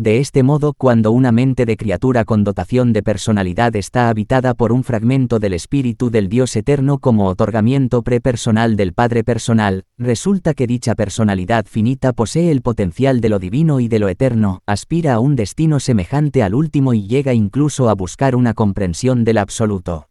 De 0.00 0.18
este 0.18 0.44
modo, 0.44 0.74
cuando 0.74 1.10
una 1.10 1.32
mente 1.32 1.66
de 1.66 1.76
criatura 1.76 2.24
con 2.24 2.44
dotación 2.44 2.92
de 2.92 3.02
personalidad 3.02 3.74
está 3.74 4.08
habitada 4.08 4.54
por 4.54 4.70
un 4.70 4.84
fragmento 4.84 5.40
del 5.40 5.54
espíritu 5.54 6.08
del 6.08 6.28
Dios 6.28 6.54
eterno 6.54 6.98
como 6.98 7.26
otorgamiento 7.26 8.02
prepersonal 8.02 8.76
del 8.76 8.92
Padre 8.92 9.24
personal, 9.24 9.86
resulta 9.98 10.54
que 10.54 10.68
dicha 10.68 10.94
personalidad 10.94 11.66
finita 11.66 12.12
posee 12.12 12.52
el 12.52 12.62
potencial 12.62 13.20
de 13.20 13.28
lo 13.28 13.40
divino 13.40 13.80
y 13.80 13.88
de 13.88 13.98
lo 13.98 14.08
eterno, 14.08 14.62
aspira 14.66 15.14
a 15.14 15.18
un 15.18 15.34
destino 15.34 15.80
semejante 15.80 16.44
al 16.44 16.54
último 16.54 16.94
y 16.94 17.08
llega 17.08 17.34
incluso 17.34 17.88
a 17.88 17.94
buscar 17.96 18.36
una 18.36 18.54
comprensión 18.54 19.24
del 19.24 19.38
absoluto. 19.38 20.08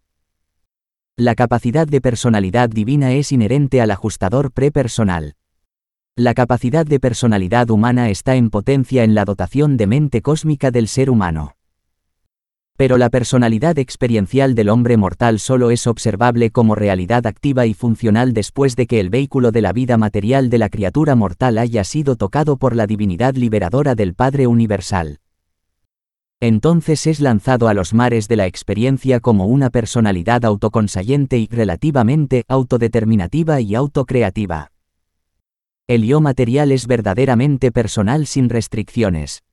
La 1.15 1.33
capacidad 1.33 1.88
de 1.88 2.01
personalidad 2.01 2.67
divina 2.67 3.13
es 3.13 3.31
inherente 3.31 3.79
al 3.79 3.91
ajustador 3.91 4.51
prepersonal. 4.51 5.36
La 6.20 6.34
capacidad 6.34 6.84
de 6.84 6.99
personalidad 6.99 7.70
humana 7.70 8.09
está 8.09 8.36
en 8.36 8.49
potencia 8.49 9.03
en 9.03 9.13
la 9.13 9.24
dotación 9.24 9.78
de 9.78 9.86
mente 9.86 10.24
cósmica 10.24 10.72
del 10.72 10.88
ser 10.88 11.11
humano. 11.11 11.57
Pero 12.76 12.97
la 12.97 13.11
personalidad 13.11 13.78
experiencial 13.78 14.55
del 14.55 14.70
hombre 14.70 14.97
mortal 14.97 15.38
solo 15.38 15.70
es 15.70 15.86
observable 15.86 16.49
como 16.49 16.74
realidad 16.74 17.28
activa 17.28 17.68
y 17.68 17.76
funcional 17.76 18.34
después 18.34 18.76
de 18.76 18.88
que 18.88 18.99
el 18.99 19.11
vehículo 19.11 19.51
de 19.51 19.61
la 19.61 19.74
vida 19.74 19.97
material 19.97 20.49
de 20.49 20.57
la 20.57 20.70
criatura 20.70 21.13
mortal 21.15 21.59
haya 21.59 21.84
sido 21.84 22.15
tocado 22.15 22.57
por 22.57 22.76
la 22.76 22.88
divinidad 22.88 23.36
liberadora 23.36 23.93
del 23.93 24.15
Padre 24.15 24.47
Universal. 24.47 25.20
Entonces 26.39 27.05
es 27.05 27.20
lanzado 27.20 27.68
a 27.68 27.76
los 27.76 27.93
mares 27.93 28.28
de 28.28 28.38
la 28.38 28.47
experiencia 28.47 29.20
como 29.20 29.45
una 29.45 29.70
personalidad 29.70 30.45
autoconsayente 30.45 31.38
y 31.38 31.45
relativamente 31.45 32.43
autodeterminativa 32.47 33.61
y 33.61 33.76
autocreativa. 33.76 34.72
El 35.89 36.03
yo 36.03 36.19
material 36.19 36.73
es 36.73 36.85
verdaderamente 36.85 37.71
personal 37.71 38.27
sin 38.27 38.49
restricciones. 38.49 39.43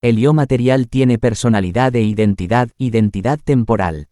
El 0.00 0.16
yo 0.16 0.32
material 0.32 0.86
tiene 0.86 1.18
personalidad 1.18 1.96
e 1.96 2.02
identidad, 2.02 2.70
identidad 2.78 3.40
temporal. 3.42 4.06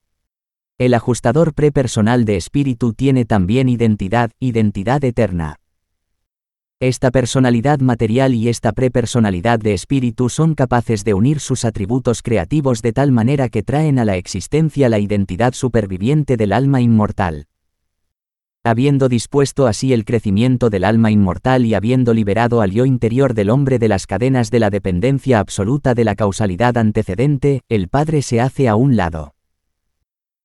El 0.79 0.95
ajustador 0.95 1.55
prepersonal 1.55 2.25
de 2.25 2.35
espíritu 2.39 2.93
tiene 2.93 3.25
también 3.25 3.69
identidad, 3.69 4.33
identidad 4.41 5.05
eterna. 5.05 5.61
Esta 6.81 7.13
personalidad 7.13 7.79
material 7.79 8.35
y 8.35 8.49
esta 8.49 8.73
prepersonalidad 8.73 9.61
de 9.61 9.75
espíritu 9.75 10.31
son 10.31 10.57
capaces 10.57 11.05
de 11.05 11.15
unir 11.15 11.39
sus 11.39 11.65
atributos 11.65 12.23
creativos 12.23 12.83
de 12.83 12.93
tal 12.93 13.13
manera 13.13 13.49
que 13.49 13.63
traen 13.63 14.01
a 14.01 14.05
la 14.05 14.17
existencia 14.17 14.89
la 14.89 14.99
identidad 14.99 15.53
superviviente 15.53 16.37
del 16.37 16.53
alma 16.53 16.81
inmortal 16.81 17.47
habiendo 18.65 19.11
dispuesto 19.11 19.67
así 19.67 19.93
el 19.93 20.07
crecimiento 20.07 20.71
del 20.71 20.85
alma 20.85 21.11
inmortal 21.11 21.67
y 21.67 21.75
habiendo 21.75 22.15
liberado 22.15 22.63
al 22.63 22.71
yo 22.71 22.87
interior 22.87 23.35
del 23.35 23.51
hombre 23.51 23.79
de 23.79 23.89
las 23.89 24.07
cadenas 24.07 24.51
de 24.51 24.59
la 24.59 24.71
dependencia 24.71 25.39
absoluta 25.39 25.95
de 25.95 26.05
la 26.05 26.15
causalidad 26.15 26.79
antecedente, 26.79 27.61
el 27.69 27.89
Padre 27.89 28.23
se 28.23 28.41
hace 28.41 28.69
a 28.69 28.75
un 28.75 28.97
lado. 28.97 29.35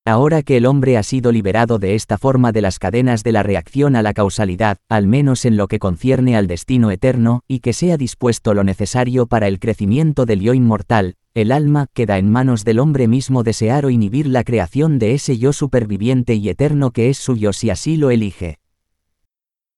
Ahora 0.05 0.41
que 0.41 0.57
el 0.57 0.65
hombre 0.65 0.97
ha 0.97 1.03
sido 1.03 1.31
liberado 1.31 1.77
de 1.77 1.93
esta 1.93 2.17
forma 2.17 2.51
de 2.51 2.61
las 2.61 2.79
cadenas 2.79 3.23
de 3.23 3.31
la 3.31 3.43
reacción 3.43 3.95
a 3.95 4.01
la 4.01 4.13
causalidad, 4.13 4.77
al 4.89 5.05
menos 5.05 5.45
en 5.45 5.55
lo 5.55 5.67
que 5.67 5.77
concierne 5.77 6.35
al 6.35 6.47
destino 6.47 6.89
eterno, 6.89 7.41
y 7.47 7.59
que 7.59 7.73
sea 7.73 7.95
dispuesto 7.95 8.53
lo 8.53 8.63
necesario 8.63 9.27
para 9.27 9.47
el 9.47 9.59
crecimiento 9.59 10.25
del 10.25 10.39
yo 10.39 10.53
inmortal, 10.53 11.15
el 11.35 11.51
alma 11.51 11.87
queda 11.93 12.17
en 12.17 12.29
manos 12.29 12.65
del 12.65 12.79
hombre 12.79 13.07
mismo 13.07 13.43
desear 13.43 13.85
o 13.85 13.89
inhibir 13.89 14.25
la 14.25 14.43
creación 14.43 14.97
de 14.97 15.13
ese 15.13 15.37
yo 15.37 15.53
superviviente 15.53 16.33
y 16.33 16.49
eterno 16.49 16.91
que 16.91 17.09
es 17.09 17.17
suyo 17.17 17.53
si 17.53 17.69
así 17.69 17.95
lo 17.95 18.09
elige. 18.09 18.57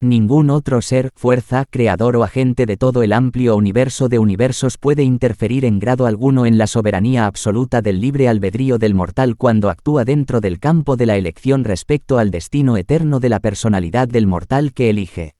Ningún 0.03 0.49
otro 0.49 0.81
ser, 0.81 1.11
fuerza, 1.13 1.65
creador 1.69 2.15
o 2.15 2.23
agente 2.23 2.65
de 2.65 2.75
todo 2.75 3.03
el 3.03 3.13
amplio 3.13 3.55
universo 3.55 4.09
de 4.09 4.17
universos 4.17 4.79
puede 4.79 5.03
interferir 5.03 5.63
en 5.63 5.77
grado 5.77 6.07
alguno 6.07 6.47
en 6.47 6.57
la 6.57 6.65
soberanía 6.65 7.27
absoluta 7.27 7.83
del 7.83 8.01
libre 8.01 8.27
albedrío 8.27 8.79
del 8.79 8.95
mortal 8.95 9.37
cuando 9.37 9.69
actúa 9.69 10.03
dentro 10.03 10.41
del 10.41 10.59
campo 10.59 10.97
de 10.97 11.05
la 11.05 11.17
elección 11.17 11.63
respecto 11.63 12.17
al 12.17 12.31
destino 12.31 12.77
eterno 12.77 13.19
de 13.19 13.29
la 13.29 13.39
personalidad 13.39 14.07
del 14.07 14.25
mortal 14.25 14.73
que 14.73 14.89
elige. 14.89 15.35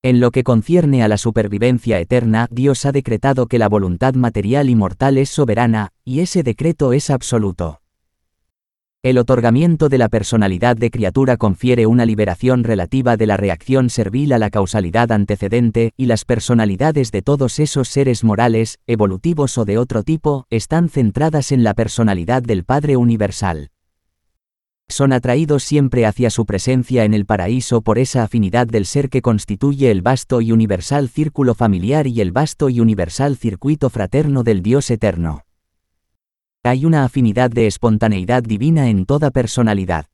En 0.00 0.18
lo 0.18 0.30
que 0.30 0.44
concierne 0.44 1.02
a 1.02 1.08
la 1.08 1.18
supervivencia 1.18 2.00
eterna, 2.00 2.48
Dios 2.50 2.86
ha 2.86 2.92
decretado 2.92 3.48
que 3.48 3.58
la 3.58 3.68
voluntad 3.68 4.14
material 4.14 4.70
y 4.70 4.76
mortal 4.76 5.18
es 5.18 5.28
soberana, 5.28 5.90
y 6.06 6.20
ese 6.20 6.42
decreto 6.42 6.94
es 6.94 7.10
absoluto. 7.10 7.81
El 9.04 9.18
otorgamiento 9.18 9.88
de 9.88 9.98
la 9.98 10.08
personalidad 10.08 10.76
de 10.76 10.92
criatura 10.92 11.36
confiere 11.36 11.86
una 11.86 12.06
liberación 12.06 12.62
relativa 12.62 13.16
de 13.16 13.26
la 13.26 13.36
reacción 13.36 13.90
servil 13.90 14.32
a 14.32 14.38
la 14.38 14.48
causalidad 14.48 15.10
antecedente, 15.10 15.90
y 15.96 16.06
las 16.06 16.24
personalidades 16.24 17.10
de 17.10 17.20
todos 17.20 17.58
esos 17.58 17.88
seres 17.88 18.22
morales, 18.22 18.78
evolutivos 18.86 19.58
o 19.58 19.64
de 19.64 19.76
otro 19.76 20.04
tipo, 20.04 20.46
están 20.50 20.88
centradas 20.88 21.50
en 21.50 21.64
la 21.64 21.74
personalidad 21.74 22.44
del 22.44 22.64
Padre 22.64 22.96
Universal 22.96 23.70
son 24.88 25.12
atraídos 25.14 25.62
siempre 25.62 26.04
hacia 26.04 26.28
su 26.28 26.44
presencia 26.44 27.04
en 27.04 27.14
el 27.14 27.24
paraíso 27.24 27.80
por 27.80 27.98
esa 27.98 28.24
afinidad 28.24 28.66
del 28.66 28.84
ser 28.84 29.08
que 29.08 29.22
constituye 29.22 29.90
el 29.90 30.02
vasto 30.02 30.42
y 30.42 30.52
universal 30.52 31.08
círculo 31.08 31.54
familiar 31.54 32.06
y 32.06 32.20
el 32.20 32.30
vasto 32.30 32.68
y 32.68 32.78
universal 32.78 33.38
circuito 33.38 33.88
fraterno 33.88 34.42
del 34.42 34.62
Dios 34.62 34.90
eterno. 34.90 35.44
Hay 36.64 36.84
una 36.84 37.02
afinidad 37.02 37.50
de 37.50 37.66
espontaneidad 37.66 38.44
divina 38.44 38.88
en 38.88 39.04
toda 39.04 39.32
personalidad. 39.32 40.06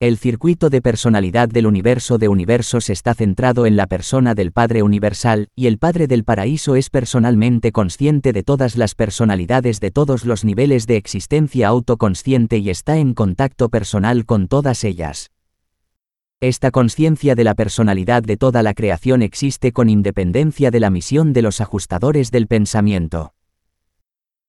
El 0.00 0.18
circuito 0.18 0.68
de 0.68 0.82
personalidad 0.82 1.48
del 1.48 1.68
universo 1.68 2.18
de 2.18 2.26
universos 2.26 2.90
está 2.90 3.14
centrado 3.14 3.64
en 3.64 3.76
la 3.76 3.86
persona 3.86 4.34
del 4.34 4.50
Padre 4.50 4.82
Universal, 4.82 5.46
y 5.54 5.68
el 5.68 5.78
Padre 5.78 6.08
del 6.08 6.24
Paraíso 6.24 6.74
es 6.74 6.90
personalmente 6.90 7.70
consciente 7.70 8.32
de 8.32 8.42
todas 8.42 8.76
las 8.76 8.96
personalidades 8.96 9.78
de 9.78 9.92
todos 9.92 10.24
los 10.24 10.44
niveles 10.44 10.88
de 10.88 10.96
existencia 10.96 11.68
autoconsciente 11.68 12.58
y 12.58 12.68
está 12.68 12.96
en 12.96 13.14
contacto 13.14 13.68
personal 13.68 14.26
con 14.26 14.48
todas 14.48 14.82
ellas. 14.82 15.30
Esta 16.40 16.72
conciencia 16.72 17.36
de 17.36 17.44
la 17.44 17.54
personalidad 17.54 18.24
de 18.24 18.36
toda 18.36 18.64
la 18.64 18.74
creación 18.74 19.22
existe 19.22 19.70
con 19.70 19.88
independencia 19.88 20.72
de 20.72 20.80
la 20.80 20.90
misión 20.90 21.32
de 21.32 21.42
los 21.42 21.60
ajustadores 21.60 22.32
del 22.32 22.48
pensamiento. 22.48 23.34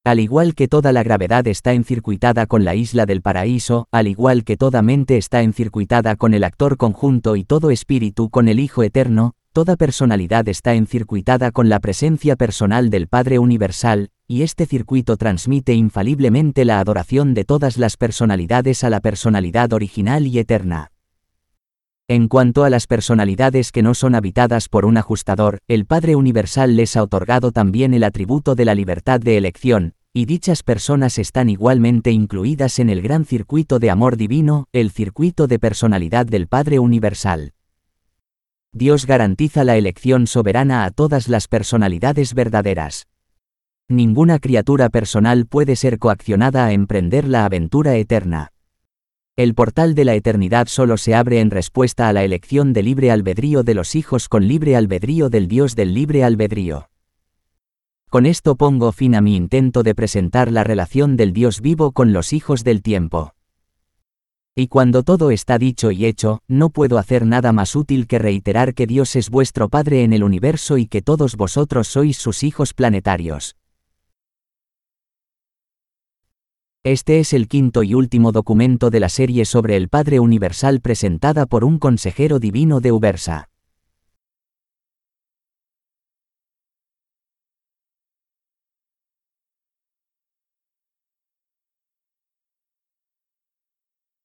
Al 0.06 0.20
igual 0.20 0.54
que 0.54 0.68
toda 0.68 0.92
la 0.92 1.02
gravedad 1.02 1.48
está 1.48 1.72
encircuitada 1.72 2.46
con 2.46 2.66
la 2.66 2.76
isla 2.76 3.06
del 3.06 3.22
paraíso, 3.22 3.88
al 3.90 4.10
igual 4.10 4.44
que 4.44 4.58
toda 4.58 4.82
mente 4.82 5.16
está 5.16 5.44
encircuitada 5.44 6.18
con 6.18 6.34
el 6.34 6.44
actor 6.44 6.76
conjunto 6.76 7.38
y 7.38 7.46
todo 7.46 7.72
espíritu 7.72 8.30
con 8.30 8.50
el 8.50 8.60
Hijo 8.60 8.84
Eterno, 8.84 9.32
toda 9.54 9.78
personalidad 9.78 10.50
está 10.50 10.74
encircuitada 10.74 11.52
con 11.52 11.70
la 11.70 11.80
presencia 11.80 12.36
personal 12.36 12.90
del 12.90 13.08
Padre 13.08 13.40
Universal, 13.40 14.10
y 14.28 14.42
este 14.42 14.66
circuito 14.66 15.16
transmite 15.16 15.74
infaliblemente 15.74 16.66
la 16.66 16.82
adoración 16.82 17.34
de 17.34 17.46
todas 17.46 17.78
las 17.78 17.96
personalidades 17.96 18.84
a 18.84 18.90
la 18.90 19.00
personalidad 19.00 19.72
original 19.72 20.28
y 20.28 20.38
eterna. 20.38 20.93
En 22.10 22.28
cuanto 22.28 22.66
a 22.66 22.70
las 22.70 22.86
personalidades 22.86 23.72
que 23.72 23.82
no 23.82 23.94
son 23.94 24.14
habitadas 24.14 24.68
por 24.68 24.84
un 24.84 24.98
ajustador, 24.98 25.60
el 25.70 25.86
Padre 25.86 26.18
Universal 26.18 26.76
les 26.76 26.98
ha 26.98 27.04
otorgado 27.04 27.54
también 27.54 27.94
el 27.94 28.04
atributo 28.04 28.56
de 28.56 28.66
la 28.66 28.76
libertad 28.76 29.22
de 29.22 29.38
elección, 29.38 29.94
y 30.12 30.26
dichas 30.26 30.64
personas 30.64 31.18
están 31.18 31.50
igualmente 31.50 32.12
incluidas 32.12 32.80
en 32.80 32.90
el 32.90 33.02
gran 33.02 33.24
circuito 33.24 33.80
de 33.80 33.90
amor 33.90 34.18
divino, 34.18 34.68
el 34.74 34.92
circuito 34.92 35.48
de 35.48 35.60
personalidad 35.60 36.26
del 36.26 36.48
Padre 36.48 36.78
Universal. 36.80 37.54
Dios 38.74 39.06
garantiza 39.06 39.64
la 39.64 39.78
elección 39.78 40.28
soberana 40.28 40.84
a 40.84 40.92
todas 40.92 41.30
las 41.30 41.48
personalidades 41.48 42.34
verdaderas. 42.34 43.08
Ninguna 43.88 44.40
criatura 44.40 44.90
personal 44.90 45.46
puede 45.46 45.76
ser 45.76 46.00
coaccionada 46.00 46.66
a 46.66 46.74
emprender 46.74 47.28
la 47.28 47.46
aventura 47.46 47.96
eterna. 47.96 48.53
El 49.36 49.56
portal 49.56 49.96
de 49.96 50.06
la 50.06 50.14
eternidad 50.14 50.68
solo 50.68 50.96
se 50.96 51.16
abre 51.16 51.40
en 51.40 51.50
respuesta 51.50 52.08
a 52.08 52.14
la 52.14 52.24
elección 52.24 52.72
de 52.72 52.84
libre 52.84 53.10
albedrío 53.10 53.64
de 53.64 53.74
los 53.74 53.96
hijos 53.96 54.30
con 54.30 54.48
libre 54.48 54.76
albedrío 54.76 55.32
del 55.32 55.48
Dios 55.48 55.76
del 55.76 55.96
libre 55.96 56.24
albedrío. 56.24 56.92
Con 58.12 58.28
esto 58.28 58.56
pongo 58.56 58.92
fin 58.92 59.16
a 59.16 59.22
mi 59.22 59.36
intento 59.36 59.82
de 59.82 59.96
presentar 59.96 60.52
la 60.52 60.64
relación 60.64 61.18
del 61.18 61.34
Dios 61.34 61.62
vivo 61.62 61.94
con 61.94 62.14
los 62.14 62.32
hijos 62.32 62.64
del 62.64 62.84
tiempo. 62.84 63.34
Y 64.54 64.68
cuando 64.68 65.02
todo 65.02 65.32
está 65.32 65.58
dicho 65.58 65.90
y 65.90 66.06
hecho, 66.06 66.44
no 66.48 66.70
puedo 66.70 67.00
hacer 67.00 67.26
nada 67.26 67.52
más 67.54 67.76
útil 67.76 68.06
que 68.06 68.20
reiterar 68.20 68.76
que 68.76 68.86
Dios 68.86 69.16
es 69.16 69.32
vuestro 69.32 69.68
Padre 69.68 70.04
en 70.04 70.14
el 70.14 70.24
universo 70.24 70.78
y 70.78 70.86
que 70.86 71.02
todos 71.02 71.38
vosotros 71.38 71.88
sois 71.88 72.18
sus 72.18 72.44
hijos 72.44 72.76
planetarios. 72.76 73.56
Este 76.86 77.22
es 77.22 77.32
el 77.32 77.48
quinto 77.48 77.84
y 77.84 77.94
último 77.94 78.34
documento 78.34 78.90
de 78.90 79.00
la 79.00 79.08
serie 79.08 79.46
sobre 79.46 79.78
el 79.78 79.88
Padre 79.88 80.20
Universal 80.20 80.82
presentada 80.82 81.46
por 81.46 81.64
un 81.64 81.80
consejero 81.80 82.40
divino 82.40 82.82
de 82.82 82.92
Ubersa. 82.92 83.53